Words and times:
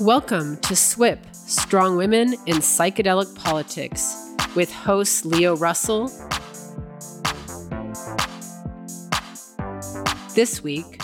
Welcome 0.00 0.56
to 0.62 0.74
SWIP 0.74 1.26
Strong 1.34 1.98
Women 1.98 2.32
in 2.46 2.56
Psychedelic 2.56 3.36
Politics 3.36 4.34
with 4.56 4.72
host 4.72 5.26
Leo 5.26 5.54
Russell. 5.56 6.06
This 10.34 10.62
week, 10.62 11.02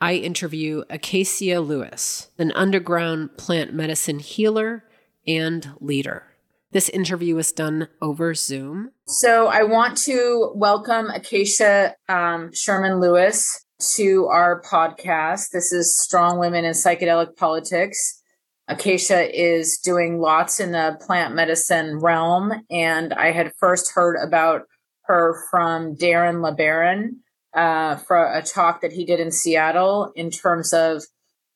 I 0.00 0.14
interview 0.14 0.82
Acacia 0.88 1.60
Lewis, 1.60 2.30
an 2.38 2.52
underground 2.52 3.36
plant 3.36 3.74
medicine 3.74 4.18
healer 4.18 4.82
and 5.26 5.68
leader. 5.78 6.22
This 6.70 6.88
interview 6.88 7.34
was 7.34 7.52
done 7.52 7.88
over 8.00 8.32
Zoom. 8.32 8.92
So 9.06 9.48
I 9.48 9.64
want 9.64 9.98
to 10.04 10.52
welcome 10.54 11.10
Acacia 11.10 11.96
um, 12.08 12.50
Sherman 12.54 12.98
Lewis 12.98 13.66
to 13.96 14.26
our 14.28 14.62
podcast. 14.62 15.50
This 15.52 15.70
is 15.70 16.00
Strong 16.00 16.38
Women 16.38 16.64
in 16.64 16.72
Psychedelic 16.72 17.36
Politics. 17.36 18.22
Acacia 18.68 19.34
is 19.34 19.78
doing 19.78 20.20
lots 20.20 20.60
in 20.60 20.72
the 20.72 20.98
plant 21.00 21.34
medicine 21.34 21.98
realm. 21.98 22.52
And 22.70 23.14
I 23.14 23.32
had 23.32 23.52
first 23.58 23.92
heard 23.92 24.16
about 24.16 24.62
her 25.04 25.42
from 25.50 25.96
Darren 25.96 26.42
LeBaron 26.42 27.16
uh, 27.54 27.96
for 27.96 28.32
a 28.32 28.42
talk 28.42 28.82
that 28.82 28.92
he 28.92 29.04
did 29.04 29.20
in 29.20 29.30
Seattle 29.30 30.12
in 30.14 30.30
terms 30.30 30.72
of 30.72 31.02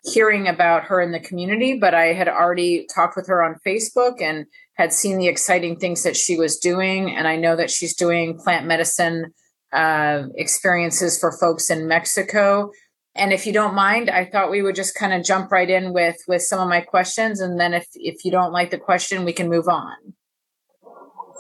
hearing 0.05 0.49
about 0.49 0.85
her 0.85 1.01
in 1.01 1.13
the 1.13 1.21
community. 1.21 1.79
But 1.79 1.95
I 1.95 2.07
had 2.15 2.29
already 2.29 2.87
talked 2.93 3.15
with 3.15 3.27
her 3.29 3.45
on 3.45 3.61
Facebook 3.65 4.21
and 4.21 4.47
had 4.75 4.93
seen 4.93 5.19
the 5.19 5.29
exciting 5.29 5.77
things 5.77 6.03
that 6.03 6.17
she 6.17 6.37
was 6.37 6.59
doing. 6.59 7.15
And 7.15 7.29
I 7.29 7.37
know 7.37 7.57
that 7.57 7.71
she's 7.71 7.95
doing 7.95 8.39
plant 8.39 8.67
medicine 8.67 9.35
uh, 9.73 10.25
experiences 10.35 11.19
for 11.19 11.33
folks 11.33 11.71
in 11.71 11.87
Mexico. 11.87 12.71
And 13.15 13.33
if 13.33 13.47
you 13.47 13.53
don't 13.53 13.75
mind, 13.75 14.09
I 14.09 14.25
thought 14.25 14.51
we 14.51 14.63
would 14.63 14.75
just 14.75 14.95
kind 14.95 15.13
of 15.13 15.25
jump 15.25 15.53
right 15.53 15.69
in 15.69 15.93
with 15.93 16.17
with 16.27 16.43
some 16.43 16.61
of 16.61 16.69
my 16.69 16.81
questions, 16.81 17.41
and 17.41 17.61
then 17.61 17.75
if 17.75 17.87
if 17.95 18.25
you 18.25 18.31
don't 18.31 18.53
like 18.53 18.71
the 18.71 18.79
question, 18.79 19.25
we 19.25 19.33
can 19.33 19.51
move 19.51 19.69
on. 19.69 20.15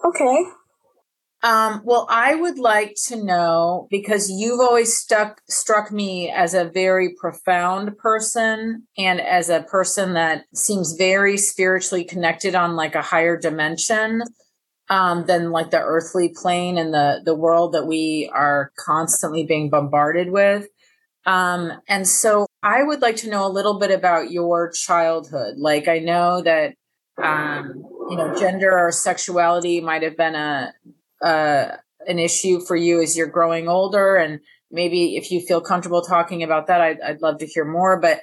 Okay. 0.05 0.45
Um, 1.45 1.83
well, 1.85 2.07
I 2.09 2.37
would 2.37 2.59
like 2.59 2.95
to 3.07 3.23
know 3.23 3.89
because 3.91 4.31
you've 4.31 4.61
always 4.61 4.97
stuck 4.97 5.41
struck 5.49 5.91
me 5.91 6.31
as 6.31 6.55
a 6.55 6.71
very 6.73 7.15
profound 7.21 7.99
person 7.99 8.87
and 8.97 9.21
as 9.21 9.49
a 9.49 9.63
person 9.63 10.15
that 10.15 10.45
seems 10.55 10.93
very 10.93 11.37
spiritually 11.37 12.05
connected 12.05 12.55
on 12.55 12.77
like 12.77 12.95
a 12.95 13.03
higher 13.03 13.37
dimension 13.37 14.23
um, 14.89 15.25
than 15.27 15.51
like 15.51 15.71
the 15.71 15.81
earthly 15.81 16.29
plane 16.29 16.79
and 16.79 16.95
the 16.95 17.23
the 17.25 17.35
world 17.35 17.73
that 17.73 17.87
we 17.87 18.31
are 18.33 18.71
constantly 18.79 19.45
being 19.45 19.69
bombarded 19.69 20.31
with. 20.31 20.69
Um, 21.25 21.73
and 21.89 22.07
so 22.07 22.47
I 22.63 22.83
would 22.83 23.01
like 23.01 23.17
to 23.17 23.31
know 23.31 23.47
a 23.47 23.51
little 23.51 23.79
bit 23.79 23.91
about 23.91 24.31
your 24.31 24.71
childhood. 24.71 25.57
Like 25.57 25.89
I 25.89 25.99
know 25.99 26.43
that 26.43 26.75
um, 27.23 27.85
you 28.11 28.17
know 28.17 28.35
gender 28.39 28.77
or 28.77 28.91
sexuality 28.91 29.81
might 29.81 30.03
have 30.03 30.17
been 30.17 30.35
a, 30.35 30.73
a 31.23 31.79
an 32.07 32.19
issue 32.19 32.61
for 32.61 32.75
you 32.75 33.01
as 33.01 33.17
you're 33.17 33.29
growing 33.29 33.69
older, 33.69 34.17
and 34.17 34.41
maybe 34.71 35.17
if 35.17 35.31
you 35.31 35.41
feel 35.41 35.61
comfortable 35.61 36.03
talking 36.03 36.43
about 36.43 36.67
that, 36.67 36.81
I'd, 36.81 37.01
I'd 37.01 37.23
love 37.23 37.39
to 37.39 37.47
hear 37.47 37.65
more. 37.65 38.01
But 38.01 38.21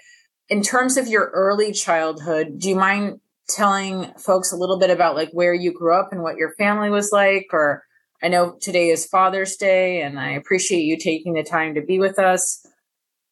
in 0.50 0.61
terms 0.61 0.97
of 0.97 1.08
your 1.08 1.30
early 1.33 1.72
childhood, 1.72 2.59
do 2.59 2.70
you 2.70 2.75
mind 2.75 3.22
telling 3.47 4.14
folks 4.17 4.52
a 4.52 4.55
little 4.55 4.77
bit 4.77 4.89
about 4.89 5.16
like 5.16 5.30
where 5.31 5.53
you 5.53 5.73
grew 5.73 5.94
up 5.94 6.09
and 6.11 6.22
what 6.22 6.38
your 6.38 6.53
family 6.55 6.89
was 6.89 7.11
like 7.11 7.47
or 7.52 7.83
I 8.22 8.27
know 8.27 8.58
today 8.61 8.89
is 8.89 9.05
Father's 9.05 9.55
Day 9.55 10.02
and 10.02 10.20
I 10.20 10.31
appreciate 10.31 10.81
you 10.81 10.97
taking 10.97 11.33
the 11.33 11.44
time 11.44 11.73
to 11.75 11.81
be 11.81 12.00
with 12.00 12.20
us. 12.20 12.66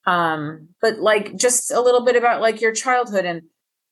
Um, 0.07 0.69
but 0.81 0.99
like 0.99 1.35
just 1.35 1.69
a 1.69 1.81
little 1.81 2.03
bit 2.03 2.15
about 2.15 2.41
like 2.41 2.61
your 2.61 2.73
childhood 2.73 3.25
and 3.25 3.41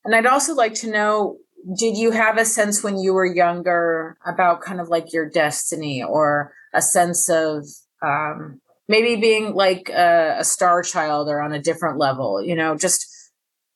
and 0.04 0.14
I'd 0.14 0.26
also 0.26 0.54
like 0.54 0.74
to 0.74 0.90
know 0.90 1.36
did 1.78 1.96
you 1.96 2.10
have 2.12 2.38
a 2.38 2.44
sense 2.44 2.82
when 2.82 2.98
you 2.98 3.12
were 3.12 3.26
younger 3.26 4.16
about 4.24 4.62
kind 4.62 4.80
of 4.80 4.88
like 4.88 5.12
your 5.12 5.28
destiny 5.28 6.02
or 6.02 6.52
a 6.72 6.80
sense 6.80 7.28
of 7.28 7.66
um, 8.02 8.60
maybe 8.88 9.16
being 9.20 9.52
like 9.54 9.88
a, 9.90 10.36
a 10.38 10.44
star 10.44 10.82
child 10.82 11.28
or 11.28 11.40
on 11.40 11.52
a 11.52 11.62
different 11.62 11.98
level 11.98 12.42
you 12.42 12.54
know 12.54 12.76
just 12.76 13.06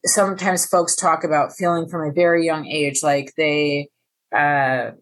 sometimes 0.07 0.65
folks 0.65 0.97
talk 0.97 1.25
about 1.25 1.53
feeling 1.53 1.89
from 1.89 2.09
a 2.09 2.13
very 2.13 2.47
young 2.47 2.67
age 2.67 3.03
like 3.03 3.35
they 3.37 3.89
uh, 4.35 4.93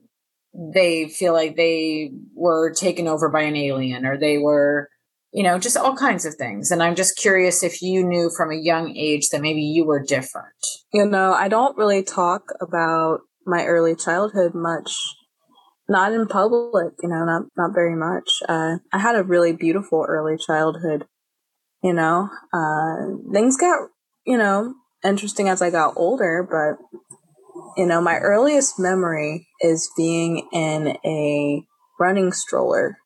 they 0.55 1.09
feel 1.09 1.33
like 1.33 1.57
they 1.57 2.11
were 2.35 2.73
taken 2.73 3.07
over 3.07 3.29
by 3.29 3.43
an 3.43 3.55
alien 3.55 4.05
or 4.05 4.19
they 4.19 4.39
were 4.39 4.89
you 5.33 5.43
know, 5.43 5.59
just 5.59 5.77
all 5.77 5.95
kinds 5.95 6.25
of 6.25 6.35
things. 6.35 6.71
And 6.71 6.83
I'm 6.83 6.95
just 6.95 7.17
curious 7.17 7.63
if 7.63 7.83
you 7.83 8.03
knew 8.05 8.31
from 8.35 8.51
a 8.51 8.57
young 8.57 8.97
age 8.97 9.29
that 9.29 9.43
maybe 9.43 9.61
you 9.61 9.85
were 9.85 10.03
different. 10.03 10.55
You 10.93 11.07
know, 11.07 11.33
I 11.33 11.49
don't 11.49 11.77
really 11.77 12.03
talk 12.03 12.45
about 12.61 13.21
my 13.47 13.65
early 13.65 13.95
childhood 13.95 14.55
much. 14.55 14.91
Not 15.91 16.13
in 16.13 16.27
public, 16.27 16.95
you 17.03 17.09
know, 17.09 17.25
not 17.25 17.43
not 17.57 17.73
very 17.75 17.97
much. 17.97 18.29
Uh, 18.47 18.77
I 18.93 18.99
had 18.99 19.17
a 19.17 19.23
really 19.23 19.53
beautiful 19.53 20.05
early 20.07 20.37
childhood. 20.37 21.07
You 21.83 21.95
know, 21.95 22.29
uh, 22.53 23.33
things 23.33 23.57
got 23.57 23.89
you 24.27 24.37
know 24.37 24.75
interesting 25.03 25.49
as 25.49 25.63
I 25.63 25.71
got 25.71 25.95
older, 25.97 26.47
but 26.51 26.85
you 27.79 27.87
know, 27.87 28.03
my 28.03 28.17
earliest 28.17 28.79
memory 28.79 29.49
is 29.61 29.91
being 29.97 30.47
in 30.53 30.99
a 31.07 31.63
running 31.99 32.33
stroller 32.33 32.99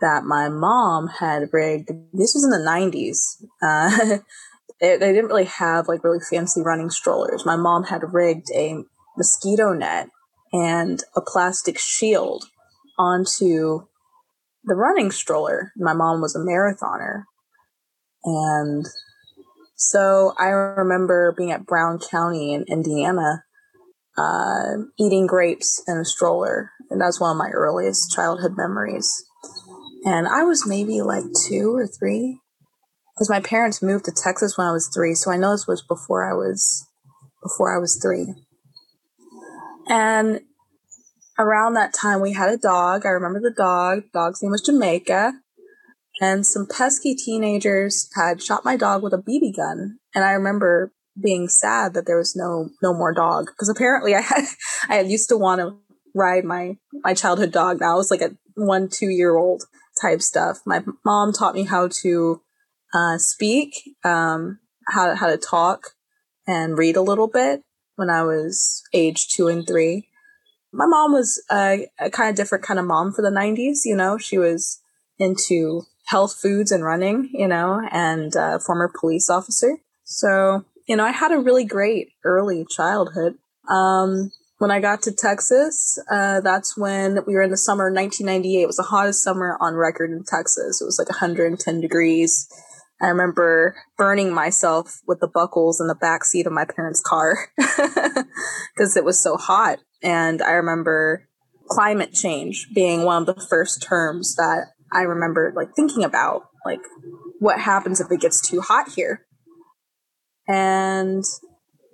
that 0.00 0.24
my 0.24 0.48
mom 0.48 1.08
had 1.08 1.48
rigged. 1.52 1.88
This 2.12 2.34
was 2.34 2.44
in 2.44 2.50
the 2.50 2.58
90s. 2.58 3.42
Uh, 3.62 4.18
they, 4.80 4.96
they 4.96 5.12
didn't 5.12 5.28
really 5.28 5.44
have 5.44 5.88
like 5.88 6.04
really 6.04 6.20
fancy 6.20 6.60
running 6.62 6.90
strollers. 6.90 7.46
My 7.46 7.56
mom 7.56 7.84
had 7.84 8.12
rigged 8.12 8.48
a 8.54 8.84
mosquito 9.16 9.72
net 9.72 10.08
and 10.52 11.02
a 11.14 11.20
plastic 11.20 11.78
shield 11.78 12.44
onto 12.98 13.86
the 14.64 14.74
running 14.74 15.10
stroller. 15.10 15.72
My 15.76 15.92
mom 15.92 16.20
was 16.20 16.34
a 16.34 16.40
marathoner. 16.40 17.24
And 18.24 18.86
so 19.76 20.34
I 20.38 20.46
remember 20.48 21.34
being 21.36 21.52
at 21.52 21.66
Brown 21.66 21.98
County 21.98 22.52
in 22.52 22.64
Indiana, 22.68 23.44
uh, 24.18 24.82
eating 24.98 25.26
grapes 25.26 25.82
in 25.86 25.98
a 25.98 26.04
stroller. 26.04 26.70
And 26.90 27.00
that's 27.00 27.20
one 27.20 27.30
of 27.30 27.36
my 27.36 27.50
earliest 27.50 28.10
childhood 28.12 28.56
memories 28.56 29.24
and 30.06 30.28
I 30.28 30.44
was 30.44 30.66
maybe 30.66 31.02
like 31.02 31.24
two 31.46 31.74
or 31.74 31.86
three 31.86 32.38
because 33.14 33.28
my 33.28 33.40
parents 33.40 33.82
moved 33.82 34.04
to 34.04 34.12
Texas 34.12 34.56
when 34.56 34.66
I 34.66 34.72
was 34.72 34.88
three, 34.94 35.14
so 35.14 35.30
I 35.30 35.36
know 35.36 35.50
this 35.52 35.66
was 35.66 35.82
before 35.82 36.30
I 36.30 36.34
was 36.34 36.86
before 37.42 37.76
I 37.76 37.80
was 37.80 37.98
three. 38.00 38.34
And 39.88 40.40
around 41.38 41.74
that 41.74 41.92
time, 41.92 42.20
we 42.20 42.32
had 42.32 42.48
a 42.48 42.56
dog. 42.56 43.04
I 43.04 43.10
remember 43.10 43.40
the 43.40 43.54
dog. 43.54 44.04
The 44.04 44.18
Dog's 44.18 44.42
name 44.42 44.52
was 44.52 44.62
Jamaica. 44.62 45.34
And 46.20 46.46
some 46.46 46.66
pesky 46.66 47.14
teenagers 47.14 48.08
had 48.14 48.42
shot 48.42 48.64
my 48.64 48.76
dog 48.76 49.02
with 49.02 49.12
a 49.12 49.18
BB 49.18 49.56
gun. 49.56 49.98
And 50.14 50.24
I 50.24 50.30
remember 50.30 50.92
being 51.20 51.48
sad 51.48 51.94
that 51.94 52.06
there 52.06 52.16
was 52.16 52.36
no 52.36 52.68
no 52.82 52.92
more 52.92 53.12
dog 53.12 53.46
because 53.46 53.68
apparently 53.68 54.14
I 54.14 54.20
had 54.20 54.44
I 54.88 55.00
used 55.00 55.28
to 55.30 55.36
want 55.36 55.60
to 55.60 55.76
ride 56.14 56.44
my 56.44 56.76
my 56.92 57.14
childhood 57.14 57.52
dog. 57.52 57.80
Now 57.80 57.92
I 57.92 57.96
was 57.96 58.10
like 58.10 58.20
a 58.20 58.36
one 58.54 58.88
two 58.88 59.08
year 59.08 59.36
old 59.36 59.64
type 60.00 60.22
stuff. 60.22 60.60
My 60.64 60.82
mom 61.04 61.32
taught 61.32 61.54
me 61.54 61.64
how 61.64 61.88
to 62.02 62.42
uh, 62.94 63.18
speak, 63.18 63.94
um, 64.04 64.60
how 64.88 65.14
how 65.14 65.26
to 65.26 65.36
talk, 65.36 65.94
and 66.46 66.78
read 66.78 66.96
a 66.96 67.02
little 67.02 67.28
bit 67.28 67.62
when 67.96 68.10
I 68.10 68.22
was 68.22 68.82
age 68.92 69.28
two 69.28 69.48
and 69.48 69.66
three. 69.66 70.08
My 70.72 70.86
mom 70.86 71.12
was 71.12 71.42
a, 71.50 71.88
a 71.98 72.10
kind 72.10 72.30
of 72.30 72.36
different 72.36 72.64
kind 72.64 72.78
of 72.78 72.86
mom 72.86 73.12
for 73.12 73.22
the 73.22 73.30
'90s. 73.30 73.84
You 73.84 73.96
know, 73.96 74.18
she 74.18 74.38
was 74.38 74.80
into 75.18 75.82
health 76.06 76.36
foods 76.40 76.70
and 76.70 76.84
running. 76.84 77.30
You 77.32 77.48
know, 77.48 77.80
and 77.90 78.36
uh, 78.36 78.58
former 78.58 78.92
police 78.98 79.28
officer. 79.30 79.78
So 80.04 80.64
you 80.86 80.96
know, 80.96 81.04
I 81.04 81.10
had 81.10 81.32
a 81.32 81.38
really 81.38 81.64
great 81.64 82.10
early 82.24 82.64
childhood. 82.68 83.36
Um, 83.68 84.30
when 84.58 84.70
I 84.70 84.80
got 84.80 85.02
to 85.02 85.12
Texas, 85.12 85.98
uh, 86.10 86.40
that's 86.40 86.76
when 86.76 87.18
we 87.26 87.34
were 87.34 87.42
in 87.42 87.50
the 87.50 87.56
summer 87.56 87.92
1998. 87.92 88.62
It 88.62 88.66
was 88.66 88.76
the 88.76 88.84
hottest 88.84 89.22
summer 89.22 89.58
on 89.60 89.74
record 89.74 90.10
in 90.10 90.24
Texas. 90.24 90.80
It 90.80 90.84
was 90.84 90.98
like 90.98 91.10
110 91.10 91.80
degrees. 91.80 92.48
I 93.00 93.08
remember 93.08 93.76
burning 93.98 94.32
myself 94.32 95.00
with 95.06 95.20
the 95.20 95.28
buckles 95.28 95.80
in 95.80 95.88
the 95.88 95.94
back 95.94 96.24
seat 96.24 96.46
of 96.46 96.52
my 96.52 96.64
parents' 96.64 97.02
car 97.04 97.36
because 97.56 98.96
it 98.96 99.04
was 99.04 99.22
so 99.22 99.36
hot. 99.36 99.80
And 100.02 100.40
I 100.40 100.52
remember 100.52 101.28
climate 101.68 102.14
change 102.14 102.68
being 102.74 103.02
one 103.02 103.22
of 103.22 103.26
the 103.26 103.46
first 103.50 103.82
terms 103.82 104.36
that 104.36 104.68
I 104.90 105.02
remember 105.02 105.52
like 105.54 105.74
thinking 105.76 106.04
about, 106.04 106.44
like 106.64 106.80
what 107.38 107.60
happens 107.60 108.00
if 108.00 108.10
it 108.10 108.20
gets 108.20 108.40
too 108.40 108.62
hot 108.62 108.92
here. 108.94 109.26
And 110.48 111.24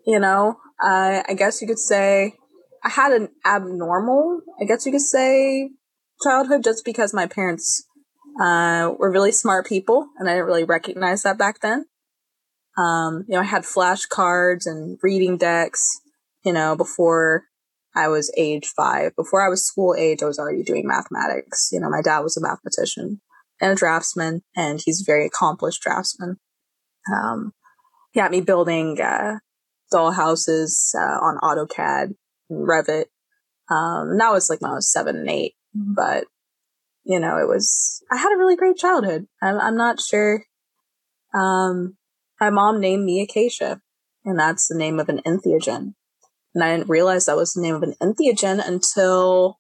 you 0.07 0.21
know, 0.21 0.59
I, 0.81 1.25
I 1.29 1.35
guess 1.35 1.61
you 1.61 1.67
could 1.67 1.79
say 1.79 2.35
I 2.85 2.91
had 2.91 3.13
an 3.13 3.29
abnormal, 3.45 4.41
I 4.61 4.65
guess 4.65 4.85
you 4.85 4.93
could 4.93 5.01
say, 5.01 5.71
childhood 6.23 6.65
just 6.65 6.85
because 6.85 7.15
my 7.15 7.27
parents 7.27 7.85
uh, 8.41 8.93
were 8.99 9.11
really 9.11 9.33
smart 9.33 9.67
people 9.67 10.09
and 10.19 10.29
I 10.29 10.33
didn't 10.33 10.47
really 10.47 10.65
recognize 10.65 11.23
that 11.23 11.39
back 11.39 11.61
then. 11.61 11.87
Um, 12.77 13.25
you 13.29 13.35
know, 13.35 13.43
I 13.43 13.45
had 13.45 13.63
flashcards 13.63 14.67
and 14.67 14.99
reading 15.03 15.37
decks, 15.37 16.01
you 16.45 16.53
know, 16.53 16.75
before 16.75 17.45
I 17.95 18.09
was 18.09 18.33
age 18.37 18.73
five. 18.75 19.15
Before 19.15 19.45
I 19.45 19.49
was 19.49 19.67
school 19.67 19.95
age, 19.97 20.23
I 20.23 20.27
was 20.27 20.39
already 20.39 20.63
doing 20.63 20.87
mathematics. 20.87 21.69
You 21.71 21.81
know, 21.81 21.91
my 21.91 22.01
dad 22.03 22.21
was 22.21 22.37
a 22.37 22.41
mathematician 22.41 23.21
and 23.61 23.73
a 23.73 23.75
draftsman, 23.75 24.43
and 24.57 24.81
he's 24.83 25.03
a 25.03 25.05
very 25.11 25.27
accomplished 25.27 25.83
draftsman. 25.83 26.37
Um, 27.15 27.53
he 28.13 28.21
had 28.21 28.31
me 28.31 28.41
building 28.41 28.99
uh, 29.01 29.39
doll 29.91 30.13
houses 30.13 30.95
uh, 30.99 31.19
on 31.21 31.39
AutoCAD 31.43 32.15
Revit. 32.53 33.07
Um, 33.71 34.19
that 34.19 34.33
was 34.33 34.51
like 34.51 34.61
when 34.61 34.71
I 34.71 34.75
was 34.75 34.93
seven 34.93 35.17
and 35.17 35.31
eight, 35.31 35.55
but 35.75 36.25
you 37.05 37.19
know, 37.19 37.39
it 37.39 37.49
was, 37.49 38.03
I 38.13 38.17
had 38.17 38.33
a 38.33 38.39
really 38.39 38.57
great 38.57 38.77
childhood. 38.77 39.27
I'm, 39.43 39.59
I'm 39.59 39.77
not 39.77 40.01
sure. 40.01 40.45
Um, 41.35 41.97
my 42.41 42.51
mom 42.51 42.81
named 42.81 43.05
me 43.05 43.23
Acacia, 43.23 43.81
and 44.25 44.39
that's 44.39 44.69
the 44.69 44.79
name 44.79 45.01
of 45.01 45.09
an 45.09 45.21
entheogen. 45.27 45.95
And 46.55 46.63
I 46.63 46.77
didn't 46.77 46.91
realize 46.91 47.27
that 47.27 47.37
was 47.37 47.53
the 47.53 47.63
name 47.63 47.75
of 47.75 47.83
an 47.83 47.95
entheogen 48.01 48.67
until 48.67 49.59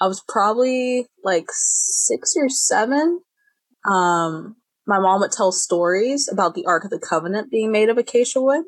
I 0.00 0.06
was 0.06 0.22
probably 0.28 1.06
like 1.24 1.46
six 1.50 2.34
or 2.36 2.48
seven. 2.48 3.20
Um, 3.88 4.56
my 4.86 4.98
mom 4.98 5.20
would 5.20 5.32
tell 5.32 5.52
stories 5.52 6.28
about 6.32 6.54
the 6.54 6.64
Ark 6.66 6.84
of 6.84 6.90
the 6.90 6.98
Covenant 7.00 7.50
being 7.50 7.72
made 7.72 7.88
of 7.88 7.98
acacia 7.98 8.40
wood, 8.40 8.64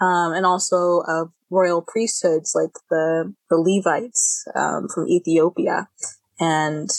um, 0.00 0.32
and 0.32 0.44
also 0.44 1.02
of 1.06 1.30
royal 1.50 1.82
priesthoods 1.86 2.52
like 2.54 2.72
the 2.90 3.34
the 3.50 3.56
Levites 3.56 4.46
um, 4.54 4.88
from 4.92 5.08
Ethiopia. 5.08 5.88
And 6.40 6.90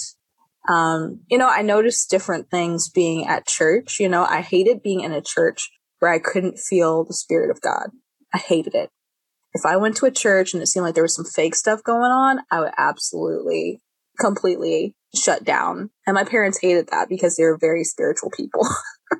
um, 0.67 1.21
you 1.29 1.37
know, 1.37 1.49
I 1.49 1.61
noticed 1.61 2.09
different 2.09 2.49
things 2.51 2.89
being 2.89 3.25
at 3.25 3.47
church. 3.47 3.99
You 3.99 4.09
know, 4.09 4.25
I 4.25 4.41
hated 4.41 4.83
being 4.83 5.01
in 5.01 5.11
a 5.11 5.21
church 5.21 5.69
where 5.99 6.11
I 6.11 6.19
couldn't 6.19 6.59
feel 6.59 7.03
the 7.03 7.13
spirit 7.13 7.49
of 7.49 7.61
God. 7.61 7.89
I 8.33 8.37
hated 8.37 8.75
it. 8.75 8.89
If 9.53 9.65
I 9.65 9.77
went 9.77 9.97
to 9.97 10.05
a 10.05 10.11
church 10.11 10.53
and 10.53 10.61
it 10.61 10.67
seemed 10.67 10.85
like 10.85 10.93
there 10.93 11.03
was 11.03 11.15
some 11.15 11.25
fake 11.25 11.55
stuff 11.55 11.83
going 11.83 12.11
on, 12.11 12.41
I 12.51 12.59
would 12.59 12.71
absolutely, 12.77 13.81
completely 14.19 14.95
shut 15.15 15.43
down. 15.43 15.89
And 16.05 16.13
my 16.13 16.23
parents 16.23 16.59
hated 16.61 16.89
that 16.91 17.09
because 17.09 17.35
they 17.35 17.43
were 17.43 17.57
very 17.57 17.83
spiritual 17.83 18.29
people. 18.31 18.67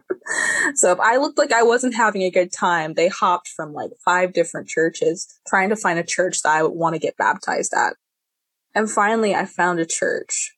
so 0.75 0.92
if 0.92 1.00
I 1.00 1.18
looked 1.18 1.38
like 1.38 1.51
I 1.51 1.63
wasn't 1.63 1.96
having 1.96 2.22
a 2.24 2.31
good 2.31 2.51
time, 2.51 2.94
they 2.94 3.07
hopped 3.07 3.48
from 3.48 3.74
like 3.74 3.92
five 4.06 4.34
different 4.34 4.68
churches 4.68 5.28
trying 5.48 5.69
to 5.69 5.75
find 5.75 5.98
a 5.98 6.04
church 6.04 6.42
that 6.44 6.51
I 6.51 6.63
would 6.63 6.74
want 6.74 6.96
to 6.96 7.00
get 7.00 7.18
baptized 7.18 7.74
at. 7.75 7.96
And 8.75 8.90
finally, 8.90 9.34
I 9.34 9.46
found 9.46 9.80
a 9.80 9.86
church 9.86 10.54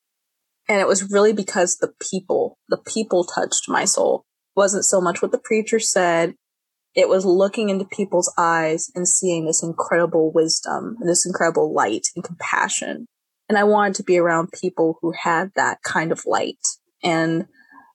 and 0.72 0.80
it 0.80 0.88
was 0.88 1.12
really 1.12 1.34
because 1.34 1.78
the 1.78 1.94
people, 2.00 2.58
the 2.70 2.78
people 2.78 3.26
touched 3.26 3.68
my 3.68 3.84
soul. 3.84 4.26
It 4.56 4.60
wasn't 4.60 4.86
so 4.86 5.02
much 5.02 5.22
what 5.22 5.34
the 5.34 5.38
preacher 5.38 5.80
said. 5.80 6.36
It 6.96 7.10
was 7.10 7.26
looking 7.26 7.70
into 7.70 7.84
people's 7.84 8.34
eyes 8.38 8.90
and 8.96 9.06
seeing 9.06 9.46
this 9.46 9.64
incredible 9.64 10.32
wisdom, 10.32 10.98
this 11.04 11.26
incredible 11.26 11.74
light 11.74 12.08
and 12.16 12.24
compassion. 12.24 13.08
And 13.52 13.58
I 13.58 13.66
wanted 13.66 13.96
to 13.96 14.04
be 14.04 14.18
around 14.18 14.54
people 14.54 14.98
who 15.02 15.12
had 15.12 15.52
that 15.58 15.80
kind 15.84 16.14
of 16.14 16.26
light. 16.26 16.66
And, 17.04 17.48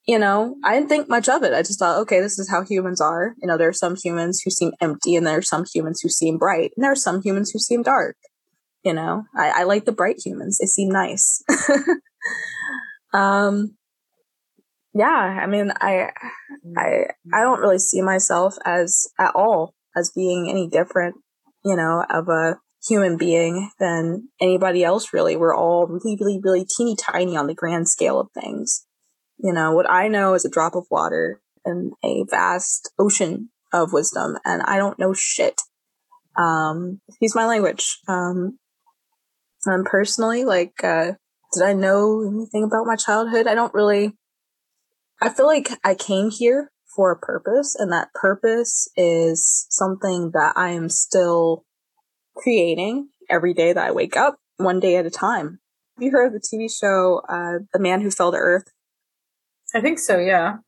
you 0.06 0.18
know, 0.18 0.56
I 0.62 0.74
didn't 0.74 0.90
think 0.90 1.08
much 1.08 1.30
of 1.30 1.42
it. 1.44 1.54
I 1.54 1.62
just 1.62 1.78
thought, 1.78 1.98
okay, 2.00 2.20
this 2.20 2.38
is 2.38 2.50
how 2.50 2.62
humans 2.62 3.00
are. 3.00 3.34
You 3.40 3.48
know, 3.48 3.56
there 3.56 3.70
are 3.70 3.72
some 3.72 3.96
humans 3.96 4.42
who 4.44 4.50
seem 4.50 4.72
empty 4.82 5.16
and 5.16 5.26
there 5.26 5.38
are 5.38 5.42
some 5.42 5.64
humans 5.64 6.02
who 6.02 6.10
seem 6.10 6.36
bright 6.36 6.72
and 6.76 6.84
there 6.84 6.92
are 6.92 6.94
some 6.94 7.22
humans 7.22 7.52
who 7.52 7.58
seem 7.58 7.82
dark. 7.82 8.18
You 8.84 8.92
know, 8.92 9.24
I, 9.34 9.60
I 9.60 9.62
like 9.62 9.86
the 9.86 9.92
bright 9.92 10.16
humans. 10.22 10.58
They 10.58 10.66
seem 10.66 10.90
nice. 10.90 11.42
Um, 13.16 13.76
yeah, 14.92 15.06
I 15.42 15.46
mean, 15.46 15.72
I, 15.80 16.10
I, 16.76 17.06
I 17.32 17.40
don't 17.40 17.60
really 17.60 17.78
see 17.78 18.02
myself 18.02 18.56
as 18.66 19.08
at 19.18 19.34
all 19.34 19.74
as 19.96 20.12
being 20.14 20.50
any 20.50 20.68
different, 20.68 21.16
you 21.64 21.76
know, 21.76 22.04
of 22.10 22.28
a 22.28 22.58
human 22.88 23.16
being 23.16 23.70
than 23.78 24.28
anybody 24.40 24.84
else. 24.84 25.12
Really, 25.12 25.36
we're 25.36 25.56
all 25.56 25.86
really, 25.86 26.16
really, 26.20 26.40
really 26.42 26.64
teeny 26.64 26.96
tiny 26.96 27.36
on 27.36 27.46
the 27.46 27.54
grand 27.54 27.88
scale 27.88 28.20
of 28.20 28.30
things. 28.32 28.86
You 29.38 29.52
know, 29.52 29.72
what 29.72 29.88
I 29.90 30.08
know 30.08 30.34
is 30.34 30.44
a 30.44 30.50
drop 30.50 30.74
of 30.74 30.86
water 30.90 31.40
in 31.64 31.92
a 32.04 32.24
vast 32.30 32.90
ocean 32.98 33.50
of 33.72 33.92
wisdom, 33.92 34.36
and 34.44 34.62
I 34.62 34.76
don't 34.76 34.98
know 34.98 35.12
shit. 35.12 35.62
Um, 36.36 37.00
excuse 37.08 37.34
my 37.34 37.46
language. 37.46 37.98
Um, 38.08 38.58
and 39.64 39.84
personally, 39.84 40.44
like, 40.44 40.82
uh, 40.84 41.12
did 41.52 41.62
I 41.62 41.72
know 41.72 42.22
anything 42.22 42.64
about 42.64 42.86
my 42.86 42.96
childhood? 42.96 43.46
I 43.46 43.54
don't 43.54 43.74
really. 43.74 44.12
I 45.20 45.30
feel 45.30 45.46
like 45.46 45.70
I 45.82 45.94
came 45.94 46.30
here 46.30 46.70
for 46.94 47.10
a 47.10 47.18
purpose, 47.18 47.74
and 47.74 47.92
that 47.92 48.12
purpose 48.14 48.88
is 48.96 49.66
something 49.70 50.30
that 50.32 50.54
I 50.56 50.70
am 50.70 50.88
still 50.88 51.65
creating 52.36 53.08
every 53.28 53.54
day 53.54 53.72
that 53.72 53.86
I 53.86 53.92
wake 53.92 54.16
up, 54.16 54.38
one 54.56 54.80
day 54.80 54.96
at 54.96 55.06
a 55.06 55.10
time. 55.10 55.60
Have 55.96 56.02
you 56.02 56.10
heard 56.10 56.26
of 56.26 56.32
the 56.32 56.40
TV 56.40 56.70
show 56.70 57.22
uh, 57.28 57.64
The 57.72 57.78
Man 57.78 58.02
Who 58.02 58.10
Fell 58.10 58.32
to 58.32 58.38
Earth? 58.38 58.70
I 59.74 59.80
think 59.80 59.98
so, 59.98 60.18
yeah. 60.18 60.58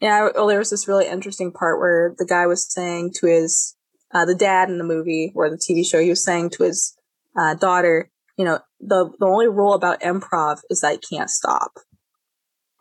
Yeah, 0.00 0.30
well, 0.34 0.46
there 0.46 0.58
was 0.58 0.70
this 0.70 0.88
really 0.88 1.06
interesting 1.06 1.52
part 1.52 1.78
where 1.78 2.14
the 2.18 2.24
guy 2.24 2.46
was 2.46 2.72
saying 2.72 3.12
to 3.16 3.26
his, 3.26 3.76
uh, 4.14 4.24
the 4.24 4.34
dad 4.34 4.70
in 4.70 4.78
the 4.78 4.84
movie 4.84 5.32
or 5.34 5.50
the 5.50 5.58
TV 5.58 5.86
show, 5.86 6.00
he 6.00 6.08
was 6.08 6.24
saying 6.24 6.50
to 6.50 6.64
his 6.64 6.96
uh, 7.38 7.54
daughter, 7.54 8.10
you 8.38 8.44
know, 8.44 8.60
the, 8.80 9.10
the 9.18 9.26
only 9.26 9.48
rule 9.48 9.74
about 9.74 10.00
improv 10.00 10.60
is 10.70 10.80
that 10.80 10.94
you 10.94 11.18
can't 11.18 11.28
stop. 11.28 11.72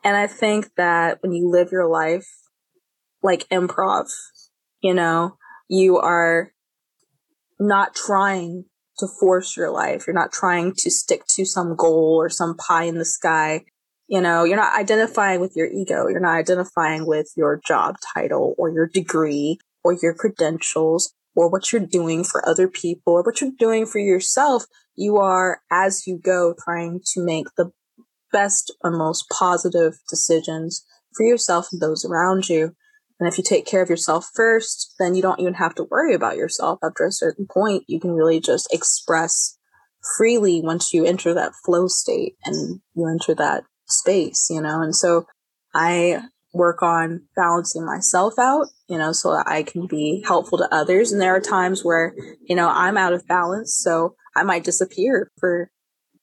And 0.04 0.16
I 0.16 0.28
think 0.28 0.70
that 0.78 1.22
when 1.22 1.34
you 1.34 1.50
live 1.50 1.74
your 1.74 1.88
life 1.88 2.28
like 3.22 3.48
improv, 3.50 4.10
you 4.82 4.94
know, 4.94 5.38
you 5.68 5.98
are 5.98 6.54
not 7.60 7.96
trying 7.96 8.66
to 9.00 9.08
force 9.08 9.56
your 9.56 9.72
life. 9.72 10.06
You're 10.08 10.14
not 10.14 10.32
trying 10.32 10.74
to 10.78 10.92
stick 10.92 11.26
to 11.30 11.46
some 11.46 11.76
goal 11.76 12.18
or 12.20 12.30
some 12.30 12.56
pie 12.56 12.84
in 12.84 12.98
the 12.98 13.06
sky. 13.06 13.66
You 14.08 14.22
know, 14.22 14.44
you're 14.44 14.58
not 14.58 14.78
identifying 14.78 15.40
with 15.40 15.56
your 15.56 15.68
ego. 15.68 16.08
You're 16.08 16.20
not 16.20 16.38
identifying 16.38 17.06
with 17.06 17.32
your 17.38 17.62
job 17.66 17.96
title 18.14 18.56
or 18.58 18.70
your 18.70 18.88
degree 18.88 19.60
or 19.84 19.94
your 19.94 20.14
credentials 20.14 21.14
or 21.36 21.50
what 21.50 21.72
you're 21.72 21.86
doing 21.86 22.24
for 22.24 22.48
other 22.48 22.68
people 22.68 23.14
or 23.14 23.24
what 23.24 23.40
you're 23.40 23.52
doing 23.58 23.86
for 23.86 24.00
yourself, 24.00 24.66
you 24.96 25.18
are, 25.18 25.62
as 25.72 26.06
you 26.06 26.20
go, 26.22 26.54
trying 26.64 27.00
to 27.14 27.24
make 27.24 27.48
the 27.56 27.72
best 28.32 28.74
and 28.84 28.98
most 28.98 29.26
positive 29.30 30.00
decisions 30.10 30.86
for 31.16 31.26
yourself 31.26 31.70
and 31.72 31.82
those 31.82 32.04
around 32.04 32.50
you. 32.50 32.76
And 33.20 33.28
if 33.28 33.38
you 33.38 33.44
take 33.44 33.66
care 33.66 33.82
of 33.82 33.90
yourself 33.90 34.30
first, 34.34 34.96
then 34.98 35.14
you 35.14 35.22
don't 35.22 35.40
even 35.40 35.56
have 35.56 35.76
to 35.76 35.84
worry 35.84 36.14
about 36.14 36.38
yourself. 36.38 36.80
After 36.84 37.06
a 37.06 37.12
certain 37.12 37.48
point, 37.52 37.84
you 37.88 38.00
can 38.00 38.12
really 38.12 38.40
just 38.40 38.74
express 38.74 39.58
freely 40.18 40.62
once 40.62 40.94
you 40.94 41.06
enter 41.06 41.34
that 41.34 41.54
flow 41.66 41.88
state 41.88 42.36
and 42.46 42.80
you 42.96 43.08
enter 43.08 43.36
that 43.36 43.64
space, 43.88 44.48
you 44.50 44.62
know? 44.62 44.82
And 44.82 44.96
so 44.96 45.26
I 45.74 46.22
work 46.54 46.82
on 46.82 47.28
balancing 47.36 47.86
myself 47.86 48.36
out, 48.40 48.68
you 48.88 48.98
know, 48.98 49.12
so 49.12 49.32
that 49.34 49.48
I 49.48 49.64
can 49.64 49.86
be 49.86 50.24
helpful 50.26 50.58
to 50.58 50.74
others. 50.74 51.12
And 51.12 51.22
there 51.22 51.36
are 51.36 51.42
times 51.42 51.84
where, 51.84 52.16
you 52.48 52.56
know, 52.56 52.70
I'm 52.70 52.98
out 52.98 53.14
of 53.14 53.28
balance. 53.28 53.76
So 53.84 54.16
I 54.36 54.44
might 54.44 54.64
disappear 54.64 55.30
for 55.40 55.70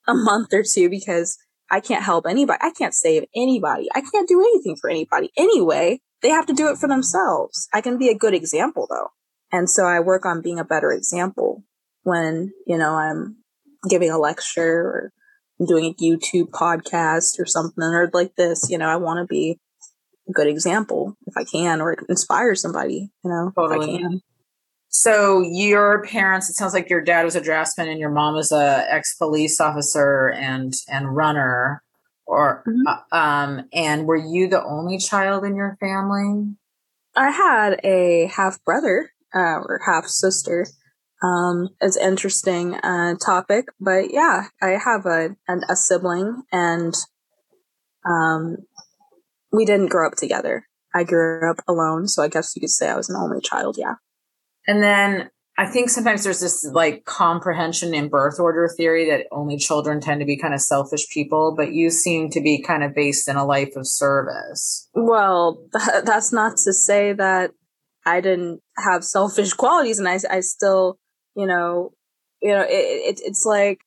a 0.09 0.15
month 0.15 0.53
or 0.53 0.63
two 0.63 0.89
because 0.89 1.37
I 1.71 1.81
can't 1.81 2.03
help 2.05 2.27
anybody. 2.27 2.59
I 2.63 2.71
can't 2.71 2.95
save 2.95 3.25
anybody. 3.35 3.89
I 3.95 4.01
can't 4.01 4.29
do 4.29 4.41
anything 4.41 4.77
for 4.81 4.89
anybody 4.89 5.31
anyway. 5.37 6.01
They 6.23 6.31
have 6.31 6.47
to 6.47 6.55
do 6.55 6.69
it 6.69 6.79
for 6.79 6.89
themselves. 6.89 7.69
I 7.73 7.81
can 7.81 7.99
be 7.99 8.09
a 8.09 8.17
good 8.17 8.35
example 8.35 8.87
though. 8.89 9.09
And 9.53 9.71
so 9.71 9.85
I 9.85 10.01
work 10.01 10.27
on 10.27 10.43
being 10.43 10.59
a 10.59 10.65
better 10.65 10.91
example 10.91 11.63
when, 12.03 12.53
you 12.67 12.79
know, 12.79 12.95
I'm 12.95 13.37
giving 13.89 14.11
a 14.11 14.19
lecture 14.19 14.81
or 14.81 15.13
I'm 15.61 15.67
doing 15.67 15.85
a 15.85 15.95
YouTube 15.95 16.51
podcast 16.51 17.39
or 17.39 17.47
something 17.47 17.83
or 17.83 18.11
like 18.13 18.35
this, 18.37 18.69
you 18.71 18.79
know, 18.79 18.89
I 18.89 18.97
want 18.97 19.19
to 19.21 19.27
be 19.27 19.59
a 20.29 20.33
good 20.33 20.49
example 20.49 21.17
if 21.27 21.35
I 21.37 21.45
can, 21.45 21.81
or 21.81 21.97
inspire 22.09 22.55
somebody, 22.55 23.11
you 23.25 23.31
know, 23.31 23.53
totally. 23.57 23.95
if 23.95 23.99
I 23.99 24.03
can. 24.03 24.21
So 24.89 25.43
your 25.43 26.03
parents, 26.05 26.49
it 26.49 26.55
sounds 26.55 26.73
like 26.73 26.89
your 26.89 27.03
dad 27.03 27.25
was 27.25 27.37
a 27.37 27.41
draftsman 27.41 27.89
and 27.89 28.01
your 28.01 28.11
mom 28.11 28.35
was 28.35 28.51
a 28.51 28.87
ex 28.89 29.15
police 29.17 29.61
officer 29.61 30.31
and 30.31 30.73
and 30.89 31.15
runner, 31.15 31.83
or 32.27 32.65
mm-hmm. 32.67 32.87
uh, 32.87 33.17
um, 33.17 33.69
and 33.73 34.07
were 34.07 34.17
you 34.17 34.49
the 34.49 34.63
only 34.63 34.99
child 34.99 35.45
in 35.45 35.57
your 35.57 35.77
family? 35.81 36.55
I 37.15 37.31
had 37.31 37.81
a 37.85 38.27
half 38.27 38.63
brother 38.65 39.13
uh, 39.35 39.61
or 39.65 39.81
half 39.87 40.07
sister. 40.07 40.67
Um, 41.23 41.71
it's 41.81 41.97
interesting 41.97 42.75
uh, 42.75 43.15
topic, 43.25 43.67
but 43.81 44.11
yeah, 44.13 44.49
I 44.61 44.71
have 44.71 45.07
a 45.07 45.37
an, 45.49 45.63
a 45.69 45.77
sibling, 45.77 46.43
and 46.53 46.95
um, 48.05 48.59
we 49.51 49.65
didn't 49.65 49.89
grow 49.89 50.07
up 50.07 50.17
together. 50.17 50.67
I 50.95 51.05
grew 51.05 51.51
up 51.51 51.61
alone, 51.67 52.09
so 52.09 52.23
I 52.23 52.29
guess 52.29 52.55
you 52.55 52.61
could 52.61 52.71
say 52.71 52.89
I 52.89 52.97
was 52.97 53.09
an 53.09 53.17
only 53.17 53.41
child, 53.41 53.77
yeah. 53.79 53.95
And 54.67 54.83
then 54.83 55.31
I 55.59 55.67
think 55.67 55.89
sometimes 55.89 56.23
there's 56.23 56.41
this 56.41 56.69
like 56.71 57.05
comprehension 57.07 57.95
in 57.95 58.09
birth 58.09 58.39
order 58.39 58.69
theory 58.77 59.09
that 59.09 59.27
only 59.33 59.57
children 59.57 60.01
tend 60.01 60.21
to 60.21 60.27
be 60.27 60.37
kind 60.37 60.53
of 60.53 60.61
selfish 60.61 61.09
people, 61.09 61.55
but 61.57 61.73
you 61.73 61.89
seem 61.89 62.29
to 62.31 62.43
be 62.43 62.63
kind 62.63 62.85
of 62.85 62.95
based 62.95 63.27
in 63.27 63.37
a 63.37 63.45
life 63.45 63.75
of 63.75 63.87
service. 63.87 64.89
Well, 64.93 65.67
that's 66.05 66.33
not 66.33 66.59
to 66.65 66.73
say 66.75 67.15
that 67.15 67.53
I 68.05 68.21
didn't 68.21 68.61
have 68.77 69.03
selfish 69.03 69.53
qualities 69.55 69.99
and 69.99 70.09
I, 70.09 70.19
I 70.31 70.41
still, 70.41 70.99
you 71.35 71.47
know, 71.47 71.93
you 72.43 72.53
know, 72.53 72.63
it, 72.63 72.69
it, 72.69 73.21
it's 73.25 73.47
like 73.47 73.79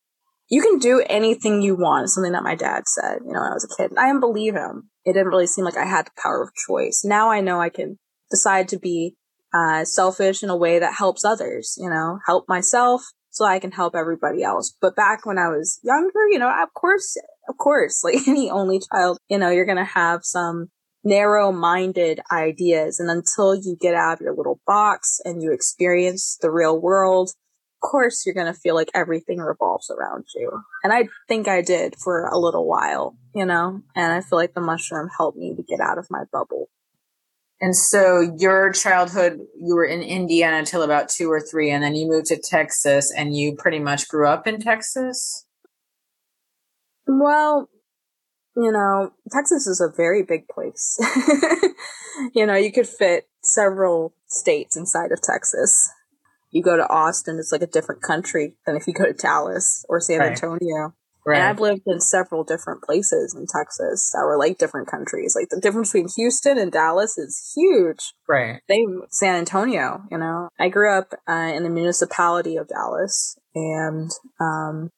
you 0.50 0.64
can 0.64 0.80
do 0.80 1.04
anything 1.08 1.62
you 1.62 1.76
want. 1.76 2.10
Something 2.10 2.32
that 2.32 2.44
my 2.44 2.56
dad 2.56 2.88
said, 2.88 3.20
you 3.24 3.32
know, 3.32 3.42
when 3.42 3.52
I 3.52 3.54
was 3.54 3.66
a 3.72 3.76
kid. 3.82 3.96
I 3.96 4.08
didn't 4.08 4.22
believe 4.22 4.56
him. 4.56 4.90
It 5.06 5.14
didn't 5.14 5.28
really 5.28 5.46
seem 5.46 5.66
like 5.66 5.78
I 5.78 5.86
had 5.86 6.08
the 6.08 6.22
power 6.22 6.42
of 6.42 6.50
choice. 6.68 7.04
Now 7.06 7.30
I 7.30 7.42
know 7.42 7.62
I 7.62 7.70
can 7.70 8.00
decide 8.32 8.68
to 8.70 8.80
be 8.80 9.16
uh, 9.54 9.86
selfish 9.86 10.44
in 10.44 10.50
a 10.50 10.56
way 10.56 10.80
that 10.80 10.94
helps 10.94 11.26
others, 11.26 11.76
you 11.80 11.90
know, 11.90 12.20
help 12.26 12.48
myself 12.48 13.04
so 13.30 13.46
I 13.46 13.60
can 13.60 13.72
help 13.72 13.96
everybody 13.96 14.44
else. 14.44 14.76
But 14.82 14.96
back 14.96 15.26
when 15.26 15.38
I 15.38 15.48
was 15.48 15.80
younger, 15.84 16.28
you 16.30 16.40
know, 16.40 16.50
of 16.50 16.74
course, 16.74 17.16
of 17.48 17.58
course, 17.58 18.02
like 18.04 18.28
any 18.28 18.50
only 18.50 18.80
child, 18.92 19.18
you 19.30 19.38
know, 19.38 19.50
you're 19.50 19.66
going 19.66 19.78
to 19.78 19.84
have 19.84 20.22
some 20.24 20.70
narrow 21.04 21.52
minded 21.52 22.20
ideas. 22.32 23.00
And 23.00 23.10
until 23.10 23.56
you 23.56 23.78
get 23.80 23.96
out 23.96 24.16
of 24.16 24.22
your 24.22 24.36
little 24.36 24.60
box 24.68 25.20
and 25.24 25.42
you 25.42 25.52
experience 25.54 26.38
the 26.42 26.52
real 26.52 26.80
world, 26.80 27.30
of 27.82 27.90
course, 27.90 28.26
you're 28.26 28.36
going 28.36 28.54
to 28.54 28.60
feel 28.60 28.76
like 28.76 28.90
everything 28.94 29.40
revolves 29.40 29.90
around 29.90 30.26
you. 30.36 30.64
And 30.84 30.92
I 30.92 31.08
think 31.30 31.48
I 31.48 31.62
did 31.62 31.96
for 31.96 32.28
a 32.28 32.38
little 32.38 32.68
while, 32.68 33.16
you 33.34 33.46
know, 33.46 33.82
and 33.96 34.12
I 34.12 34.20
feel 34.20 34.38
like 34.38 34.54
the 34.54 34.60
mushroom 34.60 35.08
helped 35.16 35.38
me 35.38 35.56
to 35.56 35.64
get 35.64 35.80
out 35.80 35.98
of 35.98 36.08
my 36.10 36.24
bubble. 36.32 36.70
And 37.62 37.76
so 37.76 38.36
your 38.38 38.72
childhood, 38.72 39.40
you 39.60 39.76
were 39.76 39.86
in 39.86 40.02
Indiana 40.02 40.58
until 40.58 40.82
about 40.82 41.10
two 41.10 41.30
or 41.30 41.42
three, 41.42 41.70
and 41.72 41.84
then 41.84 41.96
you 41.96 42.08
moved 42.08 42.28
to 42.28 42.38
Texas 42.38 43.12
and 43.16 43.36
you 43.36 43.56
pretty 43.56 43.80
much 43.80 44.08
grew 44.08 44.28
up 44.28 44.48
in 44.48 44.62
Texas? 44.62 45.46
Well, 47.06 47.70
you 48.56 48.72
know, 48.72 49.12
Texas 49.32 49.68
is 49.68 49.82
a 49.82 49.94
very 49.96 50.24
big 50.24 50.48
place. 50.48 50.98
you 52.34 52.46
know, 52.46 52.56
you 52.56 52.72
could 52.72 52.88
fit 52.88 53.28
several 53.44 54.14
states 54.28 54.78
inside 54.78 55.12
of 55.12 55.22
Texas. 55.22 55.90
You 56.52 56.64
go 56.64 56.78
to 56.78 56.88
Austin, 56.88 57.38
it's 57.40 57.52
like 57.52 57.62
a 57.62 57.68
different 57.68 58.02
country 58.02 58.56
than 58.66 58.76
if 58.76 58.88
you 58.88 58.94
go 58.94 59.06
to 59.06 59.14
Dallas 59.14 59.86
or 59.90 60.00
San 60.00 60.20
right. 60.20 60.32
Antonio. 60.32 60.94
Right. 61.30 61.38
And 61.38 61.48
I've 61.48 61.60
lived 61.60 61.84
in 61.86 62.00
several 62.00 62.44
different 62.44 62.82
places 62.82 63.36
in 63.36 63.46
Texas 63.46 64.10
that 64.14 64.26
were 64.26 64.36
like 64.36 64.58
different 64.58 64.88
countries. 64.88 65.36
Like 65.40 65.50
the 65.50 65.62
difference 65.62 65.90
between 65.90 66.08
Houston 66.16 66.58
and 66.58 66.72
Dallas 66.72 67.20
is 67.20 67.54
huge. 67.56 68.14
Right. 68.28 68.62
Same 68.68 69.04
San 69.12 69.36
Antonio, 69.36 70.02
you 70.10 70.18
know. 70.18 70.50
I 70.60 70.70
grew 70.70 70.92
up 70.92 71.14
uh, 71.28 71.52
in 71.54 71.62
the 71.62 71.70
municipality 71.70 72.56
of 72.56 72.68
Dallas 72.68 73.38
and 73.54 74.10
um, 74.42 74.90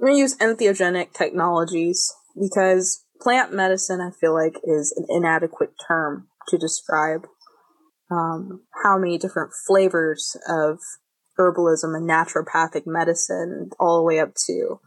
we 0.00 0.16
use 0.16 0.36
entheogenic 0.36 1.12
technologies 1.12 2.14
because 2.40 3.04
plant 3.20 3.52
medicine, 3.52 4.00
I 4.00 4.10
feel 4.20 4.32
like, 4.32 4.54
is 4.62 4.94
an 4.96 5.06
inadequate 5.08 5.72
term 5.88 6.28
to 6.50 6.56
describe 6.56 7.26
um, 8.12 8.62
how 8.84 8.96
many 8.96 9.18
different 9.18 9.50
flavors 9.66 10.36
of 10.48 10.78
herbalism 11.36 11.96
and 11.96 12.08
naturopathic 12.08 12.82
medicine, 12.86 13.70
all 13.80 13.98
the 13.98 14.04
way 14.04 14.20
up 14.20 14.34
to 14.46 14.78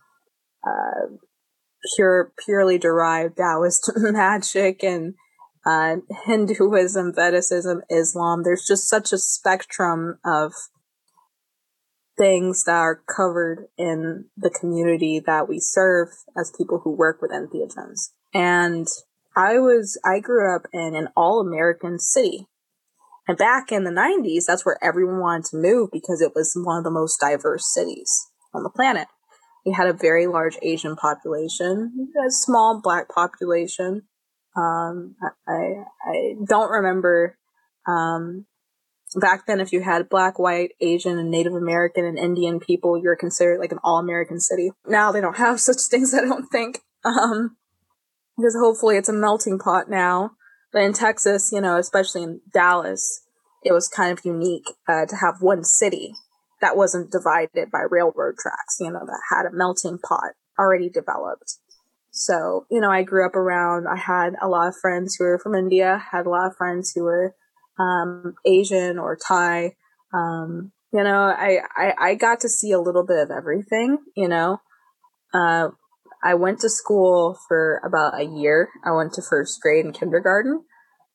uh, 0.66 1.16
pure, 1.96 2.32
purely 2.44 2.78
derived 2.78 3.38
Taoist 3.38 3.92
magic 3.98 4.84
and 4.84 5.16
uh, 5.66 5.98
Hinduism, 6.26 7.14
Vedicism, 7.14 7.82
Islam. 7.90 8.44
There's 8.44 8.66
just 8.68 8.90
such 8.90 9.12
a 9.12 9.18
spectrum 9.18 10.20
of 10.26 10.54
things 12.18 12.66
that 12.66 12.76
are 12.76 13.02
covered 13.16 13.68
in 13.78 14.26
the 14.36 14.50
community 14.50 15.22
that 15.26 15.48
we 15.48 15.60
serve 15.60 16.10
as 16.38 16.52
people 16.58 16.82
who 16.84 16.92
work 16.92 17.22
with 17.22 17.32
entheogens. 17.32 18.10
And 18.34 18.88
I 19.36 19.58
was, 19.58 20.00
I 20.06 20.20
grew 20.20 20.54
up 20.54 20.64
in 20.74 20.96
an 20.96 21.08
all 21.16 21.40
American 21.40 21.98
city. 21.98 22.48
And 23.28 23.38
back 23.38 23.72
in 23.72 23.84
the 23.84 23.92
90s, 23.92 24.46
that's 24.48 24.66
where 24.66 24.78
everyone 24.84 25.20
wanted 25.20 25.46
to 25.52 25.58
move 25.58 25.90
because 25.94 26.20
it 26.20 26.34
was 26.36 26.54
one 26.56 26.80
of 26.80 26.84
the 26.84 26.92
most 26.92 27.20
diverse 27.20 27.72
cities 27.72 28.28
on 28.54 28.64
the 28.64 28.70
planet. 28.70 29.08
We 29.66 29.74
had 29.74 29.88
a 29.88 29.94
very 29.94 30.28
large 30.28 30.58
Asian 30.62 30.96
population, 30.96 32.10
a 32.28 32.32
small 32.32 32.82
black 32.82 33.10
population. 33.10 34.04
Um, 34.56 35.16
I, 35.48 35.84
I 36.08 36.34
don't 36.48 36.72
remember 36.72 37.38
um, 37.88 38.46
back 39.16 39.46
then, 39.48 39.60
if 39.60 39.72
you 39.72 39.82
had 39.82 40.10
black, 40.10 40.38
white, 40.38 40.72
Asian, 40.80 41.18
and 41.18 41.32
Native 41.32 41.54
American 41.54 42.06
and 42.06 42.18
Indian 42.18 42.60
people, 42.60 43.02
you're 43.02 43.16
considered 43.16 43.60
like 43.60 43.72
an 43.72 43.80
all 43.84 44.00
American 44.00 44.40
city. 44.40 44.72
Now 44.86 45.12
they 45.12 45.22
don't 45.22 45.38
have 45.38 45.60
such 45.60 45.82
things, 45.90 46.14
I 46.14 46.22
don't 46.22 46.48
think. 46.48 46.82
Um, 47.04 47.58
because 48.38 48.56
hopefully 48.58 48.98
it's 48.98 49.10
a 49.10 49.14
melting 49.14 49.60
pot 49.60 49.90
now. 49.90 50.32
But 50.72 50.84
in 50.84 50.94
Texas, 50.94 51.52
you 51.52 51.62
know, 51.62 51.78
especially 51.78 52.24
in 52.24 52.42
Dallas, 52.54 53.22
it 53.64 53.74
was 53.74 53.88
kind 53.88 54.18
of 54.18 54.24
unique 54.24 54.68
uh, 54.88 55.06
to 55.08 55.16
have 55.16 55.42
one 55.42 55.64
city 55.64 56.14
that 56.62 56.78
wasn't 56.78 57.12
divided 57.12 57.72
by 57.72 57.80
railroad 57.90 58.36
tracks, 58.38 58.78
you 58.80 58.92
know, 58.92 59.06
that 59.06 59.22
had 59.30 59.46
a 59.46 59.56
melting 59.56 59.98
pot 60.00 60.34
already 60.58 60.90
developed. 60.90 61.58
So, 62.12 62.66
you 62.70 62.82
know, 62.82 62.92
I 62.92 63.04
grew 63.04 63.26
up 63.26 63.36
around, 63.36 63.88
I 63.88 63.96
had 63.96 64.34
a 64.42 64.48
lot 64.48 64.68
of 64.68 64.76
friends 64.82 65.16
who 65.16 65.26
were 65.26 65.40
from 65.40 65.56
India, 65.56 66.04
had 66.12 66.26
a 66.26 66.30
lot 66.30 66.48
of 66.48 66.58
friends 66.58 66.92
who 66.94 67.04
were 67.04 67.36
um, 67.80 68.34
Asian 68.46 69.00
or 69.00 69.16
Thai. 69.16 69.76
Um, 70.14 70.72
you 70.92 71.04
know, 71.04 71.22
I, 71.22 71.60
I, 71.76 71.94
I 72.00 72.16
got 72.16 72.42
to 72.42 72.50
see 72.50 72.72
a 72.72 72.82
little 72.82 73.06
bit 73.06 73.20
of 73.20 73.32
everything, 73.32 74.00
you 74.16 74.28
know. 74.28 74.60
Uh, 75.34 75.70
I 76.24 76.34
went 76.34 76.60
to 76.62 76.70
school 76.70 77.38
for 77.48 77.82
about 77.86 78.20
a 78.20 78.26
year. 78.26 78.70
I 78.84 78.92
went 78.92 79.14
to 79.14 79.22
first 79.22 79.62
grade 79.62 79.86
and 79.86 79.94
kindergarten. 79.94 80.64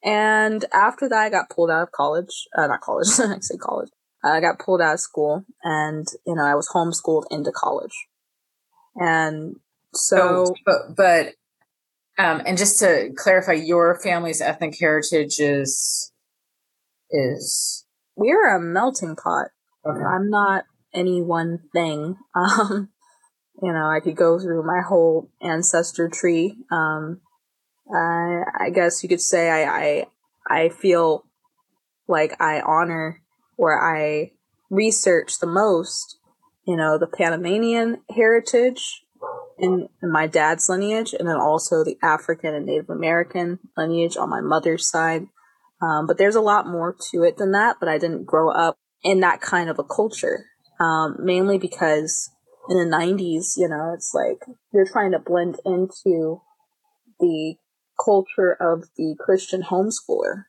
And 0.02 0.64
after 0.72 1.08
that, 1.08 1.18
I 1.18 1.30
got 1.30 1.50
pulled 1.50 1.70
out 1.70 1.82
of 1.82 1.92
college. 1.92 2.46
Uh, 2.56 2.66
not 2.66 2.80
college, 2.80 3.08
I 3.18 3.40
say 3.40 3.56
college. 3.56 3.90
I 4.25 4.40
got 4.40 4.59
pulled 4.59 4.81
out 4.81 4.95
of 4.95 5.00
school 5.00 5.45
and, 5.62 6.07
you 6.26 6.35
know, 6.35 6.45
I 6.45 6.54
was 6.54 6.69
homeschooled 6.69 7.25
into 7.31 7.52
college. 7.52 8.07
And 8.97 9.57
so. 9.93 10.47
Oh, 10.47 10.54
but, 10.64 10.97
but, 10.97 11.26
um, 12.16 12.43
and 12.47 12.57
just 12.57 12.78
to 12.78 13.11
clarify, 13.16 13.52
your 13.52 13.99
family's 14.00 14.40
ethnic 14.40 14.78
heritage 14.78 15.38
is 15.38 16.12
is 17.11 17.85
we're 18.16 18.57
a 18.57 18.61
melting 18.61 19.16
pot. 19.16 19.49
Okay. 19.87 20.04
I'm 20.04 20.31
not 20.31 20.64
any 20.95 21.23
one 21.23 21.61
thing. 21.73 22.16
Um, 22.37 22.90
you 23.62 23.73
know, 23.73 23.87
I 23.87 24.00
could 24.00 24.16
go 24.16 24.40
through 24.40 24.66
my 24.66 24.83
whole 24.87 25.31
ancestor 25.40 26.09
tree. 26.09 26.57
Um, 26.73 27.21
I, 27.95 28.43
I 28.59 28.71
guess 28.71 29.02
you 29.02 29.09
could 29.09 29.21
say 29.21 29.49
I, 29.49 29.64
I, 29.64 30.07
I 30.50 30.69
feel 30.71 31.25
like 32.09 32.40
I 32.40 32.61
honor 32.61 33.23
or 33.56 33.82
I 33.82 34.32
research 34.70 35.38
the 35.38 35.46
most, 35.46 36.18
you 36.66 36.76
know, 36.76 36.99
the 36.99 37.06
Panamanian 37.06 38.02
heritage 38.14 39.04
in, 39.58 39.88
in 40.02 40.11
my 40.11 40.26
dad's 40.26 40.68
lineage, 40.68 41.14
and 41.18 41.28
then 41.28 41.37
also 41.37 41.84
the 41.84 41.99
African 42.02 42.54
and 42.54 42.66
Native 42.66 42.90
American 42.90 43.58
lineage 43.76 44.16
on 44.16 44.30
my 44.30 44.40
mother's 44.40 44.88
side. 44.88 45.26
Um, 45.80 46.06
but 46.06 46.18
there's 46.18 46.34
a 46.34 46.40
lot 46.40 46.66
more 46.66 46.96
to 47.12 47.23
it 47.23 47.37
than 47.37 47.52
that. 47.52 47.76
But 47.80 47.88
I 47.88 47.99
didn't 47.99 48.25
grow 48.25 48.50
up 48.50 48.76
in 49.02 49.20
that 49.20 49.40
kind 49.40 49.68
of 49.68 49.78
a 49.78 49.84
culture, 49.84 50.46
um, 50.80 51.16
mainly 51.20 51.58
because 51.58 52.30
in 52.68 52.78
the 52.78 52.96
90s, 52.96 53.56
you 53.56 53.68
know, 53.68 53.92
it's 53.94 54.12
like 54.14 54.40
you're 54.73 54.88
trying 54.90 55.12
to 55.12 55.18
blend 55.18 55.56
into 55.64 56.40
the 57.20 57.56
culture 58.02 58.52
of 58.52 58.88
the 58.96 59.14
Christian 59.18 59.62
homeschooler. 59.62 60.44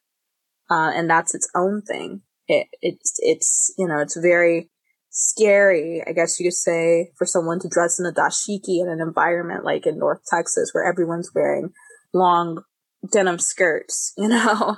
Uh, 0.69 0.91
and 0.95 1.09
that's 1.09 1.35
its 1.35 1.49
own 1.53 1.81
thing. 1.81 2.21
It, 2.47 2.67
it's, 2.81 3.15
it's, 3.19 3.73
you 3.77 3.87
know, 3.87 3.99
it's 3.99 4.17
very 4.17 4.69
scary, 5.09 6.03
I 6.05 6.11
guess 6.11 6.39
you 6.39 6.45
could 6.45 6.53
say, 6.53 7.11
for 7.17 7.25
someone 7.25 7.59
to 7.59 7.69
dress 7.69 7.99
in 7.99 8.05
a 8.05 8.11
dashiki 8.11 8.81
in 8.81 8.89
an 8.89 9.01
environment 9.01 9.63
like 9.63 9.85
in 9.85 9.97
North 9.97 10.21
Texas 10.27 10.71
where 10.73 10.85
everyone's 10.85 11.31
wearing 11.33 11.71
long 12.13 12.63
denim 13.11 13.39
skirts, 13.39 14.13
you 14.17 14.27
know? 14.27 14.77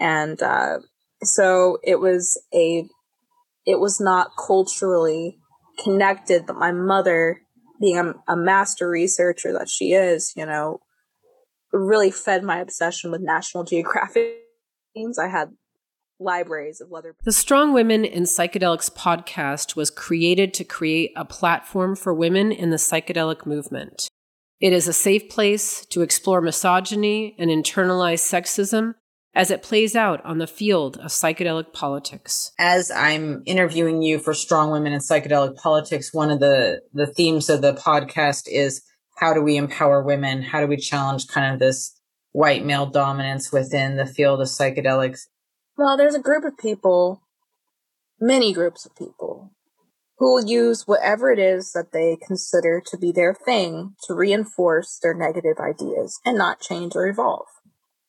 and 0.00 0.42
uh, 0.42 0.78
so 1.22 1.78
it 1.84 2.00
was 2.00 2.42
a 2.52 2.88
it 3.66 3.78
was 3.78 4.00
not 4.00 4.30
culturally 4.36 5.38
connected 5.84 6.46
but 6.46 6.56
my 6.56 6.72
mother 6.72 7.42
being 7.80 7.98
a, 7.98 8.14
a 8.26 8.36
master 8.36 8.88
researcher 8.88 9.52
that 9.52 9.68
she 9.68 9.92
is 9.92 10.32
you 10.34 10.44
know 10.44 10.80
really 11.72 12.10
fed 12.10 12.42
my 12.42 12.58
obsession 12.58 13.10
with 13.10 13.20
national 13.20 13.64
geographic 13.64 14.38
i 14.96 15.28
had 15.28 15.50
libraries 16.20 16.80
of 16.80 16.90
leather 16.90 17.14
the 17.24 17.32
strong 17.32 17.72
women 17.72 18.04
in 18.04 18.24
psychedelics 18.24 18.92
podcast 18.92 19.74
was 19.74 19.90
created 19.90 20.52
to 20.54 20.64
create 20.64 21.12
a 21.16 21.24
platform 21.24 21.96
for 21.96 22.12
women 22.12 22.52
in 22.52 22.70
the 22.70 22.76
psychedelic 22.76 23.46
movement 23.46 24.08
it 24.60 24.74
is 24.74 24.86
a 24.86 24.92
safe 24.92 25.28
place 25.30 25.86
to 25.86 26.02
explore 26.02 26.40
misogyny 26.42 27.34
and 27.38 27.50
internalized 27.50 28.20
sexism 28.20 28.94
as 29.34 29.50
it 29.50 29.62
plays 29.62 29.94
out 29.94 30.24
on 30.24 30.38
the 30.38 30.46
field 30.46 30.96
of 30.98 31.06
psychedelic 31.06 31.72
politics. 31.72 32.52
As 32.58 32.90
I'm 32.90 33.42
interviewing 33.46 34.02
you 34.02 34.18
for 34.18 34.34
Strong 34.34 34.72
Women 34.72 34.92
in 34.92 35.00
Psychedelic 35.00 35.56
Politics, 35.56 36.12
one 36.12 36.30
of 36.30 36.40
the, 36.40 36.82
the 36.92 37.06
themes 37.06 37.48
of 37.48 37.62
the 37.62 37.74
podcast 37.74 38.48
is 38.48 38.82
how 39.16 39.32
do 39.32 39.42
we 39.42 39.56
empower 39.56 40.02
women? 40.02 40.42
How 40.42 40.60
do 40.60 40.66
we 40.66 40.76
challenge 40.76 41.28
kind 41.28 41.52
of 41.52 41.60
this 41.60 41.94
white 42.32 42.64
male 42.64 42.86
dominance 42.86 43.52
within 43.52 43.96
the 43.96 44.06
field 44.06 44.40
of 44.40 44.48
psychedelics? 44.48 45.26
Well, 45.76 45.96
there's 45.96 46.14
a 46.14 46.20
group 46.20 46.44
of 46.44 46.58
people, 46.58 47.22
many 48.20 48.52
groups 48.52 48.84
of 48.84 48.94
people, 48.96 49.50
who 50.18 50.34
will 50.34 50.44
use 50.44 50.86
whatever 50.86 51.32
it 51.32 51.38
is 51.38 51.72
that 51.72 51.92
they 51.92 52.18
consider 52.26 52.82
to 52.86 52.98
be 52.98 53.10
their 53.10 53.34
thing 53.34 53.94
to 54.04 54.14
reinforce 54.14 54.98
their 55.02 55.14
negative 55.14 55.56
ideas 55.58 56.20
and 56.26 56.36
not 56.36 56.60
change 56.60 56.94
or 56.94 57.06
evolve. 57.06 57.46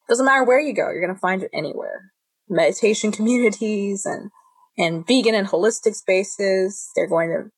Doesn't 0.10 0.26
matter 0.26 0.44
where 0.44 0.60
you 0.60 0.74
go, 0.74 0.92
you're 0.92 1.02
going 1.02 1.14
to 1.14 1.20
find 1.20 1.42
it 1.42 1.52
anywhere. 1.54 2.12
Meditation 2.50 3.12
communities 3.14 4.06
and, 4.06 4.30
and 4.78 5.08
vegan 5.08 5.36
and 5.36 5.48
holistic 5.48 5.96
spaces, 5.96 6.90
they're 6.96 7.08
going 7.08 7.30
to 7.30 7.50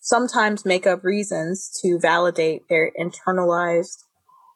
sometimes 0.00 0.64
make 0.64 0.84
up 0.84 1.04
reasons 1.04 1.70
to 1.80 2.00
validate 2.00 2.62
their 2.68 2.90
internalized 3.00 4.02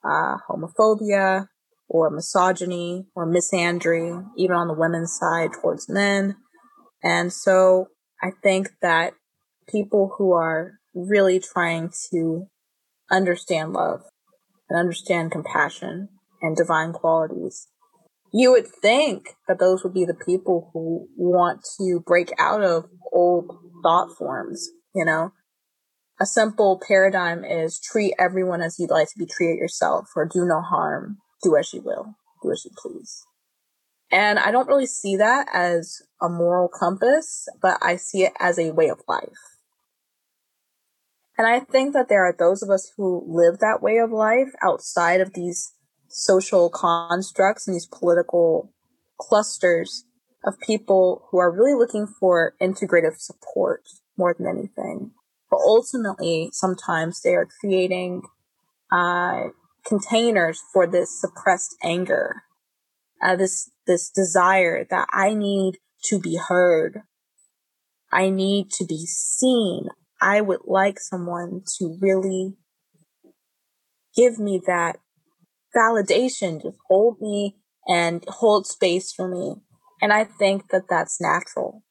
uh, 0.05 0.39
homophobia 0.51 1.47
or 1.89 2.11
misogyny 2.11 3.07
or 3.15 3.27
misandry, 3.27 4.25
even 4.37 4.57
on 4.57 4.69
the 4.69 4.75
women's 4.75 5.17
side 5.17 5.51
towards 5.61 5.89
men. 5.89 6.37
And 7.03 7.33
so 7.33 7.89
I 8.23 8.31
think 8.43 8.71
that 8.83 9.15
people 9.69 10.15
who 10.19 10.33
are 10.33 10.73
really 10.95 11.39
trying 11.39 11.91
to 12.11 12.47
understand 13.11 13.73
love 13.73 14.03
and 14.69 14.79
understand 14.79 15.31
compassion 15.31 16.09
and 16.43 16.57
divine 16.57 16.93
qualities, 16.93 17.69
you 18.33 18.51
would 18.51 18.67
think 18.67 19.37
that 19.47 19.59
those 19.59 19.85
would 19.85 19.95
be 19.95 20.05
the 20.05 20.15
people 20.15 20.71
who 20.73 21.09
want 21.17 21.61
to 21.79 22.01
break 22.05 22.33
out 22.39 22.63
of 22.63 22.87
old 23.13 23.51
thought 23.83 24.17
forms, 24.17 24.69
you 24.95 25.05
know? 25.05 25.33
A 26.19 26.27
simple 26.27 26.81
paradigm 26.87 27.45
is 27.45 27.79
treat 27.79 28.15
everyone 28.19 28.63
as 28.63 28.79
you'd 28.79 28.91
like 28.91 29.09
to 29.09 29.19
be 29.19 29.27
treated 29.27 29.59
yourself 29.59 30.09
or 30.17 30.25
do 30.27 30.47
no 30.47 30.63
harm, 30.63 31.19
do 31.47 31.57
as 31.57 31.67
she 31.67 31.79
will, 31.79 32.15
do 32.43 32.51
as 32.51 32.61
she 32.61 32.71
please. 32.77 33.25
And 34.11 34.39
I 34.39 34.51
don't 34.51 34.69
really 34.69 34.87
see 34.87 35.17
that 35.17 35.49
as 35.53 36.03
a 36.21 36.29
moral 36.29 36.69
compass, 36.69 37.49
but 37.61 37.79
I 37.83 37.97
see 37.97 38.23
it 38.23 38.33
as 38.39 38.59
a 38.59 38.71
way 38.71 38.89
of 38.89 39.01
life. 39.09 39.57
And 41.39 41.47
I 41.47 41.61
think 41.61 41.93
that 41.93 42.09
there 42.09 42.25
are 42.25 42.35
those 42.37 42.63
of 42.63 42.71
us 42.71 42.93
who 42.97 43.25
live 43.27 43.59
that 43.59 43.83
way 43.83 43.99
of 43.99 44.11
life 44.11 44.49
outside 44.63 45.21
of 45.21 45.35
these 45.35 45.75
social 46.09 46.71
constructs 46.71 47.67
and 47.67 47.75
these 47.75 47.87
political 47.87 48.73
clusters 49.19 50.05
of 50.45 50.59
people 50.61 51.27
who 51.31 51.39
are 51.39 51.51
really 51.51 51.75
looking 51.75 52.07
for 52.07 52.55
integrative 52.61 53.19
support 53.19 53.83
more 54.17 54.35
than 54.39 54.47
anything. 54.47 55.11
But 55.51 55.59
ultimately, 55.59 56.51
sometimes 56.53 57.21
they 57.21 57.35
are 57.35 57.49
creating 57.61 58.23
uh, 58.91 59.49
containers 59.87 60.61
for 60.73 60.87
this 60.87 61.21
suppressed 61.21 61.77
anger, 61.83 62.43
uh, 63.23 63.37
this 63.37 63.71
this 63.87 64.11
desire 64.11 64.87
that 64.91 65.09
I 65.13 65.35
need 65.35 65.79
to 66.05 66.19
be 66.19 66.37
heard. 66.37 67.03
I 68.13 68.31
need 68.31 68.71
to 68.73 68.85
be 68.85 69.07
seen. 69.07 69.89
I 70.21 70.41
would 70.41 70.61
like 70.65 70.99
someone 70.99 71.63
to 71.79 71.99
really 72.01 72.55
give 74.17 74.39
me 74.39 74.61
that 74.67 74.97
validation, 75.77 76.63
just 76.63 76.79
hold 76.89 77.21
me 77.21 77.57
and 77.87 78.25
hold 78.29 78.67
space 78.67 79.13
for 79.13 79.29
me. 79.29 79.57
And 80.01 80.13
I 80.13 80.25
think 80.25 80.71
that 80.71 80.85
that's 80.89 81.21
natural. 81.21 81.83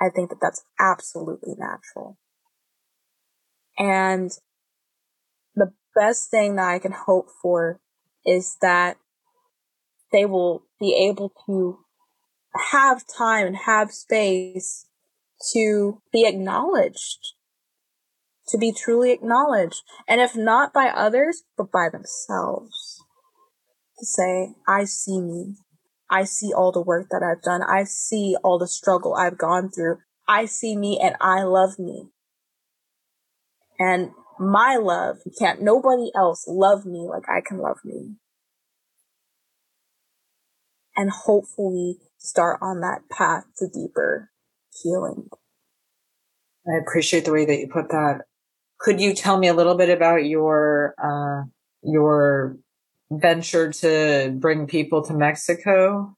I 0.00 0.08
think 0.14 0.30
that 0.30 0.38
that's 0.40 0.62
absolutely 0.80 1.54
natural. 1.56 2.18
And 3.78 4.30
best 5.96 6.30
thing 6.30 6.56
that 6.56 6.68
I 6.68 6.78
can 6.78 6.92
hope 6.92 7.28
for 7.42 7.80
is 8.24 8.56
that 8.60 8.98
they 10.12 10.24
will 10.24 10.62
be 10.78 10.94
able 11.08 11.32
to 11.46 11.78
have 12.72 13.02
time 13.06 13.46
and 13.46 13.56
have 13.56 13.90
space 13.90 14.86
to 15.52 16.00
be 16.12 16.26
acknowledged, 16.26 17.34
to 18.48 18.58
be 18.58 18.72
truly 18.72 19.12
acknowledged. 19.12 19.82
And 20.06 20.20
if 20.20 20.36
not 20.36 20.72
by 20.72 20.86
others, 20.86 21.42
but 21.56 21.72
by 21.72 21.88
themselves. 21.90 23.02
To 23.98 24.06
say, 24.06 24.54
I 24.68 24.84
see 24.84 25.20
me. 25.20 25.56
I 26.10 26.24
see 26.24 26.52
all 26.52 26.70
the 26.70 26.80
work 26.80 27.08
that 27.10 27.22
I've 27.22 27.42
done. 27.42 27.62
I 27.62 27.84
see 27.84 28.36
all 28.44 28.58
the 28.58 28.68
struggle 28.68 29.14
I've 29.14 29.38
gone 29.38 29.70
through. 29.70 29.98
I 30.28 30.44
see 30.44 30.76
me 30.76 31.00
and 31.02 31.16
I 31.20 31.42
love 31.42 31.78
me. 31.78 32.10
And 33.78 34.10
my 34.38 34.76
love, 34.76 35.18
can't 35.38 35.62
nobody 35.62 36.10
else 36.14 36.44
love 36.46 36.84
me 36.84 37.08
like 37.08 37.28
I 37.28 37.40
can 37.40 37.58
love 37.58 37.78
me 37.84 38.16
and 40.96 41.10
hopefully 41.10 41.98
start 42.18 42.58
on 42.62 42.80
that 42.80 43.02
path 43.10 43.44
to 43.58 43.68
deeper 43.68 44.30
healing. 44.82 45.28
I 46.66 46.78
appreciate 46.80 47.24
the 47.24 47.32
way 47.32 47.44
that 47.44 47.58
you 47.58 47.68
put 47.68 47.90
that. 47.90 48.22
Could 48.78 49.00
you 49.00 49.14
tell 49.14 49.38
me 49.38 49.48
a 49.48 49.54
little 49.54 49.76
bit 49.76 49.90
about 49.90 50.24
your 50.24 50.94
uh, 51.02 51.46
your 51.82 52.56
venture 53.10 53.72
to 53.72 54.34
bring 54.36 54.66
people 54.66 55.02
to 55.04 55.14
Mexico? 55.14 56.16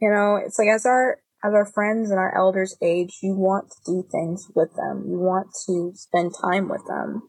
You 0.00 0.10
know, 0.10 0.36
it's 0.36 0.58
like 0.58 0.68
as 0.68 0.86
our 0.86 1.18
as 1.44 1.54
our 1.54 1.66
friends 1.66 2.10
and 2.10 2.18
our 2.18 2.36
elders 2.36 2.76
age, 2.82 3.18
you 3.22 3.34
want 3.34 3.70
to 3.70 3.92
do 3.92 4.04
things 4.10 4.48
with 4.54 4.74
them. 4.74 5.04
You 5.08 5.18
want 5.18 5.48
to 5.66 5.92
spend 5.94 6.32
time 6.40 6.68
with 6.68 6.82
them. 6.86 7.22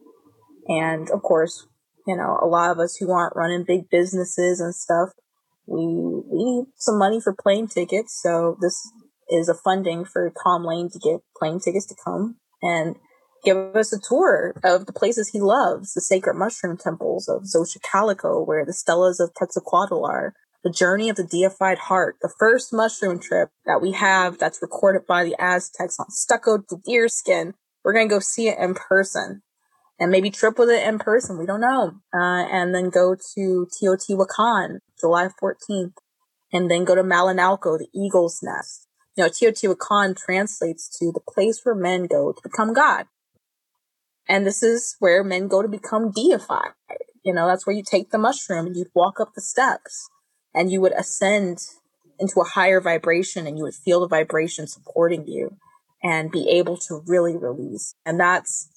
And 0.68 1.10
of 1.10 1.22
course, 1.22 1.68
you 2.06 2.16
know, 2.16 2.38
a 2.42 2.48
lot 2.48 2.72
of 2.72 2.80
us 2.80 2.98
who 3.00 3.12
aren't 3.12 3.36
running 3.36 3.64
big 3.66 3.90
businesses 3.90 4.60
and 4.60 4.76
stuff, 4.76 5.10
we 5.66 5.86
we 5.86 6.44
need 6.44 6.66
some 6.76 7.00
money 7.00 7.22
for 7.22 7.34
plane 7.34 7.68
tickets, 7.68 8.20
so 8.22 8.58
this 8.62 8.78
is 9.30 9.48
a 9.48 9.54
funding 9.54 10.04
for 10.04 10.32
Tom 10.44 10.66
Lane 10.66 10.90
to 10.92 11.00
get 11.00 11.22
plane 11.38 11.60
tickets 11.60 11.88
to 11.88 11.96
come 12.04 12.36
and 12.62 12.98
give 13.44 13.58
us 13.58 13.94
a 13.94 14.00
tour 14.00 14.54
of 14.64 14.86
the 14.86 14.94
places 14.94 15.30
he 15.30 15.40
loves, 15.40 15.94
the 15.94 16.02
sacred 16.02 16.36
mushroom 16.36 16.78
temples 16.78 17.28
of 17.28 17.44
Xochicalco, 17.44 18.46
where 18.46 18.66
the 18.66 18.74
stelas 18.74 19.24
of 19.24 19.34
Quetzalcoatl 19.34 20.06
are, 20.06 20.34
the 20.64 20.70
journey 20.70 21.10
of 21.10 21.18
the 21.18 21.28
deified 21.28 21.78
heart, 21.78 22.16
the 22.22 22.34
first 22.40 22.74
mushroom 22.74 23.20
trip 23.20 23.50
that 23.66 23.82
we 23.82 23.92
have 23.92 24.40
that's 24.40 24.62
recorded 24.62 25.06
by 25.06 25.24
the 25.24 25.36
Aztecs 25.38 26.00
on 26.00 26.10
stucco 26.10 26.60
deer 26.86 27.08
skin. 27.10 27.54
We're 27.84 27.94
going 27.94 28.08
to 28.08 28.16
go 28.16 28.20
see 28.20 28.48
it 28.48 28.58
in 28.58 28.74
person 28.74 29.44
and 30.00 30.10
maybe 30.10 30.30
trip 30.32 30.58
with 30.58 30.70
it 30.70 30.88
in 30.88 31.00
person. 31.00 31.38
We 31.38 31.46
don't 31.46 31.62
know. 31.62 31.96
Uh, 32.14 32.48
and 32.50 32.74
then 32.74 32.90
go 32.90 33.16
to 33.36 33.68
Teotihuacan, 33.82 34.80
July 35.00 35.30
14th, 35.42 35.94
and 36.54 36.72
then 36.72 36.86
go 36.86 36.96
to 36.96 37.04
Malinalco, 37.04 37.78
the 37.78 37.90
eagle's 37.94 38.40
nest. 38.42 38.88
You 39.18 39.26
know, 39.26 39.30
Teotihuacan 39.30 40.18
translates 40.18 40.90
to 41.00 41.12
the 41.12 41.20
place 41.20 41.60
where 41.64 41.76
men 41.76 42.08
go 42.08 42.32
to 42.32 42.42
become 42.42 42.74
God. 42.74 43.06
And 44.30 44.48
this 44.48 44.64
is 44.64 44.96
where 45.00 45.24
men 45.26 45.50
go 45.50 45.62
to 45.62 45.68
become 45.68 46.12
deified. 46.12 46.72
You 47.26 47.34
know, 47.34 47.48
that's 47.48 47.68
where 47.68 47.76
you 47.76 47.84
take 47.84 48.12
the 48.12 48.18
mushroom 48.18 48.68
and 48.68 48.76
you'd 48.76 48.88
walk 48.96 49.20
up 49.20 49.34
the 49.36 49.42
steps 49.42 50.10
and 50.54 50.72
you 50.72 50.82
would 50.82 50.94
ascend 50.94 51.60
into 52.20 52.40
a 52.40 52.46
higher 52.46 52.80
vibration 52.80 53.48
and 53.48 53.58
you 53.58 53.64
would 53.64 53.76
feel 53.76 54.02
the 54.02 54.08
vibration 54.08 54.68
supporting 54.68 55.28
you 55.28 55.58
and 56.04 56.32
be 56.32 56.50
able 56.50 56.78
to 56.78 57.02
really 57.08 57.36
release. 57.36 57.96
And 58.06 58.20
that's 58.20 58.70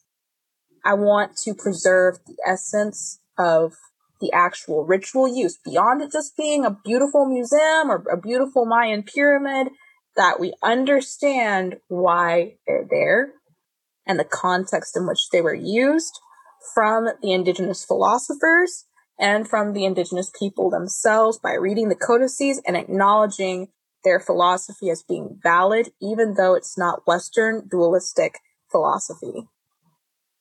I 0.84 0.94
want 0.94 1.36
to 1.38 1.54
preserve 1.54 2.18
the 2.26 2.36
essence 2.46 3.20
of 3.36 3.74
the 4.20 4.32
actual 4.32 4.84
ritual 4.84 5.28
use 5.28 5.58
beyond 5.62 6.00
it 6.00 6.12
just 6.12 6.36
being 6.36 6.64
a 6.64 6.78
beautiful 6.84 7.26
museum 7.26 7.90
or 7.90 8.04
a 8.10 8.16
beautiful 8.16 8.64
Mayan 8.64 9.02
pyramid, 9.02 9.68
that 10.16 10.40
we 10.40 10.54
understand 10.62 11.76
why 11.88 12.54
they're 12.66 12.86
there 12.88 13.32
and 14.06 14.18
the 14.18 14.24
context 14.24 14.96
in 14.96 15.06
which 15.06 15.28
they 15.30 15.42
were 15.42 15.54
used 15.54 16.18
from 16.74 17.08
the 17.20 17.32
indigenous 17.32 17.84
philosophers 17.84 18.86
and 19.18 19.48
from 19.48 19.72
the 19.72 19.85
indigenous 19.85 20.31
people 20.38 20.70
themselves 20.70 21.38
by 21.38 21.55
reading 21.55 21.88
the 21.88 21.94
codices 21.94 22.61
and 22.66 22.76
acknowledging 22.76 23.68
their 24.05 24.20
philosophy 24.20 24.90
as 24.90 25.02
being 25.02 25.38
valid, 25.42 25.90
even 26.00 26.35
though 26.35 26.55
it's 26.55 26.79
not 26.79 27.07
Western 27.07 27.66
dualistic 27.68 28.38
philosophy 28.70 29.48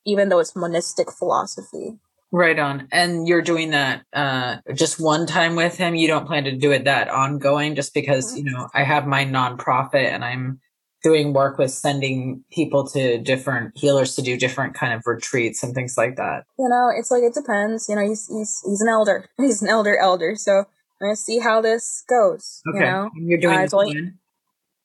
even 0.06 0.30
though 0.30 0.40
it's 0.40 0.56
monistic 0.56 1.12
philosophy. 1.12 1.98
Right 2.32 2.58
on. 2.58 2.88
And 2.92 3.28
you're 3.28 3.42
doing 3.42 3.72
that 3.72 4.04
uh, 4.14 4.58
just 4.74 5.00
one 5.00 5.26
time 5.26 5.56
with 5.56 5.78
him. 5.78 5.96
You 5.96 6.08
don't 6.08 6.28
plan 6.28 6.46
to 6.46 6.56
do 6.56 6.72
it 6.72 6.86
that 6.86 7.10
ongoing 7.10 7.76
just 7.76 7.94
because, 7.94 8.28
mm-hmm. 8.34 8.48
you 8.48 8.54
know, 8.54 8.68
I 8.74 8.84
have 8.84 9.08
my 9.08 9.26
nonprofit 9.26 10.06
and 10.06 10.24
I'm 10.24 10.60
doing 11.06 11.34
work 11.34 11.60
with 11.60 11.70
sending 11.70 12.44
people 12.52 12.84
to 12.88 13.20
different 13.20 13.78
healers 13.78 14.16
to 14.16 14.24
do 14.24 14.36
different 14.36 14.74
kind 14.74 14.92
of 14.92 15.04
retreats 15.06 15.62
and 15.62 15.76
things 15.76 15.96
like 15.98 16.16
that. 16.16 16.46
You 16.58 16.68
know, 16.68 16.90
it's 16.98 17.12
like 17.12 17.22
it 17.22 17.36
depends. 17.36 17.88
You 17.88 17.96
know, 17.96 18.02
he's 18.02 18.28
he's 18.28 18.60
he's 18.66 18.82
an 18.82 18.90
elder. 18.90 19.30
He's 19.38 19.62
an 19.62 19.70
elder 19.70 19.96
elder. 19.98 20.34
So 20.36 20.60
I'm 20.60 20.66
gonna 21.00 21.16
see 21.16 21.38
how 21.38 21.62
this 21.62 22.04
goes. 22.10 22.62
Okay. 22.68 22.80
You 22.80 22.92
know? 22.92 23.10
And 23.14 23.30
you're 23.30 23.40
doing 23.40 23.60
uh, 23.60 23.62
it's, 23.62 23.74
only, 23.74 24.14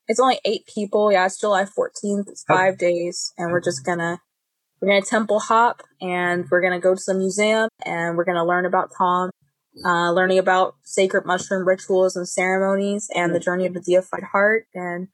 it's 0.07 0.19
only 0.19 0.39
eight 0.45 0.67
people. 0.67 1.11
Yeah, 1.11 1.25
it's 1.25 1.39
July 1.39 1.63
14th. 1.63 2.27
It's 2.27 2.43
five 2.47 2.75
okay. 2.75 2.91
days, 2.91 3.33
and 3.39 3.51
we're 3.51 3.61
just 3.61 3.83
gonna 3.83 4.19
we're 4.79 4.89
going 4.89 5.03
to 5.03 5.07
temple 5.07 5.39
hop 5.39 5.83
and 6.01 6.45
we're 6.49 6.59
going 6.59 6.73
to 6.73 6.79
go 6.79 6.95
to 6.95 7.01
the 7.05 7.13
museum 7.13 7.69
and 7.85 8.17
we're 8.17 8.23
going 8.23 8.37
to 8.37 8.43
learn 8.43 8.65
about 8.65 8.89
Tom 8.97 9.29
uh, 9.85 10.11
learning 10.11 10.37
about 10.37 10.75
sacred 10.83 11.25
mushroom 11.25 11.67
rituals 11.67 12.15
and 12.15 12.27
ceremonies 12.27 13.09
and 13.15 13.33
the 13.33 13.39
journey 13.39 13.65
of 13.65 13.73
the 13.73 13.79
deified 13.79 14.23
heart, 14.31 14.67
and 14.73 15.07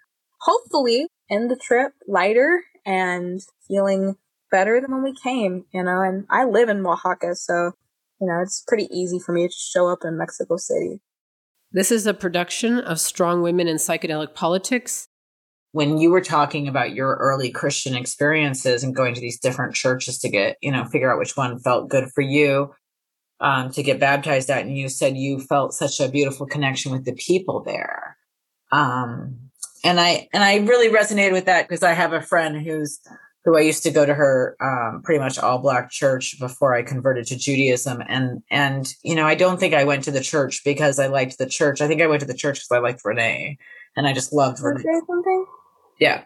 hopefully 0.48 1.08
end 1.30 1.52
the 1.52 1.58
trip 1.58 1.92
lighter 2.08 2.64
and 2.86 3.42
feeling 3.68 4.16
better 4.50 4.80
than 4.80 4.92
when 4.92 5.04
we 5.04 5.14
came, 5.22 5.66
you 5.74 5.84
know. 5.84 6.02
And 6.02 6.26
I 6.30 6.46
live 6.46 6.70
in 6.70 6.86
Oaxaca, 6.86 7.36
so, 7.36 7.74
you 8.22 8.28
know, 8.28 8.40
it's 8.42 8.64
pretty 8.66 8.88
easy 8.90 9.20
for 9.20 9.34
me 9.34 9.48
to 9.48 9.54
show 9.54 9.90
up 9.90 10.00
in 10.04 10.18
Mexico 10.18 10.56
City. 10.56 11.02
This 11.72 11.92
is 11.92 12.08
a 12.08 12.14
production 12.14 12.80
of 12.80 12.98
Strong 13.00 13.42
Women 13.42 13.68
in 13.68 13.76
Psychedelic 13.76 14.34
Politics. 14.34 15.10
When 15.74 15.98
you 15.98 16.12
were 16.12 16.22
talking 16.22 16.70
about 16.70 16.96
your 16.96 17.16
early 17.16 17.52
Christian 17.52 17.94
experiences 17.94 18.84
and 18.84 18.96
going 18.96 19.14
to 19.16 19.22
these 19.22 19.38
different 19.38 19.76
churches 19.76 20.18
to 20.20 20.30
get, 20.30 20.56
you 20.62 20.72
know, 20.72 20.86
figure 20.86 21.12
out 21.12 21.20
which 21.20 21.36
one 21.36 21.60
felt 21.60 21.90
good 21.90 22.10
for 22.16 22.22
you, 22.22 22.74
um, 23.42 23.70
to 23.72 23.84
get 23.84 24.00
baptized 24.00 24.50
at, 24.50 24.66
and 24.66 24.78
you 24.78 24.88
said 24.88 25.18
you 25.18 25.42
felt 25.42 25.74
such 25.74 26.00
a 26.00 26.08
beautiful 26.08 26.48
connection 26.48 26.94
with 26.94 27.04
the 27.04 27.14
people 27.14 27.64
there. 27.64 28.18
Um, 28.72 29.47
and 29.84 30.00
I 30.00 30.28
and 30.34 30.44
I 30.44 30.58
really 30.58 30.90
resonated 30.90 31.32
with 31.32 31.46
that 31.46 31.68
because 31.68 31.84
I 31.84 31.94
have 31.94 32.14
a 32.14 32.22
friend 32.22 32.62
who's 32.62 33.00
who 33.48 33.58
I 33.58 33.62
used 33.62 33.84
to 33.84 33.92
go 33.92 34.06
to 34.06 34.14
her 34.14 34.58
um, 34.60 35.02
pretty 35.04 35.20
much 35.20 35.40
all 35.40 35.60
black 35.60 35.90
church 35.90 36.38
before 36.38 36.76
I 36.76 36.84
converted 36.84 37.28
to 37.28 37.38
Judaism. 37.38 38.04
And 38.10 38.44
and 38.52 38.94
you 39.04 39.16
know, 39.16 39.26
I 39.26 39.36
don't 39.36 39.58
think 39.58 39.74
I 39.74 39.86
went 39.86 40.04
to 40.04 40.12
the 40.12 40.20
church 40.20 40.64
because 40.66 41.00
I 41.00 41.08
liked 41.08 41.38
the 41.38 41.46
church. 41.46 41.80
I 41.80 41.88
think 41.88 42.02
I 42.02 42.08
went 42.08 42.20
to 42.20 42.28
the 42.28 42.34
church 42.34 42.58
because 42.58 42.78
I 42.78 42.80
liked 42.80 43.06
Renee, 43.06 43.58
and 43.96 44.06
I 44.06 44.12
just 44.12 44.34
loved 44.34 44.60
Renee. 44.60 44.84
Say 44.84 45.02
something? 45.08 45.46
Yeah. 45.98 46.26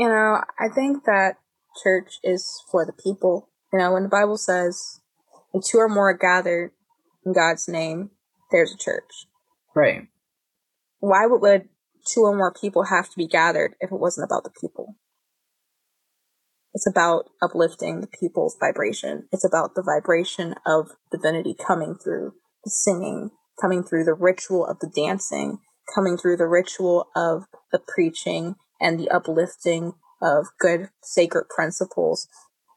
You 0.00 0.08
know, 0.08 0.42
I 0.58 0.68
think 0.74 1.04
that 1.04 1.36
church 1.80 2.18
is 2.24 2.60
for 2.72 2.84
the 2.84 2.92
people. 2.92 3.48
You 3.72 3.78
know, 3.78 3.92
when 3.92 4.02
the 4.02 4.08
Bible 4.08 4.36
says, 4.36 5.00
"When 5.52 5.62
two 5.64 5.78
or 5.78 5.88
more 5.88 6.10
are 6.10 6.18
gathered 6.18 6.72
in 7.24 7.32
God's 7.32 7.68
name, 7.68 8.10
there's 8.50 8.72
a 8.72 8.76
church." 8.76 9.28
Right. 9.76 10.08
Why 10.98 11.26
would, 11.26 11.40
would 11.40 11.68
two 12.12 12.22
or 12.22 12.36
more 12.36 12.52
people 12.52 12.84
have 12.84 13.08
to 13.10 13.16
be 13.16 13.26
gathered 13.26 13.74
if 13.80 13.90
it 13.92 14.00
wasn't 14.00 14.26
about 14.28 14.44
the 14.44 14.50
people? 14.60 14.96
It's 16.72 16.86
about 16.86 17.30
uplifting 17.42 18.00
the 18.00 18.06
people's 18.06 18.56
vibration. 18.60 19.28
It's 19.32 19.44
about 19.44 19.74
the 19.74 19.82
vibration 19.82 20.54
of 20.64 20.90
divinity 21.10 21.54
coming 21.54 21.96
through 22.02 22.34
the 22.64 22.70
singing, 22.70 23.30
coming 23.60 23.82
through 23.82 24.04
the 24.04 24.14
ritual 24.14 24.64
of 24.66 24.78
the 24.78 24.90
dancing, 24.94 25.58
coming 25.94 26.16
through 26.16 26.36
the 26.36 26.46
ritual 26.46 27.08
of 27.16 27.44
the 27.72 27.80
preaching 27.80 28.54
and 28.80 28.98
the 28.98 29.10
uplifting 29.10 29.94
of 30.22 30.46
good 30.60 30.90
sacred 31.02 31.46
principles. 31.48 32.28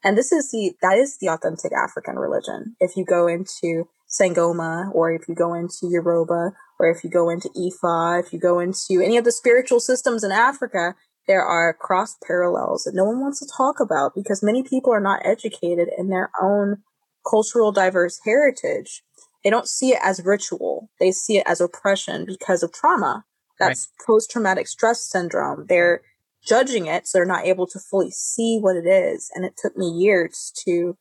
And 0.02 0.18
this 0.18 0.32
is 0.32 0.50
the, 0.50 0.74
that 0.82 0.98
is 0.98 1.18
the 1.20 1.28
authentic 1.28 1.72
African 1.72 2.16
religion. 2.16 2.76
If 2.80 2.96
you 2.96 3.04
go 3.04 3.26
into 3.26 3.88
Sangoma 4.08 4.92
or 4.94 5.12
if 5.12 5.28
you 5.28 5.34
go 5.34 5.54
into 5.54 5.88
Yoruba 5.88 6.52
or 6.78 6.90
if 6.90 7.04
you 7.04 7.10
go 7.10 7.28
into 7.30 7.48
Ifa, 7.50 8.24
if 8.24 8.32
you 8.32 8.38
go 8.38 8.58
into 8.58 9.00
any 9.02 9.16
of 9.16 9.24
the 9.24 9.32
spiritual 9.32 9.80
systems 9.80 10.24
in 10.24 10.32
Africa, 10.32 10.94
there 11.26 11.44
are 11.44 11.72
cross 11.72 12.16
parallels 12.26 12.84
that 12.84 12.94
no 12.94 13.04
one 13.04 13.20
wants 13.20 13.40
to 13.40 13.50
talk 13.56 13.80
about 13.80 14.12
because 14.14 14.42
many 14.42 14.62
people 14.62 14.92
are 14.92 15.00
not 15.00 15.24
educated 15.24 15.88
in 15.96 16.08
their 16.08 16.30
own 16.40 16.82
cultural 17.28 17.72
diverse 17.72 18.20
heritage. 18.24 19.02
They 19.42 19.50
don't 19.50 19.68
see 19.68 19.90
it 19.90 20.00
as 20.02 20.24
ritual. 20.24 20.90
They 21.00 21.12
see 21.12 21.38
it 21.38 21.44
as 21.46 21.60
oppression 21.60 22.24
because 22.26 22.62
of 22.62 22.72
trauma. 22.72 23.24
That's 23.58 23.88
right. 24.00 24.06
post 24.06 24.30
traumatic 24.30 24.66
stress 24.66 25.00
syndrome. 25.02 25.66
They're 25.68 26.02
judging 26.46 26.86
it, 26.86 27.06
so 27.06 27.18
they're 27.18 27.26
not 27.26 27.46
able 27.46 27.66
to 27.68 27.78
fully 27.78 28.10
see 28.10 28.58
what 28.58 28.76
it 28.76 28.86
is. 28.86 29.30
And 29.34 29.44
it 29.44 29.54
took 29.56 29.76
me 29.76 29.88
years 29.88 30.52
to 30.66 30.96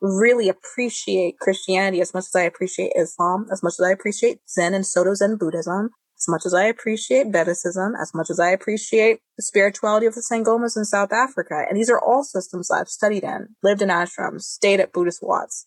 really 0.00 0.48
appreciate 0.48 1.38
Christianity 1.38 2.00
as 2.00 2.12
much 2.12 2.24
as 2.24 2.34
I 2.34 2.42
appreciate 2.42 2.92
Islam, 2.96 3.46
as 3.52 3.62
much 3.62 3.74
as 3.78 3.86
I 3.86 3.90
appreciate 3.90 4.40
Zen 4.48 4.74
and 4.74 4.86
Soto 4.86 5.14
Zen 5.14 5.36
Buddhism, 5.36 5.90
as 6.18 6.26
much 6.28 6.46
as 6.46 6.54
I 6.54 6.64
appreciate 6.64 7.32
Vedicism, 7.32 7.92
as 8.00 8.12
much 8.14 8.30
as 8.30 8.40
I 8.40 8.50
appreciate 8.50 9.20
the 9.36 9.42
spirituality 9.42 10.06
of 10.06 10.14
the 10.14 10.22
Sangomas 10.22 10.76
in 10.76 10.84
South 10.84 11.12
Africa, 11.12 11.64
and 11.68 11.78
these 11.78 11.90
are 11.90 12.00
all 12.00 12.24
systems 12.24 12.70
I've 12.70 12.88
studied 12.88 13.24
in, 13.24 13.48
lived 13.62 13.82
in 13.82 13.88
ashrams, 13.88 14.42
stayed 14.42 14.80
at 14.80 14.92
Buddhist 14.92 15.20
Wats. 15.22 15.66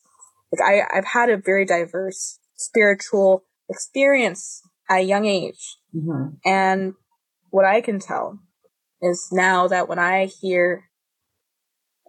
Like 0.52 0.68
I, 0.68 0.98
I've 0.98 1.06
had 1.06 1.30
a 1.30 1.38
very 1.38 1.66
diverse 1.66 2.40
spiritual 2.56 3.44
experience 3.70 4.62
at 4.90 5.00
a 5.00 5.04
young 5.04 5.26
age. 5.26 5.78
Mm-hmm. 5.96 6.36
And 6.46 6.94
what 7.52 7.66
I 7.66 7.82
can 7.82 8.00
tell 8.00 8.40
is 9.02 9.30
now 9.32 9.68
that 9.68 9.88
when 9.88 10.00
I 10.00 10.26
hear 10.26 10.89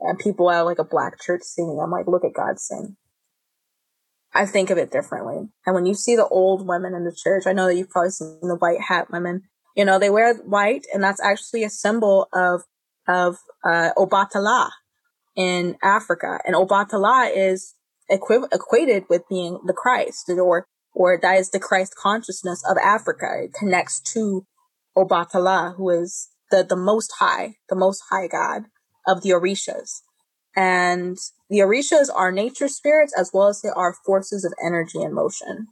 uh, 0.07 0.15
people 0.19 0.51
at 0.51 0.63
like 0.63 0.79
a 0.79 0.85
black 0.85 1.21
church 1.21 1.43
singing, 1.43 1.81
I'm 1.83 1.91
like, 1.91 2.07
look 2.07 2.25
at 2.25 2.35
God 2.35 2.59
sing. 2.59 2.97
I 4.33 4.47
think 4.47 4.71
of 4.71 4.79
it 4.79 4.93
differently. 4.93 5.49
And 5.67 5.75
when 5.75 5.87
you 5.87 5.95
see 5.95 6.17
the 6.17 6.29
old 6.29 6.67
women 6.67 6.95
in 6.95 7.05
the 7.05 7.17
church, 7.17 7.45
I 7.47 7.53
know 7.53 7.67
that 7.67 7.77
you've 7.77 7.91
probably 7.91 8.11
seen 8.11 8.39
the 8.43 8.57
white 8.57 8.81
hat 8.81 9.09
women. 9.11 9.43
You 9.77 9.85
know, 9.85 9.99
they 9.99 10.11
wear 10.11 10.35
white, 10.35 10.87
and 10.93 11.03
that's 11.03 11.23
actually 11.23 11.65
a 11.65 11.71
symbol 11.71 12.29
of 12.33 12.63
of 13.09 13.39
uh, 13.65 13.91
Obatala 13.97 14.71
in 15.37 15.77
Africa. 15.83 16.39
And 16.45 16.55
Obatala 16.55 17.31
is 17.35 17.75
equi- 18.09 18.47
equated 18.53 19.05
with 19.09 19.23
being 19.29 19.59
the 19.67 19.73
Christ, 19.73 20.29
or 20.29 20.67
or 20.95 21.19
that 21.21 21.39
is 21.39 21.51
the 21.51 21.61
Christ 21.61 21.95
consciousness 21.97 22.63
of 22.69 22.77
Africa. 22.79 23.43
It 23.45 23.53
connects 23.53 24.01
to 24.13 24.47
Obatala, 24.97 25.77
who 25.77 25.91
is 25.91 26.29
the 26.51 26.65
the 26.69 26.77
most 26.77 27.15
high, 27.19 27.57
the 27.69 27.77
most 27.77 28.03
high 28.11 28.29
God 28.29 28.65
of 29.11 29.23
the 29.23 29.31
Orishas. 29.31 30.03
And 30.57 31.17
the 31.49 31.59
Orishas 31.59 32.09
are 32.15 32.33
nature 32.33 32.69
spirits 32.69 33.15
as 33.19 33.31
well 33.33 33.49
as 33.49 33.61
they 33.61 33.69
are 33.69 33.95
forces 34.05 34.45
of 34.45 34.53
energy 34.65 35.01
and 35.01 35.15
motion. 35.15 35.69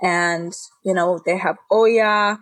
And, 0.00 0.52
you 0.84 0.94
know, 0.94 1.20
they 1.24 1.38
have 1.38 1.56
Oya, 1.72 2.38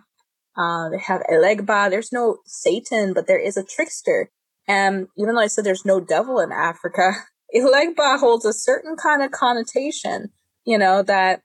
uh, 0.57 0.89
they 0.89 0.99
have 0.99 1.21
Elegba. 1.31 1.89
There's 1.89 2.11
no 2.11 2.37
Satan, 2.45 3.13
but 3.13 3.27
there 3.27 3.39
is 3.39 3.57
a 3.57 3.63
trickster. 3.63 4.29
And 4.67 5.07
even 5.17 5.35
though 5.35 5.41
I 5.41 5.47
said 5.47 5.63
there's 5.63 5.85
no 5.85 5.99
devil 5.99 6.39
in 6.39 6.51
Africa, 6.51 7.11
Elegba 7.55 8.19
holds 8.19 8.45
a 8.45 8.53
certain 8.53 8.95
kind 8.95 9.21
of 9.23 9.31
connotation, 9.31 10.31
you 10.65 10.77
know, 10.77 11.03
that, 11.03 11.41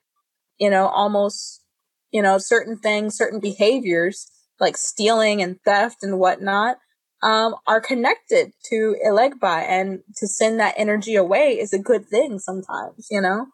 you 0.58 0.70
know, 0.70 0.88
almost, 0.88 1.62
you 2.10 2.22
know, 2.22 2.38
certain 2.38 2.76
things, 2.76 3.16
certain 3.16 3.40
behaviors 3.40 4.30
like 4.58 4.76
stealing 4.76 5.42
and 5.42 5.58
theft 5.64 6.02
and 6.02 6.18
whatnot 6.18 6.76
um, 7.22 7.54
are 7.66 7.80
connected 7.80 8.52
to 8.70 8.96
Elegba 9.06 9.64
and 9.68 10.00
to 10.16 10.26
send 10.26 10.58
that 10.60 10.74
energy 10.76 11.14
away 11.14 11.58
is 11.58 11.72
a 11.72 11.78
good 11.78 12.06
thing 12.06 12.38
sometimes, 12.38 13.08
you 13.10 13.20
know? 13.20 13.46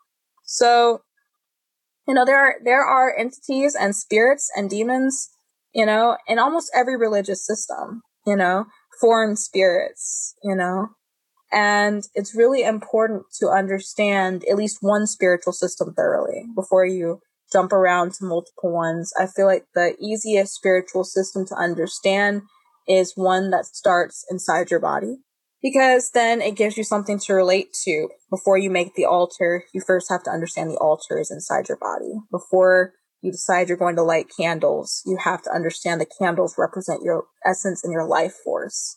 So, 0.44 1.02
you 2.07 2.14
know, 2.14 2.24
there 2.24 2.38
are, 2.38 2.55
there 2.64 2.83
are 2.83 3.16
entities 3.16 3.74
and 3.74 3.94
spirits 3.94 4.50
and 4.57 4.70
demons, 4.70 5.31
you 5.74 5.85
know, 5.85 6.16
in 6.29 6.38
almost 6.38 6.70
every 6.74 6.96
religious 6.96 7.44
system, 7.44 8.02
you 8.26 8.37
know, 8.37 8.66
foreign 9.00 9.37
spirits, 9.37 10.35
you 10.44 10.55
know, 10.55 10.90
and 11.52 12.05
it's 12.14 12.35
really 12.35 12.62
important 12.62 13.24
to 13.40 13.48
understand 13.48 14.44
at 14.50 14.57
least 14.57 14.79
one 14.81 15.07
spiritual 15.07 15.52
system 15.52 15.94
thoroughly 15.94 16.44
before 16.55 16.87
you 16.87 17.20
jump 17.52 17.72
around 17.72 18.12
to 18.14 18.24
multiple 18.24 18.72
ones. 18.72 19.12
I 19.18 19.26
feel 19.26 19.46
like 19.46 19.64
the 19.74 19.96
easiest 20.00 20.55
spiritual 20.55 21.05
system 21.05 21.46
to 21.46 21.55
understand 21.55 22.42
is 22.88 23.12
one 23.16 23.51
that 23.51 23.66
starts 23.66 24.25
inside 24.31 24.70
your 24.70 24.81
body 24.81 25.18
because 25.62 26.11
then 26.12 26.40
it 26.40 26.57
gives 26.57 26.77
you 26.77 26.85
something 26.85 27.18
to 27.18 27.35
relate 27.35 27.72
to. 27.85 28.09
Before 28.31 28.59
you 28.59 28.70
make 28.70 28.94
the 28.94 29.05
altar, 29.05 29.64
you 29.72 29.81
first 29.81 30.09
have 30.11 30.22
to 30.25 30.31
understand 30.31 30.70
the 30.70 30.79
altar 30.79 31.18
is 31.18 31.31
inside 31.31 31.68
your 31.68 31.79
body. 31.79 32.20
Before 32.31 32.92
you 33.22 33.33
decide 33.33 33.68
you're 33.68 33.77
going 33.77 33.96
to 33.96 34.03
light 34.03 34.27
candles, 34.38 35.03
you 35.07 35.18
have 35.25 35.42
to 35.42 35.51
understand 35.51 36.01
the 36.01 36.07
candles 36.07 36.55
represent 36.59 37.03
your 37.03 37.25
essence 37.44 37.83
and 37.83 37.92
your 37.92 38.07
life 38.07 38.35
force. 38.44 38.96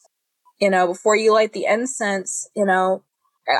You 0.60 0.69
know, 0.69 0.88
before 0.88 1.15
you 1.15 1.34
light 1.34 1.54
the 1.54 1.65
incense, 1.65 2.47
you 2.56 2.65
know, 2.65 3.04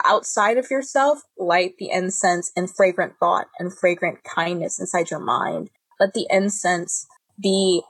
outside 0.06 0.58
of 0.58 0.70
yourself, 0.70 1.22
light 1.38 1.74
the 1.80 1.90
incense 1.90 2.52
and 2.56 2.70
fragrant 2.70 3.14
thought 3.20 3.48
and 3.58 3.76
fragrant 3.76 4.20
kindness 4.24 4.80
inside 4.80 5.10
your 5.10 5.20
mind. 5.20 5.70
Let 6.00 6.14
the 6.14 6.28
incense 6.30 7.08
be 7.42 7.82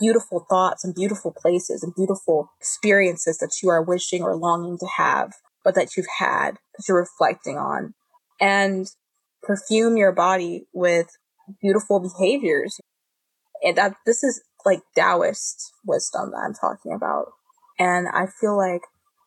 beautiful 0.00 0.46
thoughts 0.48 0.84
and 0.84 0.94
beautiful 0.94 1.34
places 1.36 1.82
and 1.82 1.94
beautiful 1.94 2.50
experiences 2.60 3.38
that 3.38 3.56
you 3.62 3.68
are 3.68 3.82
wishing 3.82 4.22
or 4.22 4.36
longing 4.36 4.78
to 4.78 4.86
have, 4.96 5.32
but 5.64 5.74
that 5.74 5.96
you've 5.96 6.06
had 6.18 6.52
that 6.52 6.84
you're 6.88 7.00
reflecting 7.00 7.56
on. 7.56 7.94
And 8.40 8.86
perfume 9.42 9.96
your 9.96 10.12
body 10.12 10.66
with 10.72 11.08
beautiful 11.60 12.00
behaviors. 12.00 12.78
And 13.62 13.76
that 13.76 13.94
this 14.06 14.22
is 14.22 14.42
like 14.64 14.80
Taoist 14.96 15.72
wisdom 15.86 16.30
that 16.30 16.44
I'm 16.46 16.54
talking 16.54 16.92
about. 16.92 17.26
And 17.78 18.08
I 18.08 18.26
feel 18.40 18.56
like 18.56 18.82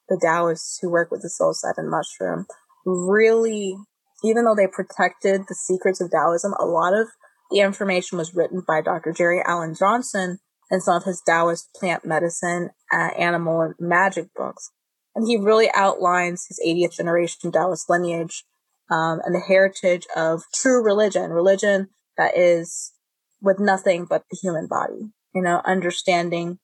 the 0.09 0.19
Taoists 0.21 0.79
who 0.81 0.89
work 0.91 1.09
with 1.11 1.21
the 1.21 1.29
psilocybin 1.29 1.89
mushroom 1.89 2.45
really, 2.85 3.75
even 4.23 4.45
though 4.45 4.55
they 4.55 4.67
protected 4.67 5.41
the 5.47 5.55
secrets 5.55 6.01
of 6.01 6.11
Taoism, 6.11 6.53
a 6.59 6.65
lot 6.65 6.93
of 6.93 7.07
the 7.51 7.59
information 7.59 8.17
was 8.17 8.33
written 8.33 8.63
by 8.65 8.81
Dr. 8.81 9.11
Jerry 9.11 9.41
Alan 9.45 9.75
Johnson, 9.77 10.39
and 10.71 10.81
some 10.81 10.95
of 10.95 11.03
his 11.03 11.21
Taoist 11.27 11.69
plant 11.75 12.05
medicine, 12.05 12.69
uh, 12.91 13.09
animal, 13.19 13.61
and 13.61 13.75
magic 13.77 14.29
books. 14.35 14.71
And 15.13 15.27
he 15.27 15.35
really 15.35 15.69
outlines 15.75 16.47
his 16.47 16.59
80th 16.65 16.95
generation 16.95 17.51
Taoist 17.51 17.89
lineage 17.89 18.45
um, 18.89 19.19
and 19.25 19.35
the 19.35 19.39
heritage 19.39 20.07
of 20.15 20.43
true 20.55 20.81
religion, 20.81 21.31
religion 21.31 21.89
that 22.17 22.37
is 22.37 22.93
with 23.41 23.59
nothing 23.59 24.05
but 24.09 24.23
the 24.31 24.37
human 24.41 24.67
body, 24.67 25.11
you 25.35 25.41
know, 25.41 25.61
understanding 25.65 26.59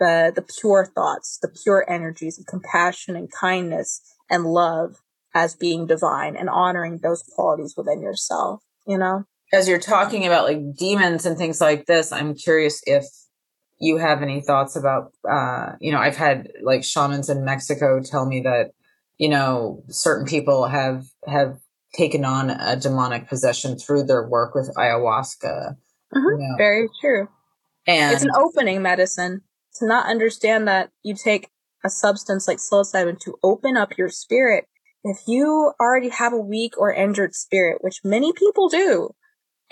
the, 0.00 0.32
the 0.34 0.44
pure 0.60 0.84
thoughts, 0.84 1.38
the 1.40 1.54
pure 1.62 1.88
energies 1.88 2.38
of 2.38 2.46
compassion 2.46 3.14
and 3.14 3.30
kindness 3.30 4.00
and 4.28 4.44
love 4.44 4.96
as 5.32 5.54
being 5.54 5.86
divine 5.86 6.36
and 6.36 6.48
honoring 6.48 6.98
those 7.02 7.22
qualities 7.34 7.74
within 7.76 8.00
yourself, 8.00 8.60
you 8.86 8.98
know? 8.98 9.24
As 9.52 9.68
you're 9.68 9.78
talking 9.78 10.26
about 10.26 10.44
like 10.44 10.74
demons 10.76 11.26
and 11.26 11.36
things 11.36 11.60
like 11.60 11.86
this, 11.86 12.10
I'm 12.10 12.34
curious 12.34 12.80
if 12.86 13.04
you 13.78 13.96
have 13.98 14.22
any 14.22 14.40
thoughts 14.40 14.76
about, 14.76 15.12
uh, 15.28 15.72
you 15.80 15.92
know, 15.92 15.98
I've 15.98 16.16
had 16.16 16.48
like 16.62 16.84
shamans 16.84 17.28
in 17.28 17.44
Mexico 17.44 18.00
tell 18.00 18.26
me 18.26 18.42
that, 18.42 18.70
you 19.18 19.28
know, 19.28 19.82
certain 19.88 20.26
people 20.26 20.66
have, 20.66 21.04
have 21.26 21.58
taken 21.94 22.24
on 22.24 22.50
a 22.50 22.76
demonic 22.76 23.28
possession 23.28 23.78
through 23.78 24.04
their 24.04 24.26
work 24.26 24.54
with 24.54 24.72
ayahuasca. 24.76 25.76
Mm-hmm. 26.14 26.18
You 26.18 26.38
know. 26.38 26.54
Very 26.56 26.88
true. 27.00 27.28
And 27.86 28.14
it's 28.14 28.24
an 28.24 28.30
opening 28.36 28.82
medicine 28.82 29.42
to 29.76 29.86
not 29.86 30.06
understand 30.06 30.68
that 30.68 30.90
you 31.02 31.14
take 31.14 31.50
a 31.84 31.90
substance 31.90 32.48
like 32.48 32.58
psilocybin 32.58 33.20
to 33.20 33.36
open 33.42 33.76
up 33.76 33.98
your 33.98 34.08
spirit. 34.08 34.66
If 35.02 35.18
you 35.26 35.72
already 35.78 36.08
have 36.08 36.32
a 36.32 36.38
weak 36.38 36.78
or 36.78 36.92
injured 36.92 37.34
spirit, 37.34 37.78
which 37.82 38.00
many 38.04 38.32
people 38.32 38.68
do, 38.68 39.14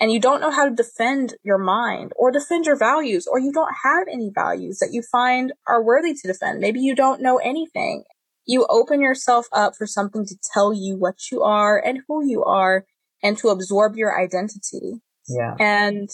and 0.03 0.11
you 0.11 0.19
don't 0.19 0.41
know 0.41 0.51
how 0.51 0.67
to 0.67 0.75
defend 0.75 1.35
your 1.43 1.57
mind 1.57 2.11
or 2.17 2.29
defend 2.29 2.65
your 2.65 2.75
values, 2.75 3.25
or 3.25 3.39
you 3.39 3.53
don't 3.53 3.73
have 3.85 4.05
any 4.11 4.29
values 4.35 4.79
that 4.79 4.91
you 4.91 5.01
find 5.01 5.53
are 5.65 5.81
worthy 5.81 6.13
to 6.13 6.27
defend, 6.27 6.59
maybe 6.59 6.81
you 6.81 6.93
don't 6.93 7.21
know 7.21 7.37
anything, 7.37 8.03
you 8.45 8.65
open 8.69 8.99
yourself 8.99 9.47
up 9.53 9.77
for 9.77 9.87
something 9.87 10.25
to 10.25 10.35
tell 10.53 10.73
you 10.73 10.97
what 10.97 11.31
you 11.31 11.41
are 11.41 11.79
and 11.79 12.01
who 12.05 12.21
you 12.21 12.43
are 12.43 12.85
and 13.23 13.37
to 13.37 13.47
absorb 13.47 13.95
your 13.95 14.21
identity. 14.21 14.99
Yeah. 15.29 15.55
And 15.57 16.09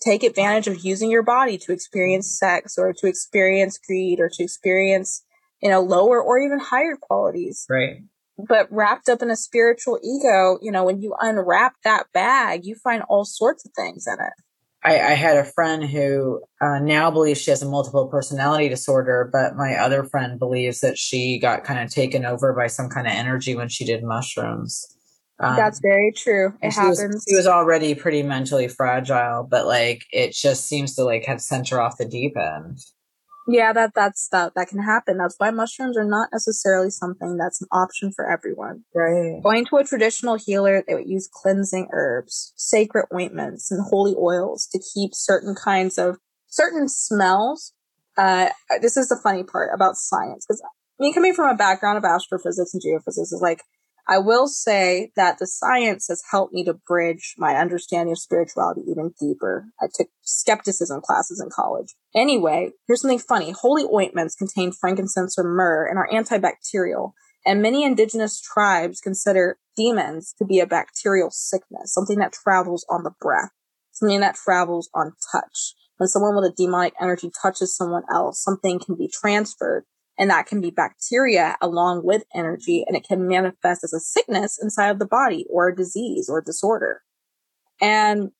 take 0.00 0.22
advantage 0.22 0.68
of 0.68 0.84
using 0.84 1.10
your 1.10 1.24
body 1.24 1.58
to 1.58 1.72
experience 1.72 2.38
sex 2.38 2.78
or 2.78 2.92
to 2.92 3.08
experience 3.08 3.76
greed 3.76 4.20
or 4.20 4.28
to 4.28 4.44
experience, 4.44 5.24
you 5.60 5.68
know, 5.68 5.80
lower 5.80 6.22
or 6.22 6.38
even 6.38 6.60
higher 6.60 6.94
qualities. 6.94 7.66
Right. 7.68 8.02
But 8.38 8.68
wrapped 8.70 9.08
up 9.08 9.22
in 9.22 9.30
a 9.30 9.36
spiritual 9.36 9.98
ego, 10.02 10.58
you 10.60 10.70
know, 10.70 10.84
when 10.84 11.00
you 11.00 11.14
unwrap 11.20 11.74
that 11.84 12.06
bag, 12.12 12.66
you 12.66 12.74
find 12.74 13.02
all 13.08 13.24
sorts 13.24 13.64
of 13.64 13.72
things 13.72 14.06
in 14.06 14.14
it. 14.14 14.32
I, 14.84 15.00
I 15.00 15.14
had 15.14 15.36
a 15.36 15.44
friend 15.44 15.82
who 15.82 16.42
uh, 16.60 16.78
now 16.78 17.10
believes 17.10 17.40
she 17.40 17.50
has 17.50 17.62
a 17.62 17.68
multiple 17.68 18.06
personality 18.06 18.68
disorder, 18.68 19.28
but 19.32 19.56
my 19.56 19.74
other 19.74 20.04
friend 20.04 20.38
believes 20.38 20.80
that 20.80 20.96
she 20.96 21.40
got 21.40 21.64
kind 21.64 21.80
of 21.80 21.90
taken 21.90 22.24
over 22.24 22.52
by 22.52 22.68
some 22.68 22.88
kind 22.88 23.06
of 23.06 23.12
energy 23.12 23.56
when 23.56 23.68
she 23.68 23.84
did 23.84 24.04
mushrooms. 24.04 24.86
Um, 25.40 25.56
That's 25.56 25.80
very 25.80 26.12
true. 26.12 26.54
It 26.62 26.72
she 26.72 26.78
happens. 26.78 27.00
Was, 27.00 27.24
she 27.28 27.34
was 27.34 27.46
already 27.46 27.94
pretty 27.94 28.22
mentally 28.22 28.68
fragile, 28.68 29.46
but 29.50 29.66
like 29.66 30.04
it 30.12 30.32
just 30.32 30.66
seems 30.66 30.94
to 30.94 31.04
like 31.04 31.24
have 31.26 31.40
sent 31.40 31.68
her 31.70 31.80
off 31.80 31.98
the 31.98 32.08
deep 32.08 32.36
end. 32.36 32.78
Yeah, 33.48 33.72
that 33.72 33.92
that's 33.94 34.28
that 34.32 34.52
that 34.56 34.68
can 34.68 34.82
happen. 34.82 35.18
That's 35.18 35.36
why 35.38 35.50
mushrooms 35.50 35.96
are 35.96 36.04
not 36.04 36.28
necessarily 36.32 36.90
something 36.90 37.36
that's 37.36 37.62
an 37.62 37.68
option 37.70 38.12
for 38.14 38.28
everyone. 38.30 38.82
Right. 38.94 39.40
Going 39.42 39.64
to 39.66 39.76
a 39.76 39.84
traditional 39.84 40.36
healer, 40.36 40.82
they 40.86 40.94
would 40.94 41.08
use 41.08 41.28
cleansing 41.32 41.88
herbs, 41.92 42.52
sacred 42.56 43.06
ointments, 43.14 43.70
and 43.70 43.84
holy 43.88 44.14
oils 44.18 44.68
to 44.72 44.80
keep 44.94 45.12
certain 45.14 45.54
kinds 45.54 45.96
of 45.98 46.16
certain 46.48 46.88
smells. 46.88 47.72
Uh, 48.18 48.48
this 48.80 48.96
is 48.96 49.08
the 49.08 49.16
funny 49.22 49.44
part 49.44 49.70
about 49.74 49.96
science 49.96 50.44
because 50.46 50.62
I 50.64 50.68
me 50.98 51.12
coming 51.12 51.34
from 51.34 51.50
a 51.50 51.56
background 51.56 51.98
of 51.98 52.04
astrophysics 52.04 52.72
and 52.72 52.82
geophysics 52.82 53.32
is 53.32 53.40
like 53.42 53.62
I 54.08 54.18
will 54.18 54.46
say 54.46 55.10
that 55.16 55.38
the 55.38 55.46
science 55.46 56.06
has 56.08 56.22
helped 56.30 56.54
me 56.54 56.64
to 56.64 56.74
bridge 56.74 57.34
my 57.38 57.56
understanding 57.56 58.12
of 58.12 58.18
spirituality 58.18 58.82
even 58.88 59.12
deeper. 59.18 59.66
I 59.80 59.86
took 59.92 60.08
skepticism 60.22 61.00
classes 61.00 61.40
in 61.40 61.50
college. 61.50 61.94
Anyway, 62.14 62.70
here's 62.86 63.00
something 63.00 63.18
funny. 63.18 63.50
Holy 63.50 63.84
ointments 63.92 64.36
contain 64.36 64.70
frankincense 64.70 65.36
or 65.36 65.44
myrrh 65.44 65.86
and 65.86 65.98
are 65.98 66.08
antibacterial. 66.08 67.12
And 67.44 67.62
many 67.62 67.84
indigenous 67.84 68.40
tribes 68.40 69.00
consider 69.00 69.58
demons 69.76 70.34
to 70.38 70.44
be 70.44 70.60
a 70.60 70.66
bacterial 70.66 71.30
sickness, 71.30 71.92
something 71.92 72.18
that 72.18 72.32
travels 72.32 72.86
on 72.88 73.02
the 73.02 73.12
breath, 73.20 73.50
something 73.92 74.20
that 74.20 74.36
travels 74.36 74.88
on 74.94 75.12
touch. 75.32 75.74
When 75.96 76.08
someone 76.08 76.36
with 76.36 76.52
a 76.52 76.54
demonic 76.54 76.94
energy 77.00 77.30
touches 77.42 77.76
someone 77.76 78.02
else, 78.12 78.42
something 78.42 78.78
can 78.78 78.94
be 78.96 79.08
transferred 79.08 79.84
and 80.18 80.30
that 80.30 80.46
can 80.46 80.60
be 80.60 80.70
bacteria 80.70 81.56
along 81.60 82.02
with 82.04 82.24
energy, 82.34 82.84
and 82.86 82.96
it 82.96 83.06
can 83.06 83.28
manifest 83.28 83.84
as 83.84 83.92
a 83.92 84.00
sickness 84.00 84.58
inside 84.60 84.88
of 84.88 84.98
the 84.98 85.06
body 85.06 85.46
or 85.50 85.68
a 85.68 85.76
disease 85.76 86.28
or 86.28 86.40
disorder. 86.40 87.02
And 87.80 88.30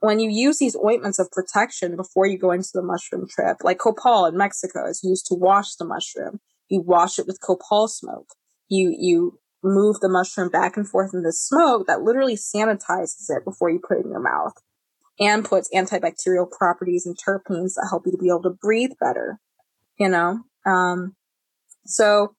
when 0.00 0.20
you 0.20 0.28
use 0.28 0.58
these 0.58 0.76
ointments 0.76 1.18
of 1.18 1.30
protection 1.30 1.96
before 1.96 2.26
you 2.26 2.36
go 2.36 2.50
into 2.50 2.70
the 2.74 2.82
mushroom 2.82 3.26
trip, 3.26 3.58
like 3.62 3.78
copal 3.78 4.26
in 4.26 4.36
Mexico 4.36 4.86
is 4.86 5.02
used 5.02 5.26
to 5.26 5.34
wash 5.34 5.76
the 5.76 5.84
mushroom. 5.86 6.40
You 6.68 6.82
wash 6.82 7.18
it 7.18 7.26
with 7.26 7.40
copal 7.40 7.88
smoke. 7.88 8.28
You, 8.68 8.94
you 8.98 9.38
move 9.62 10.00
the 10.00 10.10
mushroom 10.10 10.50
back 10.50 10.76
and 10.76 10.86
forth 10.86 11.12
in 11.14 11.22
the 11.22 11.32
smoke 11.32 11.86
that 11.86 12.02
literally 12.02 12.36
sanitizes 12.36 13.30
it 13.30 13.44
before 13.46 13.70
you 13.70 13.80
put 13.86 13.98
it 13.98 14.04
in 14.04 14.10
your 14.10 14.20
mouth 14.20 14.52
and 15.18 15.44
puts 15.44 15.70
antibacterial 15.74 16.50
properties 16.50 17.06
and 17.06 17.16
terpenes 17.16 17.74
that 17.74 17.86
help 17.88 18.02
you 18.04 18.12
to 18.12 18.18
be 18.18 18.28
able 18.28 18.42
to 18.42 18.50
breathe 18.50 18.92
better, 19.00 19.38
you 19.98 20.08
know? 20.08 20.40
Um, 20.66 21.16
so 21.84 22.34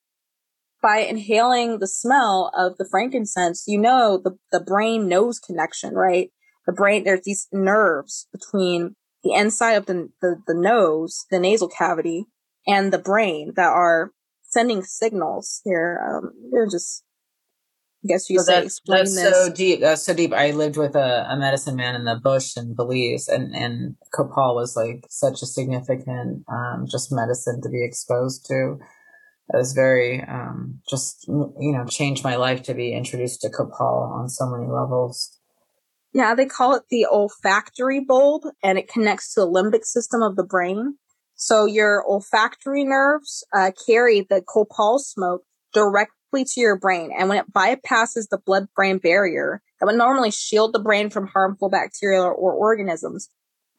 by 0.81 0.99
inhaling 0.99 1.79
the 1.79 1.88
smell 1.88 2.51
of 2.55 2.77
the 2.77 2.88
frankincense, 2.89 3.63
you 3.67 3.79
know 3.79 4.21
the, 4.23 4.38
the 4.51 4.59
brain 4.59 5.07
nose 5.07 5.39
connection, 5.39 5.95
right? 5.95 6.31
The 6.67 6.73
brain, 6.73 7.03
there's 7.03 7.23
these 7.23 7.47
nerves 7.51 8.27
between 8.31 8.95
the 9.23 9.33
inside 9.33 9.73
of 9.73 9.88
the, 9.88 10.09
the, 10.21 10.41
the 10.45 10.53
nose, 10.53 11.25
the 11.31 11.39
nasal 11.39 11.67
cavity, 11.67 12.25
and 12.67 12.93
the 12.93 12.99
brain 12.99 13.53
that 13.55 13.69
are 13.69 14.11
sending 14.43 14.83
signals 14.83 15.61
here. 15.63 15.99
Um, 16.07 16.33
they're 16.51 16.69
just, 16.69 17.03
I 18.05 18.07
guess 18.07 18.29
you 18.29 18.37
so 18.39 18.45
say, 18.45 18.61
that's, 18.61 18.81
that's 18.85 19.19
so 19.19 19.51
deep. 19.51 19.79
That's 19.81 20.03
so 20.03 20.13
deep. 20.13 20.31
I 20.31 20.51
lived 20.51 20.77
with 20.77 20.95
a, 20.95 21.25
a 21.27 21.35
medicine 21.37 21.75
man 21.75 21.95
in 21.95 22.05
the 22.05 22.15
bush 22.15 22.55
in 22.55 22.75
Belize, 22.75 23.27
and 23.27 23.55
and 23.55 23.95
copal 24.13 24.55
was 24.55 24.75
like 24.75 25.05
such 25.09 25.41
a 25.41 25.47
significant 25.47 26.45
um, 26.47 26.85
just 26.89 27.11
medicine 27.11 27.61
to 27.63 27.69
be 27.69 27.83
exposed 27.83 28.45
to 28.47 28.77
it 29.53 29.57
was 29.57 29.73
very 29.73 30.23
um, 30.23 30.79
just 30.89 31.27
you 31.27 31.71
know 31.71 31.85
changed 31.85 32.23
my 32.23 32.35
life 32.35 32.63
to 32.63 32.73
be 32.73 32.93
introduced 32.93 33.41
to 33.41 33.49
copal 33.49 34.11
on 34.13 34.29
so 34.29 34.45
many 34.47 34.67
levels 34.67 35.39
yeah 36.13 36.33
they 36.33 36.45
call 36.45 36.75
it 36.75 36.83
the 36.89 37.05
olfactory 37.11 37.99
bulb 37.99 38.43
and 38.63 38.77
it 38.77 38.87
connects 38.87 39.33
to 39.33 39.41
the 39.41 39.47
limbic 39.47 39.83
system 39.83 40.21
of 40.21 40.35
the 40.35 40.43
brain 40.43 40.95
so 41.35 41.65
your 41.65 42.03
olfactory 42.07 42.83
nerves 42.83 43.45
uh, 43.53 43.71
carry 43.85 44.21
the 44.21 44.41
copal 44.41 44.99
smoke 44.99 45.43
directly 46.36 46.54
to 46.54 46.62
your 46.62 46.78
brain. 46.78 47.12
And 47.17 47.30
when 47.30 47.38
it 47.38 47.52
bypasses 47.52 48.30
the 48.30 48.39
blood 48.45 48.67
brain 48.76 48.98
barrier 48.98 49.62
that 49.80 49.86
would 49.86 49.95
normally 49.95 50.32
shield 50.32 50.74
the 50.74 50.80
brain 50.80 51.10
from 51.10 51.28
harmful 51.28 51.69
bacteria 51.69 52.21
or, 52.21 52.34
or 52.34 52.54
organisms 52.54 53.30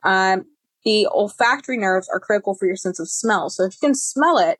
um, 0.02 0.44
the 0.84 1.06
olfactory 1.08 1.78
nerves 1.78 2.08
are 2.12 2.20
critical 2.20 2.54
for 2.54 2.66
your 2.66 2.76
sense 2.76 3.00
of 3.00 3.08
smell. 3.08 3.50
So 3.50 3.64
if 3.64 3.74
you 3.74 3.88
can 3.88 3.94
smell 3.94 4.38
it 4.38 4.58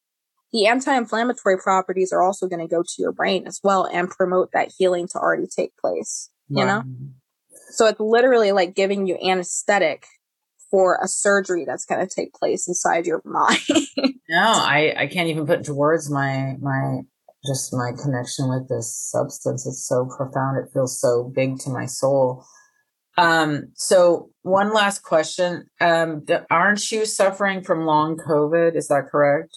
the 0.52 0.66
anti-inflammatory 0.66 1.58
properties 1.58 2.12
are 2.12 2.22
also 2.22 2.46
going 2.46 2.66
to 2.66 2.72
go 2.72 2.82
to 2.82 2.94
your 2.98 3.12
brain 3.12 3.46
as 3.46 3.60
well 3.62 3.84
and 3.84 4.08
promote 4.08 4.50
that 4.52 4.72
healing 4.76 5.08
to 5.08 5.18
already 5.18 5.46
take 5.46 5.76
place 5.76 6.30
you 6.48 6.64
know? 6.64 6.84
So 7.70 7.86
it's 7.86 8.00
literally 8.00 8.52
like 8.52 8.74
giving 8.74 9.06
you 9.06 9.18
anesthetic 9.18 10.06
for 10.70 10.98
a 11.02 11.08
surgery 11.08 11.64
that's 11.64 11.84
going 11.84 12.06
to 12.06 12.12
take 12.12 12.32
place 12.32 12.68
inside 12.68 13.06
your 13.06 13.22
mind. 13.24 13.60
No 14.28 14.40
i 14.40 14.94
i 14.96 15.06
can't 15.06 15.28
even 15.28 15.46
put 15.46 15.58
into 15.58 15.74
words 15.74 16.10
my 16.10 16.56
my 16.60 17.02
just 17.46 17.72
my 17.72 17.92
connection 18.02 18.48
with 18.48 18.68
this 18.68 18.94
substance 18.94 19.66
is 19.66 19.86
so 19.86 20.06
profound 20.16 20.58
it 20.58 20.70
feels 20.72 21.00
so 21.00 21.30
big 21.34 21.58
to 21.58 21.70
my 21.70 21.86
soul 21.86 22.44
um 23.18 23.68
so 23.74 24.30
one 24.42 24.74
last 24.74 25.02
question 25.02 25.64
um 25.80 26.24
aren't 26.50 26.90
you 26.90 27.04
suffering 27.04 27.62
from 27.62 27.86
long 27.86 28.16
covid 28.16 28.76
is 28.76 28.88
that 28.88 29.08
correct 29.10 29.56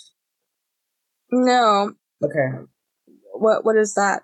no. 1.32 1.94
Okay. 2.24 2.66
What 3.34 3.64
What 3.66 3.76
is 3.76 3.94
that? 3.96 4.24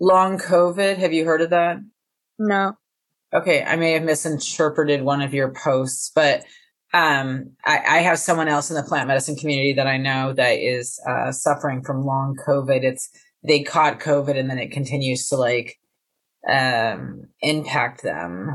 Long 0.00 0.38
COVID. 0.38 0.98
Have 0.98 1.12
you 1.12 1.24
heard 1.24 1.42
of 1.42 1.50
that? 1.50 1.78
No. 2.38 2.74
Okay, 3.34 3.62
I 3.62 3.76
may 3.76 3.92
have 3.92 4.04
misinterpreted 4.04 5.02
one 5.02 5.20
of 5.20 5.34
your 5.34 5.52
posts, 5.52 6.10
but 6.14 6.44
um, 6.92 7.52
I, 7.64 7.82
I, 7.86 7.98
have 7.98 8.18
someone 8.18 8.48
else 8.48 8.70
in 8.70 8.76
the 8.76 8.82
plant 8.82 9.08
medicine 9.08 9.36
community 9.36 9.74
that 9.74 9.86
I 9.86 9.98
know 9.98 10.32
that 10.32 10.58
is 10.58 10.98
uh, 11.06 11.32
suffering 11.32 11.82
from 11.82 12.04
long 12.04 12.36
COVID. 12.46 12.82
It's 12.82 13.10
they 13.46 13.62
caught 13.62 14.00
COVID 14.00 14.38
and 14.38 14.48
then 14.48 14.58
it 14.58 14.72
continues 14.72 15.28
to 15.28 15.36
like 15.36 15.78
um, 16.48 17.28
impact 17.42 18.02
them, 18.02 18.50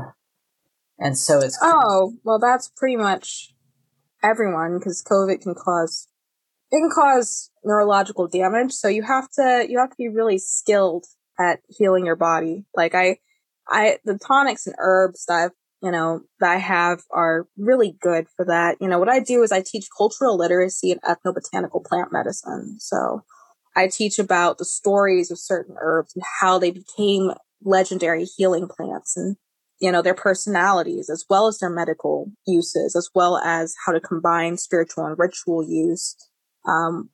and 0.98 1.16
so 1.16 1.38
it's 1.38 1.58
oh 1.62 2.14
well, 2.24 2.40
that's 2.40 2.68
pretty 2.76 2.96
much 2.96 3.54
everyone 4.22 4.78
because 4.78 5.04
COVID 5.08 5.42
can 5.42 5.54
cause 5.54 6.08
it 6.72 6.78
can 6.78 6.90
cause 6.92 7.50
neurological 7.64 8.26
damage. 8.26 8.72
So 8.72 8.88
you 8.88 9.02
have 9.04 9.30
to 9.32 9.66
you 9.68 9.78
have 9.78 9.90
to 9.90 9.96
be 9.96 10.08
really 10.08 10.38
skilled 10.38 11.06
at 11.38 11.60
healing 11.68 12.06
your 12.06 12.16
body. 12.16 12.64
Like 12.74 12.94
I, 12.94 13.18
I, 13.68 13.98
the 14.04 14.18
tonics 14.18 14.66
and 14.66 14.76
herbs 14.78 15.24
that 15.26 15.34
I've, 15.34 15.50
you 15.84 15.90
know, 15.90 16.22
that 16.40 16.50
I 16.50 16.56
have 16.56 17.02
are 17.10 17.46
really 17.58 17.94
good 18.00 18.26
for 18.34 18.46
that. 18.46 18.78
You 18.80 18.88
know, 18.88 18.98
what 18.98 19.10
I 19.10 19.20
do 19.20 19.42
is 19.42 19.52
I 19.52 19.60
teach 19.60 19.86
cultural 19.94 20.38
literacy 20.38 20.90
and 20.90 21.02
ethnobotanical 21.02 21.84
plant 21.84 22.10
medicine. 22.10 22.76
So 22.80 23.22
I 23.76 23.88
teach 23.88 24.18
about 24.18 24.56
the 24.56 24.64
stories 24.64 25.30
of 25.30 25.38
certain 25.38 25.76
herbs 25.78 26.14
and 26.14 26.24
how 26.40 26.58
they 26.58 26.70
became 26.70 27.32
legendary 27.62 28.24
healing 28.24 28.66
plants 28.66 29.14
and 29.14 29.36
you 29.80 29.90
know 29.90 30.02
their 30.02 30.14
personalities 30.14 31.10
as 31.10 31.24
well 31.30 31.46
as 31.46 31.58
their 31.58 31.70
medical 31.70 32.30
uses 32.46 32.94
as 32.94 33.08
well 33.14 33.38
as 33.38 33.74
how 33.86 33.92
to 33.92 34.00
combine 34.00 34.58
spiritual 34.58 35.06
and 35.06 35.18
ritual 35.18 35.66
use 35.66 36.14
um, 36.68 37.08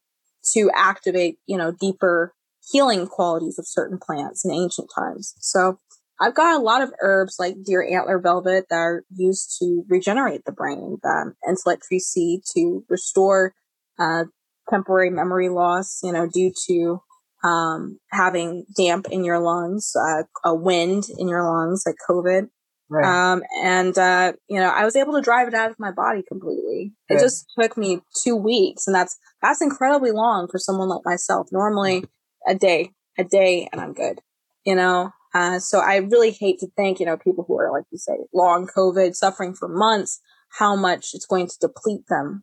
to 0.52 0.68
activate 0.74 1.38
you 1.46 1.56
know 1.56 1.70
deeper 1.70 2.34
healing 2.72 3.06
qualities 3.06 3.60
of 3.60 3.66
certain 3.66 3.96
plants 3.96 4.44
in 4.44 4.50
ancient 4.50 4.90
times 4.92 5.34
so 5.38 5.78
i've 6.20 6.34
got 6.34 6.58
a 6.58 6.62
lot 6.62 6.82
of 6.82 6.92
herbs 7.02 7.36
like 7.38 7.54
deer 7.64 7.86
antler 7.90 8.18
velvet 8.18 8.66
that 8.70 8.76
are 8.76 9.04
used 9.14 9.56
to 9.58 9.84
regenerate 9.88 10.44
the 10.44 10.52
brain 10.52 10.98
um, 11.04 11.34
intellect 11.48 11.82
tree 11.86 11.98
seed 11.98 12.40
to 12.54 12.84
restore 12.88 13.54
uh, 13.98 14.24
temporary 14.68 15.10
memory 15.10 15.48
loss 15.48 16.00
you 16.02 16.12
know 16.12 16.26
due 16.26 16.52
to 16.66 17.00
um, 17.42 17.98
having 18.10 18.66
damp 18.76 19.06
in 19.10 19.24
your 19.24 19.38
lungs, 19.38 19.92
uh, 19.96 20.24
a 20.44 20.54
wind 20.54 21.04
in 21.18 21.28
your 21.28 21.42
lungs, 21.42 21.84
like 21.86 21.96
COVID. 22.08 22.48
Right. 22.88 23.04
Um, 23.04 23.42
and, 23.62 23.96
uh, 23.96 24.32
you 24.48 24.58
know, 24.58 24.68
I 24.68 24.84
was 24.84 24.96
able 24.96 25.14
to 25.14 25.22
drive 25.22 25.46
it 25.46 25.54
out 25.54 25.70
of 25.70 25.78
my 25.78 25.92
body 25.92 26.22
completely. 26.26 26.92
Good. 27.08 27.18
It 27.18 27.20
just 27.20 27.46
took 27.58 27.76
me 27.76 28.00
two 28.22 28.34
weeks 28.34 28.86
and 28.86 28.94
that's, 28.94 29.16
that's 29.40 29.62
incredibly 29.62 30.10
long 30.10 30.48
for 30.48 30.58
someone 30.58 30.88
like 30.88 31.04
myself. 31.04 31.48
Normally 31.52 32.04
a 32.48 32.54
day, 32.54 32.90
a 33.16 33.22
day 33.22 33.68
and 33.70 33.80
I'm 33.80 33.94
good, 33.94 34.20
you 34.66 34.74
know? 34.74 35.12
Uh, 35.32 35.58
so 35.58 35.78
I 35.78 35.96
really 35.96 36.32
hate 36.32 36.58
to 36.58 36.66
think, 36.76 36.98
you 36.98 37.06
know, 37.06 37.16
people 37.16 37.44
who 37.46 37.58
are, 37.58 37.70
like 37.72 37.84
you 37.90 37.98
say, 37.98 38.16
long 38.34 38.66
COVID, 38.66 39.14
suffering 39.14 39.54
for 39.54 39.68
months, 39.68 40.20
how 40.58 40.74
much 40.74 41.10
it's 41.14 41.26
going 41.26 41.46
to 41.46 41.56
deplete 41.60 42.06
them 42.08 42.42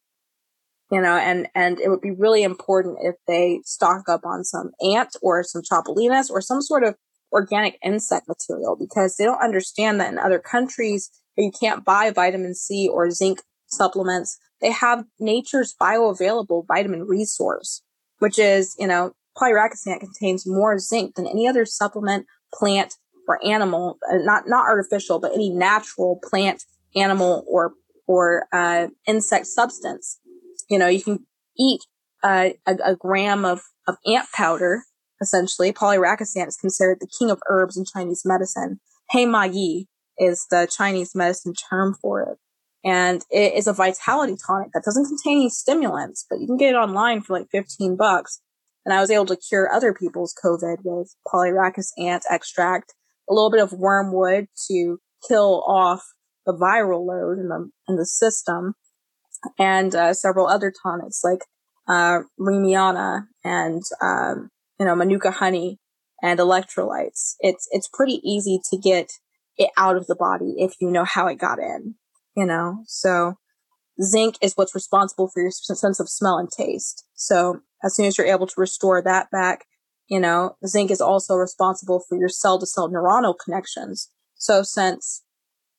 you 0.91 1.01
know, 1.01 1.17
and, 1.17 1.47
and 1.53 1.79
it 1.79 1.89
would 1.89 2.01
be 2.01 2.11
really 2.11 2.43
important 2.43 2.97
if 3.01 3.15
they 3.27 3.59
stock 3.65 4.07
up 4.07 4.21
on 4.25 4.43
some 4.43 4.71
ant 4.81 5.15
or 5.21 5.43
some 5.43 5.61
chapulines 5.61 6.29
or 6.29 6.41
some 6.41 6.61
sort 6.61 6.83
of 6.83 6.95
organic 7.31 7.77
insect 7.83 8.27
material 8.27 8.77
because 8.79 9.17
they 9.17 9.25
don't 9.25 9.43
understand 9.43 9.99
that 9.99 10.11
in 10.11 10.17
other 10.17 10.39
countries 10.39 11.11
you 11.35 11.51
can't 11.51 11.83
buy 11.83 12.09
vitamin 12.09 12.55
C 12.55 12.87
or 12.87 13.11
zinc 13.11 13.41
supplements. 13.67 14.39
They 14.61 14.71
have 14.71 15.03
nature's 15.19 15.75
bioavailable 15.79 16.65
vitamin 16.67 17.03
resource, 17.03 17.83
which 18.19 18.39
is, 18.39 18.75
you 18.79 18.87
know, 18.87 19.11
Polyrhachis 19.37 19.85
ant 19.85 19.99
contains 19.99 20.47
more 20.47 20.79
zinc 20.79 21.15
than 21.15 21.27
any 21.27 21.47
other 21.47 21.65
supplement, 21.65 22.25
plant, 22.53 22.95
or 23.27 23.39
animal, 23.45 23.97
uh, 24.09 24.17
not, 24.17 24.43
not 24.47 24.65
artificial, 24.65 25.19
but 25.19 25.33
any 25.33 25.49
natural 25.49 26.19
plant, 26.23 26.63
animal, 26.95 27.43
or, 27.47 27.73
or, 28.07 28.47
uh, 28.53 28.87
insect 29.05 29.47
substance. 29.47 30.19
You 30.69 30.79
know, 30.79 30.87
you 30.87 31.01
can 31.01 31.25
eat 31.57 31.81
uh, 32.23 32.49
a, 32.65 32.77
a, 32.83 32.95
gram 32.95 33.45
of, 33.45 33.61
of 33.87 33.97
ant 34.05 34.27
powder, 34.33 34.83
essentially. 35.21 35.71
Polyrhachis 35.73 36.37
ant 36.37 36.47
is 36.47 36.57
considered 36.57 36.97
the 36.99 37.11
king 37.19 37.29
of 37.29 37.41
herbs 37.49 37.77
in 37.77 37.85
Chinese 37.85 38.23
medicine. 38.25 38.79
Hei 39.11 39.25
Ma 39.25 39.43
Yi 39.43 39.87
is 40.17 40.45
the 40.49 40.67
Chinese 40.69 41.13
medicine 41.15 41.53
term 41.53 41.95
for 42.01 42.21
it. 42.23 42.37
And 42.83 43.23
it 43.29 43.53
is 43.53 43.67
a 43.67 43.73
vitality 43.73 44.35
tonic 44.45 44.71
that 44.73 44.83
doesn't 44.83 45.07
contain 45.07 45.39
any 45.39 45.49
stimulants, 45.49 46.25
but 46.29 46.39
you 46.39 46.47
can 46.47 46.57
get 46.57 46.69
it 46.69 46.77
online 46.77 47.21
for 47.21 47.37
like 47.37 47.49
15 47.51 47.97
bucks. 47.97 48.41
And 48.87 48.93
I 48.93 49.01
was 49.01 49.11
able 49.11 49.25
to 49.25 49.35
cure 49.35 49.69
other 49.69 49.93
people's 49.93 50.33
COVID 50.41 50.77
with 50.85 51.13
Polyrhachis 51.27 51.89
ant 51.99 52.23
extract, 52.29 52.93
a 53.29 53.33
little 53.33 53.51
bit 53.51 53.61
of 53.61 53.73
wormwood 53.73 54.47
to 54.71 54.97
kill 55.27 55.61
off 55.67 56.01
the 56.45 56.53
viral 56.53 57.05
load 57.05 57.37
in 57.37 57.49
the, 57.49 57.69
in 57.89 57.97
the 57.97 58.05
system 58.05 58.75
and 59.59 59.93
uh, 59.93 60.13
several 60.13 60.47
other 60.47 60.71
tonics 60.71 61.19
like 61.21 61.41
uh, 61.89 62.19
Rehmannia 62.39 63.23
and 63.43 63.83
um, 64.01 64.51
you 64.79 64.85
know 64.85 64.95
Manuka 64.95 65.31
honey 65.31 65.79
and 66.21 66.39
electrolytes. 66.39 67.35
It's 67.41 67.67
it's 67.71 67.89
pretty 67.93 68.21
easy 68.23 68.61
to 68.69 68.77
get 68.77 69.11
it 69.57 69.69
out 69.75 69.97
of 69.97 70.07
the 70.07 70.15
body 70.15 70.55
if 70.59 70.75
you 70.79 70.89
know 70.89 71.03
how 71.03 71.27
it 71.27 71.35
got 71.35 71.59
in. 71.59 71.95
You 72.37 72.45
know, 72.45 72.83
so 72.85 73.33
zinc 74.01 74.37
is 74.41 74.53
what's 74.55 74.73
responsible 74.73 75.29
for 75.33 75.41
your 75.41 75.51
sense 75.51 75.99
of 75.99 76.07
smell 76.07 76.37
and 76.37 76.49
taste. 76.49 77.03
So 77.15 77.61
as 77.83 77.95
soon 77.95 78.05
as 78.05 78.17
you're 78.17 78.27
able 78.27 78.47
to 78.47 78.53
restore 78.57 79.01
that 79.01 79.29
back, 79.31 79.65
you 80.07 80.19
know, 80.19 80.55
zinc 80.65 80.91
is 80.91 81.01
also 81.01 81.35
responsible 81.35 82.01
for 82.07 82.17
your 82.17 82.29
cell 82.29 82.59
to 82.59 82.65
cell 82.65 82.89
neuronal 82.89 83.35
connections. 83.37 84.09
So 84.35 84.63
since 84.63 85.23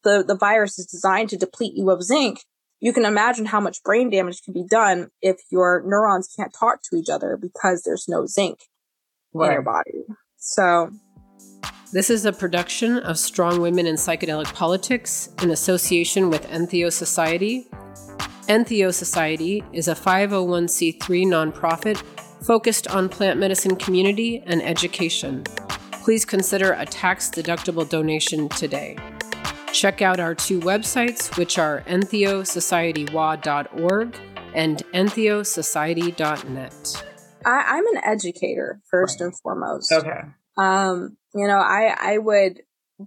the, 0.05 0.23
the 0.27 0.37
virus 0.37 0.79
is 0.79 0.87
designed 0.87 1.31
to 1.31 1.37
deplete 1.37 1.75
you 1.75 1.91
of 1.91 2.03
zinc, 2.03 2.41
you 2.81 2.93
can 2.93 3.05
imagine 3.05 3.47
how 3.47 3.61
much 3.61 3.83
brain 3.83 4.11
damage 4.11 4.43
can 4.43 4.55
be 4.55 4.65
done 4.69 5.09
if 5.21 5.39
your 5.51 5.83
neurons 5.85 6.33
can't 6.37 6.55
talk 6.59 6.81
to 6.85 6.97
each 6.97 7.09
other 7.09 7.37
because 7.37 7.83
there's 7.83 8.07
no 8.09 8.27
zinc 8.27 8.61
right. 9.35 9.47
in 9.47 9.53
your 9.55 9.63
body. 9.63 10.05
So, 10.37 10.91
this 11.93 12.11
is 12.11 12.27
a 12.27 12.33
production 12.33 12.99
of 12.99 13.19
Strong 13.19 13.63
Women 13.63 13.87
in 13.87 13.97
Psychedelic 13.97 14.53
Politics 14.55 15.31
in 15.43 15.51
association 15.51 16.29
with 16.29 16.47
Entheo 16.49 16.93
Society. 16.93 17.67
Entheo 18.49 18.93
Society 18.95 19.63
is 19.75 19.89
a 19.89 19.95
501c3 19.95 21.27
nonprofit 21.27 21.99
focused 22.43 22.89
on 22.89 23.11
plant 23.11 23.39
medicine 23.39 23.77
community 23.77 24.43
and 24.47 24.63
education. 24.63 25.45
Please 26.03 26.25
consider 26.25 26.73
a 26.73 26.87
tax 26.87 27.29
deductible 27.29 27.87
donation 27.87 28.49
today. 28.49 28.97
Check 29.75 30.01
out 30.01 30.19
our 30.19 30.35
two 30.35 30.61
websites, 30.61 31.37
which 31.37 31.59
are 31.59 31.83
entheosocietywa.org 31.83 34.17
and 34.55 34.83
entheosociety.net. 34.95 37.05
I, 37.45 37.77
am 37.77 37.87
an 37.95 38.01
educator 38.03 38.81
first 38.91 39.21
right. 39.21 39.27
and 39.27 39.39
foremost. 39.41 39.93
Okay. 39.93 40.21
Um, 40.57 41.19
you 41.35 41.47
know, 41.47 41.59
I 41.59 41.95
I 41.99 42.17
would 42.17 42.63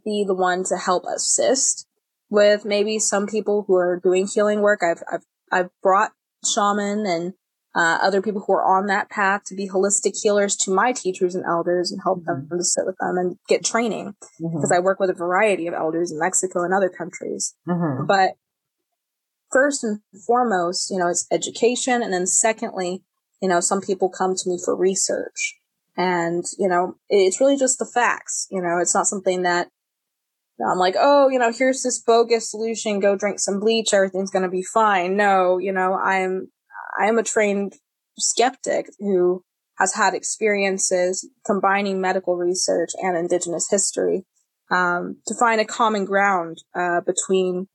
be 0.06 0.24
the 0.26 0.36
one 0.36 0.64
to 0.66 0.78
help 0.78 1.06
assist 1.06 1.88
with 2.30 2.64
maybe 2.64 3.00
some 3.00 3.26
people 3.28 3.66
who 3.68 3.76
are 3.76 4.00
doing 4.02 4.28
healing 4.28 4.62
work. 4.62 4.82
I've 4.84 5.04
I've 5.12 5.26
I've 5.52 5.70
brought 5.82 6.12
shaman 6.46 7.06
and 7.06 7.34
uh, 7.74 8.00
other 8.02 8.22
people 8.22 8.44
who 8.46 8.54
are 8.54 8.78
on 8.78 8.88
that 8.88 9.10
path 9.10 9.44
to 9.46 9.56
be 9.56 9.70
holistic 9.70 10.20
healers 10.22 10.56
to 10.58 10.72
my 10.72 10.92
teachers 10.92 11.36
and 11.36 11.46
elders 11.46 11.92
and 11.92 12.02
help 12.04 12.20
mm-hmm. 12.20 12.50
them 12.50 12.60
to 12.60 12.64
sit 12.64 12.86
with 12.86 12.98
them 13.00 13.18
and 13.18 13.38
get 13.48 13.64
training 13.64 14.14
because 14.40 14.72
mm-hmm. 14.72 14.74
I 14.74 14.80
work 14.80 15.00
with 15.00 15.10
a 15.10 15.14
variety 15.14 15.68
of 15.68 15.74
elders 15.74 16.12
in 16.12 16.20
Mexico 16.20 16.64
and 16.64 16.74
other 16.74 16.90
countries. 16.90 17.56
Mm-hmm. 17.68 18.08
But 18.08 18.32
first 19.52 19.84
and 19.84 20.00
foremost, 20.28 20.92
you 20.92 20.98
know, 20.98 21.08
it's 21.08 21.28
education. 21.32 22.02
And 22.02 22.14
then 22.14 22.28
secondly, 22.28 23.04
you 23.42 23.48
know, 23.48 23.62
some 23.62 23.82
people 23.82 24.10
come 24.10 24.36
to 24.36 24.50
me 24.50 24.60
for 24.64 24.76
research 24.76 25.56
and, 25.98 26.44
you 26.58 26.68
know, 26.68 26.96
it's 27.10 27.40
really 27.40 27.58
just 27.58 27.80
the 27.80 27.86
facts. 27.86 28.48
You 28.52 28.62
know, 28.62 28.80
it's 28.80 28.96
not 28.96 29.08
something 29.08 29.44
that 29.44 29.70
I'm 30.70 30.78
like, 30.78 30.96
oh, 31.00 31.30
you 31.30 31.40
know, 31.40 31.52
here's 31.52 31.82
this 31.84 32.02
bogus 32.02 32.50
solution. 32.50 33.00
Go 33.00 33.16
drink 33.16 33.40
some 33.40 33.60
bleach. 33.60 33.94
Everything's 33.94 34.32
going 34.32 34.44
to 34.44 34.50
be 34.50 34.64
fine. 34.64 35.16
No, 35.16 35.58
you 35.58 35.72
know, 35.72 35.94
I'm 35.94 36.50
I 37.00 37.06
am 37.06 37.18
a 37.18 37.24
trained 37.24 37.74
skeptic 38.18 38.88
who 39.00 39.44
has 39.80 39.96
had 39.96 40.14
experiences 40.14 41.28
combining 41.46 42.02
medical 42.02 42.36
research 42.36 42.92
and 43.02 43.18
indigenous 43.18 43.68
history 43.70 44.26
um, 44.70 45.18
to 45.28 45.34
find 45.36 45.60
a 45.60 45.66
common 45.66 46.06
ground 46.06 46.64
uh, 46.76 47.02
between 47.02 47.68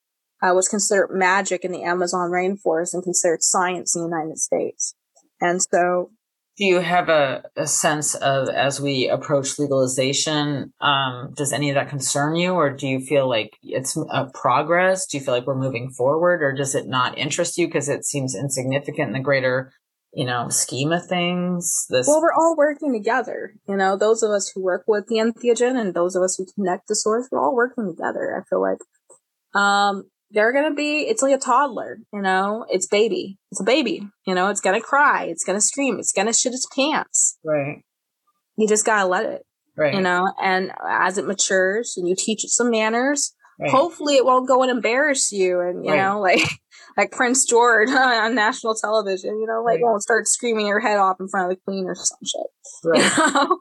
uh, 0.43 0.53
what's 0.53 0.69
considered 0.69 1.09
magic 1.11 1.65
in 1.65 1.73
the 1.73 1.83
Amazon 1.83 2.31
rainforest 2.31 2.95
and 2.95 3.03
considered 3.03 3.43
science 3.43 3.97
in 3.97 4.03
the 4.03 4.09
United 4.09 4.39
States. 4.39 4.95
And 5.41 5.61
so 5.63 6.11
do 6.57 6.65
you 6.65 6.81
have 6.81 7.09
a, 7.09 7.43
a 7.57 7.67
sense 7.67 8.15
of 8.15 8.49
as 8.49 8.81
we 8.81 9.09
approach 9.09 9.59
legalization 9.59 10.73
um, 10.81 11.35
does 11.37 11.53
any 11.53 11.69
of 11.71 11.75
that 11.75 11.91
concern 11.91 12.35
you 12.35 12.55
or 12.55 12.71
do 12.71 12.87
you 12.87 13.01
feel 13.01 13.29
like 13.29 13.57
it's 13.63 13.97
a 14.11 14.31
progress? 14.33 15.07
Do 15.07 15.19
you 15.19 15.25
feel 15.25 15.35
like 15.35 15.47
we're 15.47 15.55
moving 15.55 15.91
forward 15.91 16.43
or 16.43 16.53
does 16.53 16.75
it 16.75 16.87
not 16.87 17.19
interest 17.19 17.59
you? 17.59 17.67
Because 17.67 17.89
it 17.89 18.05
seems 18.05 18.35
insignificant 18.35 19.09
in 19.09 19.13
the 19.13 19.21
greater 19.21 19.73
you 20.15 20.25
know 20.25 20.49
scheme 20.49 20.93
of 20.93 21.05
things 21.07 21.85
this 21.91 22.07
well 22.07 22.23
we're 22.23 22.33
all 22.33 22.57
working 22.57 22.93
together 22.93 23.53
you 23.69 23.77
know? 23.77 23.97
Those 23.97 24.23
of 24.23 24.31
us 24.31 24.51
who 24.55 24.63
work 24.63 24.85
with 24.87 25.09
the 25.09 25.17
entheogen 25.17 25.79
and 25.79 25.93
those 25.93 26.17
of 26.17 26.23
us 26.23 26.37
who 26.37 26.47
connect 26.55 26.89
the 26.89 26.95
source 26.95 27.29
we're 27.31 27.43
all 27.43 27.55
working 27.55 27.87
together 27.87 28.35
i 28.35 28.49
feel 28.49 28.63
like. 28.63 28.79
Um 29.55 30.05
they're 30.37 30.53
gonna 30.53 30.75
be 30.75 31.01
it's 31.09 31.23
like 31.23 31.35
a 31.35 31.39
toddler 31.39 31.99
you 32.13 32.21
know? 32.21 32.67
It's 32.69 32.87
baby. 32.87 33.39
It's 33.51 33.61
a 33.61 33.65
baby 33.65 34.07
you 34.27 34.35
know? 34.35 34.49
It's 34.49 34.61
gonna 34.61 34.83
cry. 34.83 35.25
It's 35.25 35.45
gonna 35.45 35.63
scream. 35.63 35.99
It's 35.99 36.13
gonna 36.13 36.33
shit 36.33 36.53
its 36.53 36.69
pants. 36.77 37.39
Right. 37.43 37.83
You 38.57 38.69
just 38.69 38.87
gotta 38.87 39.09
let 39.09 39.25
it 39.25 39.47
right. 39.77 39.95
you 39.95 40.01
know? 40.01 40.31
And 40.41 40.73
as 40.87 41.19
it 41.19 41.27
matures 41.27 41.95
and 41.97 42.07
you 42.07 42.15
teach 42.15 42.45
it 42.45 42.51
some 42.51 42.71
manners 42.71 43.35
right. 43.59 43.71
hopefully 43.71 44.17
it 44.17 44.27
won't 44.27 44.47
go 44.47 44.63
and 44.63 44.71
embarrass 44.71 45.33
you 45.33 45.61
and 45.61 45.85
you 45.85 45.93
right. 45.93 46.03
know 46.03 46.21
like 46.29 46.43
like 46.99 47.11
prince 47.11 47.47
george 47.47 47.89
on 47.91 48.35
national 48.35 48.75
television 48.75 49.41
you 49.41 49.47
know? 49.47 49.63
Like 49.65 49.77
right. 49.77 49.85
won't 49.85 50.03
start 50.03 50.29
screaming 50.29 50.67
your 50.67 50.81
head 50.81 50.99
off 50.99 51.17
in 51.19 51.29
front 51.29 51.51
of 51.51 51.57
the 51.57 51.63
queen 51.65 51.87
or 51.87 51.95
some 51.95 52.19
shit 52.23 52.47
right. 52.85 53.17
you 53.17 53.33
know? 53.33 53.59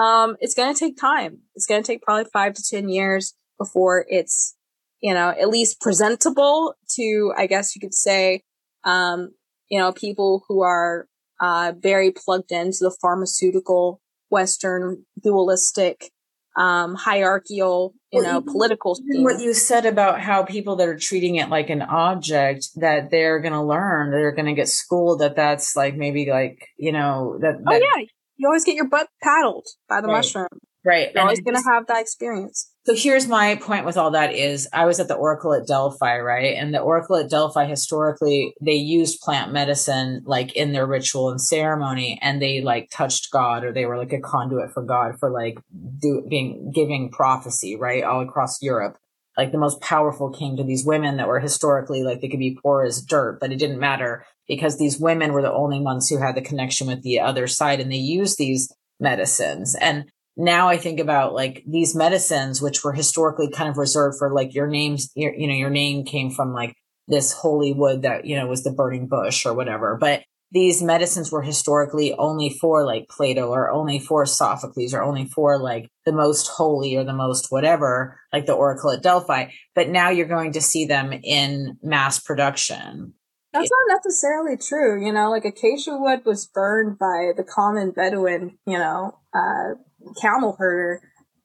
Um 0.00 0.36
it's 0.40 0.54
gonna 0.54 0.74
take 0.74 0.98
time. 0.98 1.38
It's 1.54 1.64
gonna 1.64 1.82
take 1.82 2.02
probably 2.02 2.26
five 2.30 2.52
to 2.52 2.62
ten 2.62 2.90
years 2.90 3.34
before 3.58 4.04
it's 4.08 4.54
you 5.00 5.14
know 5.14 5.30
at 5.40 5.48
least 5.48 5.80
presentable 5.80 6.74
to 6.88 7.32
i 7.36 7.46
guess 7.46 7.74
you 7.74 7.80
could 7.80 7.94
say 7.94 8.42
um 8.84 9.30
you 9.68 9.78
know 9.78 9.92
people 9.92 10.44
who 10.48 10.62
are 10.62 11.06
uh 11.40 11.72
very 11.78 12.10
plugged 12.10 12.52
into 12.52 12.78
the 12.80 12.96
pharmaceutical 13.00 14.00
western 14.30 15.04
dualistic 15.22 16.10
um, 16.58 16.96
hierarchical, 16.96 17.94
you 18.10 18.20
well, 18.20 18.32
know, 18.32 18.38
even, 18.40 18.52
political. 18.52 18.98
Even 19.08 19.22
what 19.22 19.40
you 19.40 19.54
said 19.54 19.86
about 19.86 20.20
how 20.20 20.42
people 20.42 20.74
that 20.76 20.88
are 20.88 20.98
treating 20.98 21.36
it 21.36 21.48
like 21.48 21.70
an 21.70 21.82
object 21.82 22.70
that 22.76 23.10
they're 23.10 23.38
going 23.38 23.52
to 23.52 23.62
learn, 23.62 24.10
they're 24.10 24.32
going 24.32 24.46
to 24.46 24.54
get 24.54 24.68
schooled 24.68 25.20
that 25.20 25.36
that's 25.36 25.76
like 25.76 25.94
maybe 25.94 26.28
like 26.28 26.68
you 26.76 26.90
know 26.90 27.38
that. 27.40 27.54
Oh, 27.60 27.70
that 27.70 27.82
oh 27.82 27.96
yeah, 27.96 28.06
you 28.36 28.48
always 28.48 28.64
get 28.64 28.74
your 28.74 28.88
butt 28.88 29.08
paddled 29.22 29.68
by 29.88 30.00
the 30.00 30.08
right. 30.08 30.16
mushroom. 30.16 30.48
Right. 30.84 31.10
You're 31.14 31.22
always 31.22 31.40
going 31.40 31.56
to 31.56 31.62
have 31.70 31.86
that 31.86 32.00
experience. 32.00 32.72
So 32.88 32.94
here's 32.96 33.28
my 33.28 33.56
point 33.56 33.84
with 33.84 33.98
all 33.98 34.12
that 34.12 34.32
is 34.32 34.66
I 34.72 34.86
was 34.86 34.98
at 34.98 35.08
the 35.08 35.14
Oracle 35.14 35.52
at 35.52 35.66
Delphi, 35.66 36.20
right? 36.20 36.56
And 36.56 36.72
the 36.72 36.80
Oracle 36.80 37.16
at 37.16 37.28
Delphi 37.28 37.66
historically 37.66 38.54
they 38.62 38.76
used 38.76 39.20
plant 39.20 39.52
medicine 39.52 40.22
like 40.24 40.56
in 40.56 40.72
their 40.72 40.86
ritual 40.86 41.28
and 41.28 41.38
ceremony 41.38 42.18
and 42.22 42.40
they 42.40 42.62
like 42.62 42.88
touched 42.90 43.30
God 43.30 43.62
or 43.62 43.74
they 43.74 43.84
were 43.84 43.98
like 43.98 44.14
a 44.14 44.20
conduit 44.22 44.72
for 44.72 44.82
God 44.82 45.18
for 45.20 45.30
like 45.30 45.58
do, 45.98 46.24
being 46.30 46.72
giving 46.74 47.10
prophecy, 47.10 47.76
right? 47.76 48.02
All 48.02 48.22
across 48.22 48.62
Europe. 48.62 48.96
Like 49.36 49.52
the 49.52 49.58
most 49.58 49.82
powerful 49.82 50.30
came 50.30 50.56
to 50.56 50.64
these 50.64 50.86
women 50.86 51.18
that 51.18 51.28
were 51.28 51.40
historically 51.40 52.02
like 52.02 52.22
they 52.22 52.28
could 52.30 52.38
be 52.38 52.58
poor 52.62 52.84
as 52.84 53.02
dirt, 53.02 53.38
but 53.38 53.52
it 53.52 53.58
didn't 53.58 53.80
matter 53.80 54.24
because 54.46 54.78
these 54.78 54.98
women 54.98 55.34
were 55.34 55.42
the 55.42 55.52
only 55.52 55.78
ones 55.78 56.08
who 56.08 56.16
had 56.16 56.34
the 56.34 56.40
connection 56.40 56.86
with 56.86 57.02
the 57.02 57.20
other 57.20 57.48
side 57.48 57.80
and 57.80 57.92
they 57.92 57.96
used 57.96 58.38
these 58.38 58.72
medicines. 58.98 59.74
And 59.74 60.10
now 60.38 60.68
I 60.68 60.78
think 60.78 61.00
about 61.00 61.34
like 61.34 61.64
these 61.66 61.96
medicines, 61.96 62.62
which 62.62 62.84
were 62.84 62.92
historically 62.92 63.50
kind 63.50 63.68
of 63.68 63.76
reserved 63.76 64.18
for 64.18 64.32
like 64.32 64.54
your 64.54 64.68
names, 64.68 65.10
your, 65.16 65.34
you 65.34 65.48
know, 65.48 65.54
your 65.54 65.68
name 65.68 66.04
came 66.04 66.30
from 66.30 66.52
like 66.54 66.74
this 67.08 67.32
holy 67.32 67.72
wood 67.72 68.02
that, 68.02 68.24
you 68.24 68.36
know, 68.36 68.46
was 68.46 68.62
the 68.62 68.70
burning 68.70 69.08
bush 69.08 69.44
or 69.44 69.52
whatever. 69.52 69.98
But 70.00 70.22
these 70.52 70.80
medicines 70.80 71.32
were 71.32 71.42
historically 71.42 72.14
only 72.14 72.50
for 72.50 72.86
like 72.86 73.08
Plato 73.08 73.48
or 73.48 73.70
only 73.70 73.98
for 73.98 74.24
Sophocles 74.24 74.94
or 74.94 75.02
only 75.02 75.26
for 75.26 75.58
like 75.58 75.90
the 76.06 76.12
most 76.12 76.46
holy 76.46 76.96
or 76.96 77.02
the 77.02 77.12
most 77.12 77.50
whatever, 77.50 78.18
like 78.32 78.46
the 78.46 78.54
Oracle 78.54 78.92
at 78.92 79.02
Delphi. 79.02 79.46
But 79.74 79.88
now 79.88 80.08
you're 80.08 80.28
going 80.28 80.52
to 80.52 80.60
see 80.60 80.86
them 80.86 81.12
in 81.12 81.78
mass 81.82 82.20
production. 82.20 83.12
That's 83.52 83.70
not 83.70 83.96
necessarily 83.96 84.56
true. 84.56 85.04
You 85.04 85.12
know, 85.12 85.30
like 85.30 85.44
acacia 85.44 85.96
wood 85.98 86.20
was 86.24 86.46
burned 86.46 86.98
by 86.98 87.32
the 87.36 87.44
common 87.44 87.90
Bedouin, 87.90 88.56
you 88.66 88.78
know, 88.78 89.18
uh, 89.34 89.74
camel 90.20 90.56
herder. 90.58 91.00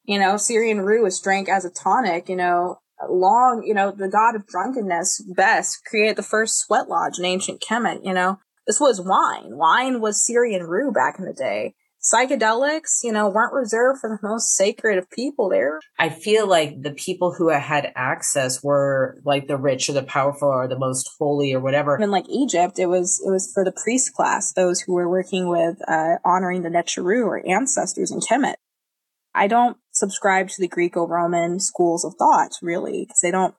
You 0.06 0.20
know, 0.20 0.38
Syrian 0.38 0.82
rue 0.82 1.04
was 1.04 1.22
drank 1.22 1.50
as 1.50 1.66
a 1.66 1.70
tonic. 1.70 2.30
You 2.30 2.36
know, 2.36 2.80
long, 3.10 3.64
you 3.66 3.74
know, 3.74 3.92
the 3.92 4.10
god 4.10 4.36
of 4.36 4.48
drunkenness, 4.48 5.24
Bes, 5.36 5.78
created 5.78 6.16
the 6.16 6.24
first 6.24 6.60
sweat 6.60 6.90
lodge 6.90 7.20
in 7.20 7.26
ancient 7.26 7.62
Kemet. 7.62 8.04
You 8.04 8.14
know, 8.14 8.40
this 8.68 8.80
was 8.80 9.02
wine. 9.02 9.58
Wine 9.58 10.02
was 10.02 10.26
Syrian 10.26 10.64
rue 10.64 10.92
back 10.92 11.20
in 11.20 11.26
the 11.26 11.34
day 11.34 11.76
psychedelics, 12.04 13.04
you 13.04 13.12
know, 13.12 13.30
weren't 13.30 13.54
reserved 13.54 14.00
for 14.00 14.10
the 14.10 14.28
most 14.28 14.56
sacred 14.56 14.98
of 14.98 15.10
people 15.10 15.50
there. 15.50 15.80
I 15.98 16.10
feel 16.10 16.48
like 16.48 16.82
the 16.82 16.92
people 16.92 17.34
who 17.34 17.50
had 17.50 17.92
access 17.96 18.64
were 18.64 19.20
like 19.24 19.48
the 19.48 19.58
rich 19.58 19.90
or 19.90 19.94
the 19.94 20.04
powerful 20.04 20.50
or 20.50 20.68
the 20.68 20.78
most 20.78 21.10
holy 21.18 21.54
or 21.54 21.60
whatever. 21.60 21.98
In 21.98 22.12
like 22.12 22.28
Egypt, 22.30 22.80
it 22.80 22.88
was 22.88 23.22
it 23.26 23.30
was 23.30 23.52
for 23.54 23.64
the 23.64 23.72
priest 23.72 24.14
class, 24.14 24.54
those 24.54 24.82
who 24.82 24.94
were 24.94 25.10
working 25.10 25.48
with 25.48 25.78
uh, 25.88 26.18
honoring 26.26 26.64
the 26.64 26.70
Neteru 26.70 27.26
or 27.26 27.48
ancestors 27.48 28.12
in 28.12 28.20
Kemet. 28.20 28.56
I 29.36 29.48
don't 29.48 29.78
subscribe 29.92 30.50
to 30.50 30.62
the 30.62 30.68
Greco-Roman 30.68 31.60
schools 31.60 32.06
of 32.06 32.16
thought 32.20 32.52
really 32.62 33.06
because 33.06 33.22
they 33.22 33.32
don't 33.32 33.56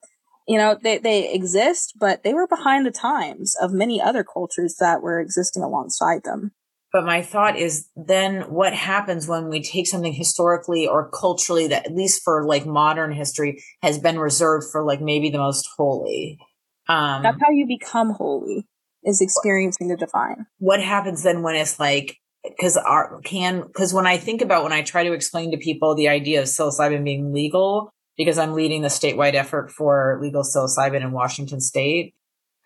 you 0.47 0.59
know 0.59 0.79
they, 0.81 0.99
they 0.99 1.33
exist 1.33 1.95
but 1.99 2.23
they 2.23 2.35
were 2.35 2.47
behind 2.47 2.87
the 2.87 2.91
times 2.91 3.57
of 3.61 3.73
many 3.73 4.01
other 4.01 4.23
cultures 4.23 4.77
that 4.79 5.03
were 5.03 5.19
existing 5.19 5.63
alongside 5.63 6.23
them 6.25 6.53
but 6.95 7.05
my 7.05 7.23
thought 7.23 7.59
is 7.59 7.89
then 7.97 8.43
what 8.43 8.73
happens 8.73 9.27
when 9.27 9.49
we 9.49 9.61
take 9.61 9.89
something 9.89 10.13
historically 10.13 10.87
or 10.87 11.11
culturally 11.11 11.67
that, 11.67 11.87
at 11.87 11.93
least 11.93 12.23
for 12.23 12.47
like 12.47 12.65
modern 12.65 13.11
history, 13.11 13.61
has 13.83 13.99
been 13.99 14.17
reserved 14.17 14.67
for 14.71 14.85
like 14.85 15.01
maybe 15.01 15.29
the 15.29 15.39
most 15.39 15.69
holy? 15.77 16.39
Um, 16.89 17.25
That's 17.25 17.41
how 17.43 17.51
you 17.51 17.67
become 17.67 18.11
holy, 18.11 18.69
is 19.03 19.21
experiencing 19.21 19.89
the 19.89 19.97
divine. 19.97 20.47
What 20.59 20.81
happens 20.81 21.25
then 21.25 21.43
when 21.43 21.57
it's 21.57 21.81
like, 21.81 22.17
because 22.45 22.77
our 22.77 23.21
can, 23.23 23.63
because 23.67 23.93
when 23.93 24.07
I 24.07 24.17
think 24.17 24.41
about 24.41 24.63
when 24.63 24.73
I 24.73 24.83
try 24.83 25.03
to 25.03 25.15
explain 25.15 25.51
to 25.51 25.57
people 25.57 25.97
the 25.97 26.07
idea 26.07 26.43
of 26.43 26.47
psilocybin 26.47 27.03
being 27.03 27.33
legal, 27.33 27.91
because 28.17 28.39
I'm 28.39 28.53
leading 28.53 28.83
the 28.83 28.89
statewide 28.89 29.35
effort 29.35 29.73
for 29.73 30.21
legal 30.23 30.45
psilocybin 30.45 31.03
in 31.03 31.11
Washington 31.11 31.61
state, 31.61 32.15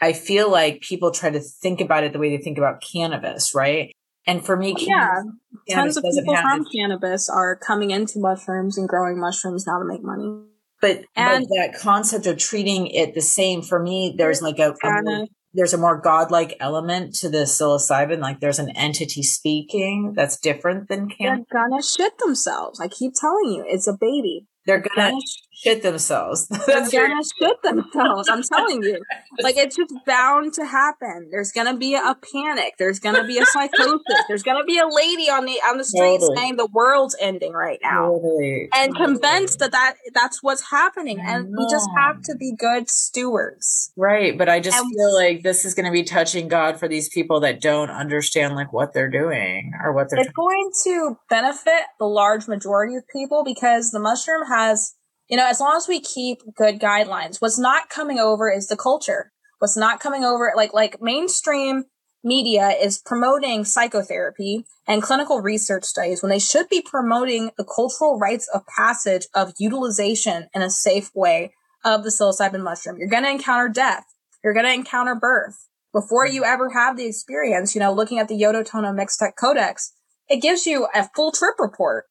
I 0.03 0.13
feel 0.13 0.51
like 0.51 0.83
people 0.83 1.13
try 1.13 1.31
to 1.31 1.41
think 1.41 1.81
about 1.81 2.05
it 2.05 2.13
the 2.13 2.19
way 2.19 2.37
they 2.37 2.43
think 2.43 2.59
about 2.59 2.83
cannabis, 2.83 3.55
right? 3.55 3.91
And 4.29 4.45
for 4.45 4.57
me, 4.57 4.77
yeah, 4.79 5.23
tons 5.71 5.97
of 5.97 6.05
people 6.05 6.37
from 6.37 6.67
cannabis 6.67 7.31
are 7.31 7.57
coming 7.57 7.91
into 7.91 8.19
mushrooms 8.19 8.77
and 8.77 8.87
growing 8.87 9.19
mushrooms 9.19 9.67
now 9.67 9.79
to 9.79 9.87
make 9.87 10.05
money. 10.05 10.45
But 10.83 11.05
and 11.17 11.47
but 11.49 11.57
that 11.57 11.75
concept 11.81 12.27
of 12.27 12.37
treating 12.37 12.89
it 12.89 13.15
the 13.15 13.23
same 13.23 13.63
for 13.63 13.83
me, 13.83 14.15
there's 14.17 14.43
like 14.43 14.59
a, 14.59 14.75
a 14.85 15.03
more, 15.03 15.27
there's 15.55 15.73
a 15.73 15.79
more 15.79 15.99
godlike 15.99 16.57
element 16.61 17.15
to 17.17 17.31
the 17.31 17.39
psilocybin. 17.39 18.21
Like 18.21 18.41
there's 18.41 18.59
an 18.59 18.71
entity 18.77 19.23
speaking 19.23 20.13
that's 20.15 20.39
different 20.39 20.89
than 20.89 21.09
cannabis. 21.09 21.47
They're 21.51 21.63
gonna 21.63 21.83
shit 21.83 22.19
themselves. 22.19 22.81
I 22.81 22.89
keep 22.89 23.15
telling 23.19 23.53
you, 23.53 23.65
it's 23.67 23.89
a 23.89 23.97
baby. 23.99 24.47
They're 24.67 24.85
gonna 24.95 25.19
shit 25.63 25.83
themselves. 25.83 26.49
They're 26.67 27.09
gonna 27.09 27.23
shit 27.39 27.63
themselves. 27.63 28.29
I'm 28.29 28.43
telling 28.43 28.83
you. 28.83 29.01
Like 29.41 29.57
it's 29.57 29.77
just 29.77 29.95
bound 30.05 30.53
to 30.55 30.65
happen. 30.65 31.29
There's 31.31 31.53
gonna 31.53 31.77
be 31.77 31.95
a 31.95 32.17
panic. 32.33 32.75
There's 32.77 32.99
gonna 32.99 33.25
be 33.25 33.39
a 33.39 33.47
psychosis. 33.47 34.01
There's 34.27 34.43
gonna 34.43 34.65
be 34.65 34.79
a 34.79 34.89
lady 34.89 35.31
on 35.31 35.45
the 35.45 35.61
on 35.69 35.79
the 35.79 35.85
street 35.85 36.19
totally. 36.19 36.37
saying 36.37 36.57
the 36.57 36.67
world's 36.67 37.15
ending 37.21 37.53
right 37.53 37.79
now, 37.81 38.09
totally. 38.09 38.69
and 38.75 38.93
totally. 38.97 39.07
convinced 39.21 39.61
that 39.61 39.71
that 39.71 39.95
that's 40.13 40.43
what's 40.43 40.71
happening. 40.71 41.21
And 41.21 41.55
we 41.57 41.67
just 41.71 41.89
have 41.97 42.21
to 42.23 42.35
be 42.37 42.53
good 42.59 42.91
stewards. 42.91 43.93
Right, 43.97 44.37
but 44.37 44.49
I 44.49 44.59
just 44.59 44.77
and 44.77 44.93
feel 44.93 45.15
like 45.15 45.45
this 45.45 45.65
is 45.65 45.75
gonna 45.75 45.93
be 45.93 46.03
touching 46.03 46.49
God 46.49 46.81
for 46.81 46.89
these 46.89 47.09
people 47.09 47.39
that 47.41 47.61
don't 47.61 47.91
understand 47.91 48.57
like 48.57 48.73
what 48.73 48.93
they're 48.93 49.11
doing 49.11 49.73
or 49.85 49.93
what 49.93 50.11
they're. 50.11 50.21
It's 50.21 50.33
going 50.33 50.71
to 50.85 51.17
benefit 51.31 51.83
the 52.01 52.07
large 52.07 52.49
majority 52.49 52.97
of 52.97 53.07
people 53.09 53.45
because 53.45 53.93
the 53.93 54.01
mushroom 54.01 54.47
has, 54.49 54.95
you 55.29 55.37
know, 55.37 55.47
as 55.47 55.61
long 55.61 55.77
as 55.77 55.87
we 55.87 56.01
keep 56.01 56.39
good 56.57 56.81
guidelines, 56.81 57.41
what's 57.41 57.59
not 57.59 57.91
coming 57.91 58.19
over 58.19 58.51
is 58.51 58.69
the 58.69 58.77
culture. 58.77 59.33
What's 59.59 59.77
not 59.77 60.01
coming 60.01 60.25
over, 60.25 60.53
like, 60.57 60.73
like 60.73 61.03
mainstream 61.03 61.85
media 62.25 62.71
is 62.71 62.99
promoting 62.99 63.65
psychotherapy 63.65 64.65
and 64.87 65.03
clinical 65.03 65.41
research 65.41 65.85
studies 65.85 66.23
when 66.23 66.31
they 66.31 66.39
should 66.39 66.69
be 66.69 66.81
promoting 66.81 67.51
the 67.57 67.65
cultural 67.65 68.19
rites 68.19 68.49
of 68.53 68.67
passage 68.67 69.27
of 69.35 69.53
utilization 69.59 70.49
in 70.55 70.63
a 70.63 70.71
safe 70.71 71.11
way 71.15 71.53
of 71.85 72.05
the 72.05 72.11
psilocybin 72.11 72.63
mushroom. 72.63 72.97
You're 72.99 73.09
going 73.09 73.25
to 73.25 73.31
encounter 73.31 73.69
death. 73.69 74.05
You're 74.43 74.55
going 74.55 74.67
to 74.67 74.73
encounter 74.73 75.15
birth. 75.15 75.69
Before 75.93 76.27
you 76.27 76.45
ever 76.45 76.71
have 76.71 76.97
the 76.97 77.07
experience, 77.07 77.75
you 77.75 77.81
know, 77.81 77.93
looking 77.93 78.19
at 78.19 78.29
the 78.29 78.41
Yodotono 78.41 78.95
Mixtec 78.95 79.33
Codex, 79.39 79.93
it 80.29 80.43
gives 80.43 80.67
you 80.67 80.87
a 80.95 81.09
full 81.15 81.33
trip 81.33 81.55
report 81.59 82.05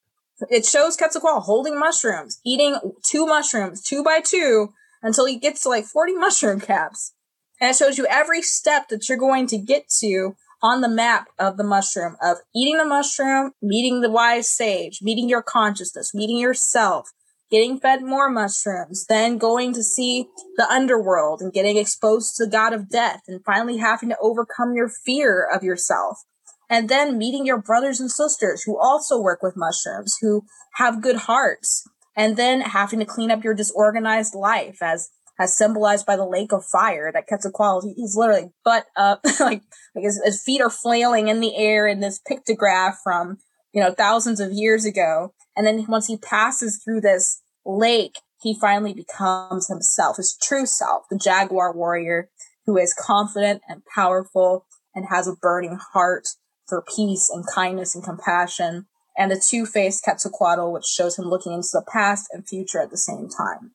it 0.50 0.66
shows 0.66 0.98
Quetzalcoatl 0.98 1.42
holding 1.42 1.80
mushrooms, 1.80 2.40
eating 2.46 2.78
two 3.04 3.26
mushrooms, 3.26 3.82
two 3.82 4.04
by 4.04 4.22
two, 4.22 4.74
until 5.02 5.26
he 5.26 5.38
gets 5.38 5.64
to 5.64 5.70
like 5.70 5.86
40 5.86 6.14
mushroom 6.16 6.60
caps. 6.60 7.14
And 7.60 7.72
it 7.72 7.76
shows 7.76 7.98
you 7.98 8.06
every 8.08 8.42
step 8.42 8.90
that 8.90 9.10
you're 9.10 9.18
going 9.18 9.48
to 9.48 9.58
get 9.58 9.90
to 10.00 10.36
on 10.62 10.82
the 10.82 10.90
map 10.90 11.28
of 11.40 11.58
the 11.58 11.64
mushroom 11.64 12.16
of 12.22 12.38
eating 12.56 12.78
the 12.78 12.86
mushroom, 12.86 13.52
meeting 13.62 14.02
the 14.02 14.10
wise 14.10 14.50
sage, 14.50 15.00
meeting 15.02 15.30
your 15.30 15.42
consciousness, 15.42 16.14
meeting 16.14 16.38
yourself, 16.38 17.12
getting 17.50 17.80
fed 17.80 18.04
more 18.04 18.30
mushrooms, 18.30 19.06
then 19.08 19.38
going 19.38 19.74
to 19.74 19.84
see 19.84 20.28
the 20.58 20.70
underworld 20.70 21.42
and 21.42 21.54
getting 21.54 21.78
exposed 21.78 22.36
to 22.36 22.46
the 22.46 22.52
god 22.52 22.74
of 22.74 22.90
death 22.90 23.22
and 23.28 23.44
finally 23.46 23.78
having 23.78 24.10
to 24.10 24.18
overcome 24.22 24.74
your 24.76 24.90
fear 24.90 25.44
of 25.44 25.64
yourself 25.64 26.24
and 26.70 26.90
then 26.90 27.18
meeting 27.18 27.46
your 27.46 27.62
brothers 27.62 28.00
and 28.00 28.12
sisters 28.12 28.64
who 28.64 28.78
also 28.78 29.20
work 29.20 29.42
with 29.42 29.56
mushrooms, 29.56 30.16
who 30.22 30.44
have 30.76 31.02
good 31.02 31.16
hearts, 31.16 31.88
and 32.16 32.36
then 32.36 32.62
having 32.62 33.00
to 33.00 33.06
clean 33.06 33.32
up 33.32 33.44
your 33.44 33.54
disorganized 33.54 34.36
life 34.36 34.78
as 34.82 35.10
as 35.40 35.56
symbolized 35.56 36.06
by 36.06 36.16
the 36.16 36.26
lake 36.26 36.52
of 36.52 36.66
fire 36.66 37.12
that 37.12 37.28
Quetzalcoatl, 37.28 37.94
he's 37.96 38.16
literally 38.16 38.50
butt 38.66 38.88
up, 38.96 39.22
like, 39.40 39.62
like 39.96 40.04
his, 40.04 40.20
his 40.24 40.42
feet 40.42 40.62
are 40.62 40.70
flailing 40.70 41.28
in 41.28 41.42
the 41.42 41.56
air 41.56 41.88
in 41.88 42.00
this 42.00 42.20
pictograph 42.28 42.96
from, 43.04 43.38
you 43.72 43.82
know, 43.82 43.94
thousands 43.94 44.40
of 44.40 44.52
years 44.52 44.86
ago. 44.86 45.34
And 45.56 45.66
then 45.66 45.86
once 45.88 46.08
he 46.08 46.18
passes 46.18 46.82
through 46.84 47.02
this 47.02 47.42
lake, 47.66 48.16
he 48.42 48.58
finally 48.60 48.94
becomes 48.94 49.68
himself, 49.68 50.18
his 50.18 50.38
true 50.42 50.66
self, 50.66 51.04
the 51.10 51.18
jaguar 51.18 51.72
warrior 51.72 52.30
who 52.66 52.78
is 52.78 52.94
confident 52.94 53.62
and 53.68 53.84
powerful 53.94 54.66
and 54.94 55.06
has 55.10 55.28
a 55.28 55.36
burning 55.36 55.78
heart 55.94 56.28
for 56.68 56.84
peace 56.96 57.30
and 57.34 57.46
kindness 57.48 57.96
and 57.96 58.04
compassion, 58.04 58.86
and 59.18 59.32
the 59.32 59.42
two-faced 59.44 60.04
Quetzalcoatl, 60.04 60.72
which 60.72 60.86
shows 60.86 61.18
him 61.18 61.26
looking 61.26 61.54
into 61.54 61.70
the 61.74 61.86
past 61.92 62.28
and 62.32 62.48
future 62.48 62.82
at 62.82 62.92
the 62.92 62.98
same 62.98 63.28
time. 63.30 63.72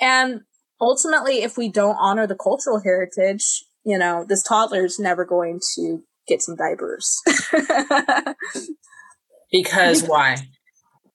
And 0.00 0.42
ultimately, 0.80 1.42
if 1.42 1.56
we 1.56 1.68
don't 1.68 1.96
honor 1.98 2.26
the 2.26 2.34
cultural 2.34 2.80
heritage, 2.80 3.64
you 3.84 3.98
know, 3.98 4.24
this 4.28 4.42
toddler 4.42 4.84
is 4.84 4.98
never 4.98 5.24
going 5.24 5.60
to 5.76 6.02
get 6.26 6.42
some 6.42 6.56
diapers. 6.56 7.22
because 9.52 10.02
why? 10.04 10.36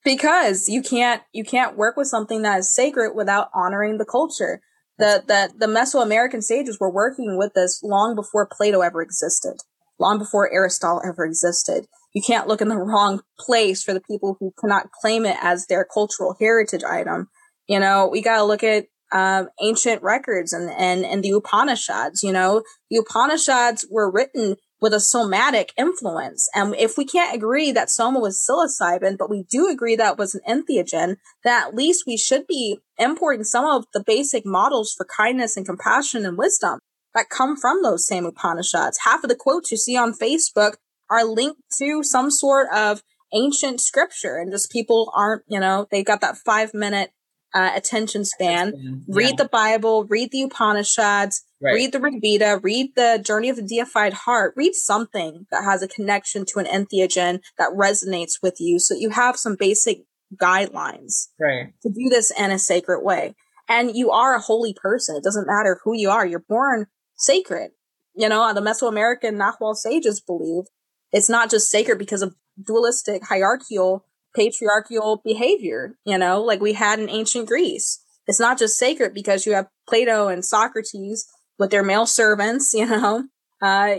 Because 0.03 0.67
you 0.67 0.81
can't 0.81 1.21
you 1.31 1.43
can't 1.43 1.77
work 1.77 1.95
with 1.97 2.07
something 2.07 2.41
that 2.41 2.59
is 2.59 2.73
sacred 2.73 3.13
without 3.13 3.49
honoring 3.53 3.97
the 3.97 4.05
culture. 4.05 4.61
The 4.97 5.23
the 5.27 5.51
the 5.57 5.71
Mesoamerican 5.71 6.41
sages 6.41 6.79
were 6.79 6.91
working 6.91 7.37
with 7.37 7.53
this 7.53 7.81
long 7.83 8.15
before 8.15 8.47
Plato 8.51 8.81
ever 8.81 9.01
existed, 9.01 9.57
long 10.01 10.17
before 10.17 10.51
Aristotle 10.53 11.01
ever 11.05 11.23
existed. 11.23 11.85
You 12.13 12.21
can't 12.21 12.47
look 12.47 12.59
in 12.59 12.67
the 12.67 12.77
wrong 12.91 13.21
place 13.39 13.83
for 13.83 13.93
the 13.93 14.01
people 14.01 14.35
who 14.39 14.53
cannot 14.59 14.91
claim 14.91 15.25
it 15.25 15.37
as 15.41 15.67
their 15.67 15.85
cultural 15.85 16.35
heritage 16.39 16.83
item. 16.83 17.29
You 17.67 17.79
know, 17.79 18.09
we 18.11 18.21
got 18.21 18.37
to 18.37 18.43
look 18.43 18.63
at 18.63 18.87
um, 19.13 19.49
ancient 19.61 20.01
records 20.03 20.51
and, 20.53 20.69
and, 20.71 21.05
and 21.05 21.23
the 21.23 21.31
Upanishads. 21.31 22.23
You 22.23 22.33
know, 22.33 22.63
the 22.89 22.97
Upanishads 22.97 23.85
were 23.89 24.11
written 24.11 24.57
with 24.81 24.93
a 24.93 24.99
somatic 24.99 25.73
influence. 25.77 26.49
And 26.55 26.75
if 26.75 26.97
we 26.97 27.05
can't 27.05 27.35
agree 27.35 27.71
that 27.71 27.91
soma 27.91 28.19
was 28.19 28.43
psilocybin, 28.43 29.17
but 29.17 29.29
we 29.29 29.43
do 29.49 29.69
agree 29.69 29.95
that 29.95 30.17
was 30.17 30.33
an 30.33 30.41
entheogen, 30.49 31.17
then 31.43 31.61
at 31.61 31.75
least 31.75 32.05
we 32.07 32.17
should 32.17 32.47
be 32.47 32.79
importing 32.97 33.43
some 33.43 33.63
of 33.65 33.85
the 33.93 34.03
basic 34.03 34.43
models 34.43 34.93
for 34.97 35.05
kindness 35.05 35.55
and 35.55 35.67
compassion 35.67 36.25
and 36.25 36.35
wisdom 36.37 36.79
that 37.13 37.29
come 37.29 37.57
from 37.57 37.83
those 37.83 38.07
same 38.07 38.25
Upanishads. 38.25 38.99
Half 39.03 39.23
of 39.23 39.29
the 39.29 39.35
quotes 39.35 39.71
you 39.71 39.77
see 39.77 39.97
on 39.97 40.13
Facebook 40.13 40.75
are 41.09 41.25
linked 41.25 41.61
to 41.79 42.03
some 42.03 42.31
sort 42.31 42.67
of 42.73 43.03
ancient 43.33 43.81
scripture 43.81 44.37
and 44.37 44.51
just 44.51 44.71
people 44.71 45.11
aren't, 45.15 45.43
you 45.47 45.59
know, 45.59 45.87
they've 45.91 46.05
got 46.05 46.21
that 46.21 46.37
five 46.37 46.73
minute 46.73 47.11
uh, 47.53 47.71
attention 47.75 48.23
span. 48.23 48.73
Yeah. 48.75 48.91
Read 49.15 49.37
the 49.37 49.49
Bible, 49.49 50.05
read 50.05 50.31
the 50.31 50.43
Upanishads, 50.43 51.43
right. 51.61 51.73
read 51.73 51.91
the 51.91 51.99
Rig 51.99 52.21
Veda, 52.21 52.59
read 52.63 52.91
the 52.95 53.21
Journey 53.23 53.49
of 53.49 53.57
the 53.57 53.61
Deified 53.61 54.13
Heart. 54.13 54.53
Read 54.55 54.73
something 54.73 55.47
that 55.51 55.63
has 55.63 55.81
a 55.81 55.87
connection 55.87 56.45
to 56.45 56.59
an 56.59 56.65
entheogen 56.65 57.41
that 57.57 57.71
resonates 57.71 58.35
with 58.41 58.55
you, 58.59 58.79
so 58.79 58.95
you 58.95 59.09
have 59.09 59.35
some 59.35 59.55
basic 59.59 60.03
guidelines 60.41 61.27
right. 61.39 61.73
to 61.81 61.89
do 61.89 62.09
this 62.09 62.31
in 62.31 62.51
a 62.51 62.59
sacred 62.59 63.01
way. 63.01 63.35
And 63.67 63.95
you 63.95 64.11
are 64.11 64.35
a 64.35 64.39
holy 64.39 64.73
person. 64.73 65.15
It 65.15 65.23
doesn't 65.23 65.47
matter 65.47 65.79
who 65.83 65.95
you 65.95 66.09
are. 66.09 66.25
You're 66.25 66.39
born 66.47 66.87
sacred. 67.21 67.71
You 68.15 68.27
know, 68.27 68.53
the 68.53 68.61
Mesoamerican 68.61 69.35
Nahual 69.35 69.75
sages 69.75 70.19
believe 70.19 70.65
it's 71.11 71.29
not 71.29 71.49
just 71.49 71.69
sacred 71.69 71.97
because 71.97 72.21
of 72.21 72.35
dualistic 72.61 73.25
hierarchical 73.25 74.05
patriarchal 74.35 75.21
behavior, 75.23 75.97
you 76.05 76.17
know, 76.17 76.41
like 76.41 76.61
we 76.61 76.73
had 76.73 76.99
in 76.99 77.09
ancient 77.09 77.47
Greece. 77.47 78.03
It's 78.27 78.39
not 78.39 78.57
just 78.57 78.77
sacred 78.77 79.13
because 79.13 79.45
you 79.45 79.53
have 79.53 79.67
Plato 79.87 80.27
and 80.27 80.45
Socrates 80.45 81.27
with 81.59 81.69
their 81.69 81.83
male 81.83 82.05
servants, 82.05 82.73
you 82.73 82.85
know. 82.85 83.25
Uh, 83.61 83.95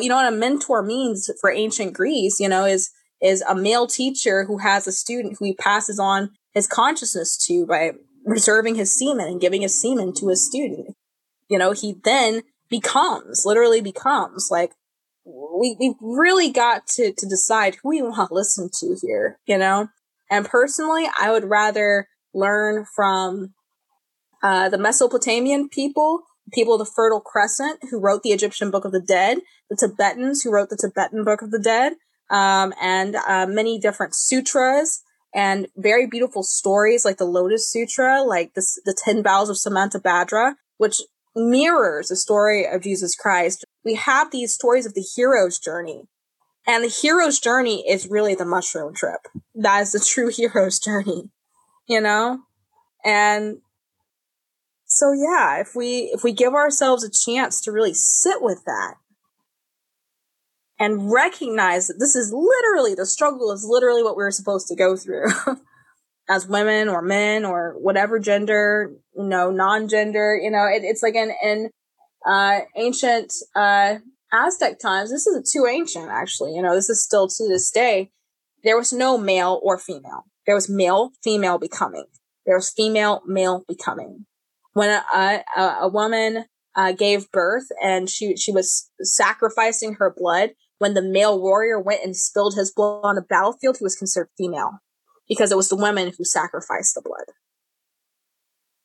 you 0.00 0.08
know 0.08 0.16
what 0.16 0.32
a 0.32 0.34
mentor 0.34 0.82
means 0.82 1.30
for 1.40 1.50
ancient 1.50 1.92
Greece, 1.92 2.40
you 2.40 2.48
know, 2.48 2.64
is 2.64 2.90
is 3.20 3.42
a 3.42 3.54
male 3.54 3.86
teacher 3.86 4.44
who 4.44 4.58
has 4.58 4.86
a 4.86 4.92
student 4.92 5.36
who 5.38 5.46
he 5.46 5.54
passes 5.54 5.98
on 5.98 6.30
his 6.54 6.66
consciousness 6.66 7.36
to 7.46 7.66
by 7.66 7.92
reserving 8.24 8.74
his 8.74 8.96
semen 8.96 9.26
and 9.26 9.40
giving 9.40 9.62
his 9.62 9.78
semen 9.78 10.14
to 10.14 10.28
his 10.28 10.46
student. 10.46 10.94
You 11.48 11.58
know, 11.58 11.72
he 11.72 11.96
then 12.04 12.42
becomes, 12.68 13.44
literally 13.44 13.80
becomes 13.80 14.48
like 14.50 14.72
we 15.24 15.76
we've 15.78 15.96
really 16.00 16.50
got 16.50 16.86
to 16.86 17.12
to 17.12 17.26
decide 17.26 17.76
who 17.76 17.90
we 17.90 18.02
want 18.02 18.28
to 18.28 18.34
listen 18.34 18.70
to 18.80 18.96
here, 19.02 19.38
you 19.46 19.58
know. 19.58 19.88
And 20.30 20.46
personally, 20.46 21.08
I 21.18 21.30
would 21.30 21.44
rather 21.44 22.08
learn 22.34 22.86
from 22.94 23.54
uh, 24.42 24.68
the 24.68 24.78
Mesopotamian 24.78 25.68
people, 25.68 26.22
people 26.52 26.74
of 26.74 26.80
the 26.80 26.92
Fertile 26.94 27.20
Crescent, 27.20 27.80
who 27.90 28.00
wrote 28.00 28.22
the 28.22 28.30
Egyptian 28.30 28.70
Book 28.70 28.84
of 28.84 28.92
the 28.92 29.00
Dead, 29.00 29.38
the 29.70 29.76
Tibetans, 29.76 30.42
who 30.42 30.52
wrote 30.52 30.68
the 30.68 30.76
Tibetan 30.76 31.24
Book 31.24 31.42
of 31.42 31.50
the 31.50 31.60
Dead, 31.60 31.94
um, 32.30 32.72
and 32.80 33.16
uh, 33.16 33.46
many 33.46 33.78
different 33.78 34.14
sutras 34.14 35.02
and 35.34 35.66
very 35.76 36.06
beautiful 36.06 36.42
stories 36.42 37.04
like 37.04 37.18
the 37.18 37.24
Lotus 37.24 37.70
Sutra, 37.70 38.22
like 38.22 38.54
the 38.54 38.64
the 38.84 38.96
Ten 38.96 39.22
Vows 39.22 39.50
of 39.50 39.56
Samantabhadra, 39.56 40.54
which 40.78 41.00
mirrors 41.36 42.08
the 42.08 42.16
story 42.16 42.66
of 42.66 42.82
Jesus 42.82 43.14
Christ. 43.14 43.64
We 43.84 43.94
have 43.94 44.30
these 44.30 44.54
stories 44.54 44.86
of 44.86 44.94
the 44.94 45.04
hero's 45.14 45.58
journey. 45.58 46.08
And 46.66 46.82
the 46.82 46.88
hero's 46.88 47.38
journey 47.38 47.88
is 47.88 48.10
really 48.10 48.34
the 48.34 48.44
mushroom 48.44 48.94
trip. 48.94 49.20
That 49.54 49.82
is 49.82 49.92
the 49.92 50.00
true 50.06 50.30
hero's 50.30 50.80
journey, 50.80 51.30
you 51.86 52.00
know? 52.00 52.40
And 53.04 53.58
so 54.86 55.12
yeah, 55.12 55.60
if 55.60 55.74
we 55.76 56.10
if 56.14 56.24
we 56.24 56.32
give 56.32 56.54
ourselves 56.54 57.04
a 57.04 57.10
chance 57.10 57.60
to 57.62 57.72
really 57.72 57.94
sit 57.94 58.40
with 58.40 58.64
that 58.64 58.94
and 60.78 61.10
recognize 61.10 61.86
that 61.86 61.98
this 61.98 62.16
is 62.16 62.32
literally 62.32 62.94
the 62.94 63.06
struggle 63.06 63.52
is 63.52 63.66
literally 63.68 64.02
what 64.02 64.16
we're 64.16 64.30
supposed 64.30 64.68
to 64.68 64.76
go 64.76 64.96
through. 64.96 65.26
as 66.28 66.46
women 66.46 66.88
or 66.88 67.02
men 67.02 67.44
or 67.44 67.74
whatever 67.78 68.18
gender, 68.18 68.92
you 69.14 69.24
know, 69.24 69.50
non-gender, 69.50 70.38
you 70.42 70.50
know, 70.50 70.66
it, 70.66 70.82
it's 70.84 71.02
like 71.02 71.14
in, 71.14 71.32
in, 71.42 71.70
uh, 72.26 72.60
ancient, 72.76 73.32
uh, 73.54 73.96
Aztec 74.32 74.78
times, 74.80 75.10
this 75.10 75.26
isn't 75.26 75.48
too 75.50 75.66
ancient, 75.70 76.08
actually, 76.10 76.54
you 76.54 76.62
know, 76.62 76.74
this 76.74 76.90
is 76.90 77.04
still 77.04 77.28
to 77.28 77.48
this 77.48 77.70
day. 77.70 78.10
There 78.64 78.76
was 78.76 78.92
no 78.92 79.16
male 79.16 79.60
or 79.62 79.78
female. 79.78 80.24
There 80.46 80.54
was 80.54 80.68
male, 80.68 81.12
female 81.22 81.58
becoming. 81.58 82.06
There 82.44 82.56
was 82.56 82.70
female, 82.70 83.22
male 83.26 83.64
becoming. 83.68 84.26
When 84.72 84.90
a, 84.90 85.42
a, 85.56 85.62
a 85.82 85.88
woman, 85.88 86.46
uh, 86.74 86.92
gave 86.92 87.30
birth 87.30 87.68
and 87.82 88.10
she, 88.10 88.36
she 88.36 88.52
was 88.52 88.90
sacrificing 89.00 89.94
her 89.94 90.12
blood, 90.14 90.50
when 90.78 90.94
the 90.94 91.02
male 91.02 91.40
warrior 91.40 91.80
went 91.80 92.04
and 92.04 92.14
spilled 92.14 92.54
his 92.54 92.72
blood 92.72 93.00
on 93.02 93.14
the 93.14 93.22
battlefield, 93.22 93.78
he 93.78 93.84
was 93.84 93.96
considered 93.96 94.28
female 94.36 94.80
because 95.28 95.50
it 95.50 95.56
was 95.56 95.68
the 95.68 95.76
women 95.76 96.12
who 96.16 96.24
sacrificed 96.24 96.94
the 96.94 97.02
blood. 97.02 97.34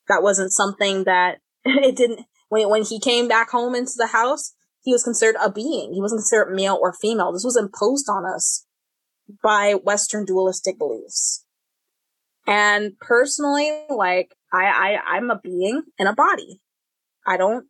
That 0.07 0.23
wasn't 0.23 0.51
something 0.51 1.03
that 1.05 1.39
it 1.65 1.95
didn't, 1.95 2.25
when, 2.49 2.69
when 2.69 2.83
he 2.83 2.99
came 2.99 3.27
back 3.27 3.49
home 3.49 3.75
into 3.75 3.93
the 3.97 4.07
house, 4.07 4.53
he 4.83 4.91
was 4.91 5.03
considered 5.03 5.35
a 5.41 5.51
being. 5.51 5.93
He 5.93 6.01
wasn't 6.01 6.19
considered 6.19 6.53
male 6.53 6.77
or 6.81 6.93
female. 6.93 7.31
This 7.31 7.45
was 7.45 7.57
imposed 7.57 8.09
on 8.09 8.25
us 8.25 8.65
by 9.43 9.73
Western 9.73 10.25
dualistic 10.25 10.77
beliefs. 10.77 11.45
And 12.47 12.97
personally, 12.99 13.71
like, 13.89 14.35
I, 14.51 14.65
I, 14.65 15.15
I'm 15.15 15.29
a 15.29 15.39
being 15.39 15.83
in 15.97 16.07
a 16.07 16.15
body. 16.15 16.59
I 17.25 17.37
don't, 17.37 17.67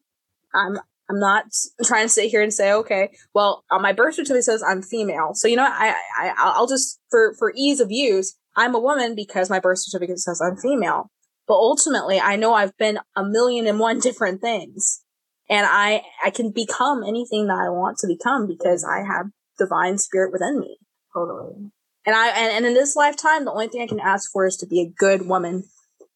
I'm, 0.54 0.80
I'm 1.10 1.20
not 1.20 1.46
trying 1.86 2.06
to 2.06 2.10
sit 2.10 2.30
here 2.32 2.42
and 2.42 2.54
say, 2.54 2.72
okay, 2.72 3.10
well, 3.34 3.66
on 3.70 3.82
my 3.82 3.92
birth 3.92 4.16
certificate 4.16 4.46
says 4.46 4.64
I'm 4.64 4.82
female. 4.82 5.34
So, 5.34 5.48
you 5.48 5.58
know, 5.58 5.68
I, 5.68 5.96
I, 6.18 6.34
I'll 6.38 6.68
just, 6.68 7.00
for, 7.10 7.36
for 7.38 7.54
ease 7.56 7.82
of 7.82 7.92
use, 7.92 8.36
I'm 8.56 8.76
a 8.76 8.80
woman 8.80 9.16
because 9.16 9.50
my 9.50 9.60
birth 9.60 9.80
certificate 9.80 10.20
says 10.20 10.42
I'm 10.42 10.58
female. 10.58 11.10
But 11.48 11.56
ultimately, 11.56 12.20
I 12.20 12.36
know 12.36 12.54
I've 12.54 12.78
been 12.78 13.00
a 13.16 13.24
million 13.24 13.68
and 13.68 13.80
one 13.80 14.00
different 14.02 14.42
things. 14.42 15.04
And 15.50 15.68
I, 15.70 16.04
I 16.24 16.30
can 16.30 16.52
become 16.52 17.04
anything 17.04 17.48
that 17.48 17.60
I 17.62 17.70
want 17.70 17.98
to 18.00 18.08
become 18.08 18.48
because 18.48 18.86
I 18.86 19.00
have 19.00 19.28
divine 19.60 19.98
spirit 19.98 20.32
within 20.32 20.60
me. 20.60 20.78
Totally. 21.14 21.72
And 22.06 22.16
I, 22.16 22.30
and, 22.30 22.54
and 22.54 22.66
in 22.66 22.74
this 22.74 22.96
lifetime, 22.96 23.46
the 23.46 23.52
only 23.52 23.68
thing 23.68 23.82
I 23.82 23.88
can 23.88 24.00
ask 24.00 24.32
for 24.32 24.46
is 24.46 24.56
to 24.58 24.66
be 24.66 24.82
a 24.82 24.90
good 24.90 25.28
woman 25.28 25.66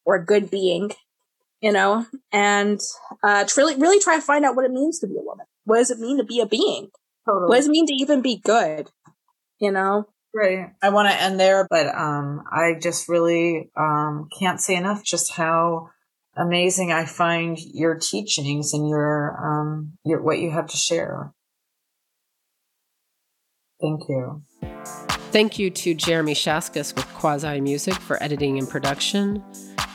or 0.06 0.16
a 0.16 0.26
good 0.26 0.50
being, 0.50 0.92
you 1.62 1.72
know, 1.72 2.06
and, 2.32 2.80
uh, 3.24 3.44
to 3.44 3.54
really, 3.58 3.76
really 3.76 4.00
try 4.00 4.16
to 4.16 4.22
find 4.22 4.46
out 4.46 4.56
what 4.56 4.66
it 4.66 4.72
means 4.72 5.00
to 5.00 5.08
be 5.08 5.18
a 5.18 5.22
woman. 5.22 5.46
What 5.66 5.78
does 5.78 5.92
it 5.92 6.00
mean 6.00 6.18
to 6.18 6.24
be 6.24 6.40
a 6.40 6.46
being? 6.46 6.90
Totally. 7.26 7.50
What 7.50 7.58
does 7.58 7.68
it 7.68 7.72
mean 7.72 7.88
to 7.88 7.94
even 7.94 8.22
be 8.22 8.38
good? 8.38 8.90
You 9.60 9.72
know? 9.72 10.08
Right. 10.36 10.72
I 10.82 10.90
want 10.90 11.08
to 11.08 11.16
end 11.16 11.40
there, 11.40 11.66
but 11.70 11.88
um, 11.96 12.44
I 12.52 12.74
just 12.78 13.08
really 13.08 13.72
um, 13.78 14.28
can't 14.38 14.60
say 14.60 14.76
enough 14.76 15.02
just 15.02 15.32
how 15.32 15.92
amazing 16.36 16.92
I 16.92 17.06
find 17.06 17.58
your 17.58 17.96
teachings 17.96 18.74
and 18.74 18.90
your 18.90 19.38
um, 19.42 19.94
your 20.04 20.22
what 20.22 20.40
you 20.40 20.52
have 20.52 20.68
to 20.68 20.76
share. 20.76 21.34
Thank 23.80 24.10
you. 24.10 24.44
Thank 25.32 25.58
you 25.58 25.70
to 25.70 25.94
Jeremy 25.94 26.34
Shaskus 26.34 26.94
with 26.94 27.06
Quasi 27.14 27.62
Music 27.62 27.94
for 27.94 28.22
editing 28.22 28.58
and 28.58 28.70
production. 28.70 29.42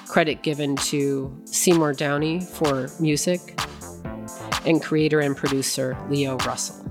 Credit 0.09 0.43
given 0.43 0.75
to 0.77 1.31
Seymour 1.45 1.93
Downey 1.93 2.41
for 2.41 2.89
music, 2.99 3.61
and 4.65 4.83
creator 4.83 5.21
and 5.21 5.37
producer 5.37 5.99
Leo 6.09 6.39
Russell. 6.39 6.87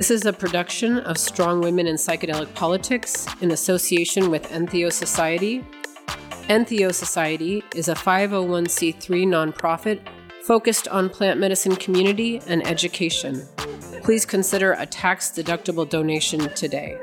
This 0.00 0.10
is 0.10 0.24
a 0.24 0.32
production 0.32 0.98
of 1.00 1.18
Strong 1.18 1.60
Women 1.60 1.86
in 1.86 1.96
Psychedelic 1.96 2.54
Politics 2.54 3.26
in 3.42 3.50
association 3.50 4.30
with 4.30 4.48
Entheo 4.48 4.90
Society. 4.90 5.62
Entheo 6.48 6.94
Society 6.94 7.62
is 7.74 7.88
a 7.88 7.94
501c3 7.94 9.26
nonprofit 9.26 10.00
focused 10.42 10.88
on 10.88 11.10
plant 11.10 11.38
medicine 11.38 11.76
community 11.76 12.40
and 12.46 12.66
education. 12.66 13.46
Please 14.02 14.24
consider 14.24 14.72
a 14.72 14.86
tax 14.86 15.32
deductible 15.32 15.86
donation 15.86 16.48
today. 16.54 16.98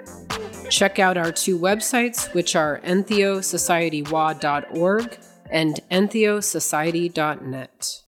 Check 0.72 0.98
out 0.98 1.18
our 1.18 1.32
two 1.32 1.60
websites, 1.60 2.34
which 2.34 2.56
are 2.56 2.82
entheosocietywa.org 2.84 5.18
and 5.52 5.80
entheosociety.net. 5.91 8.07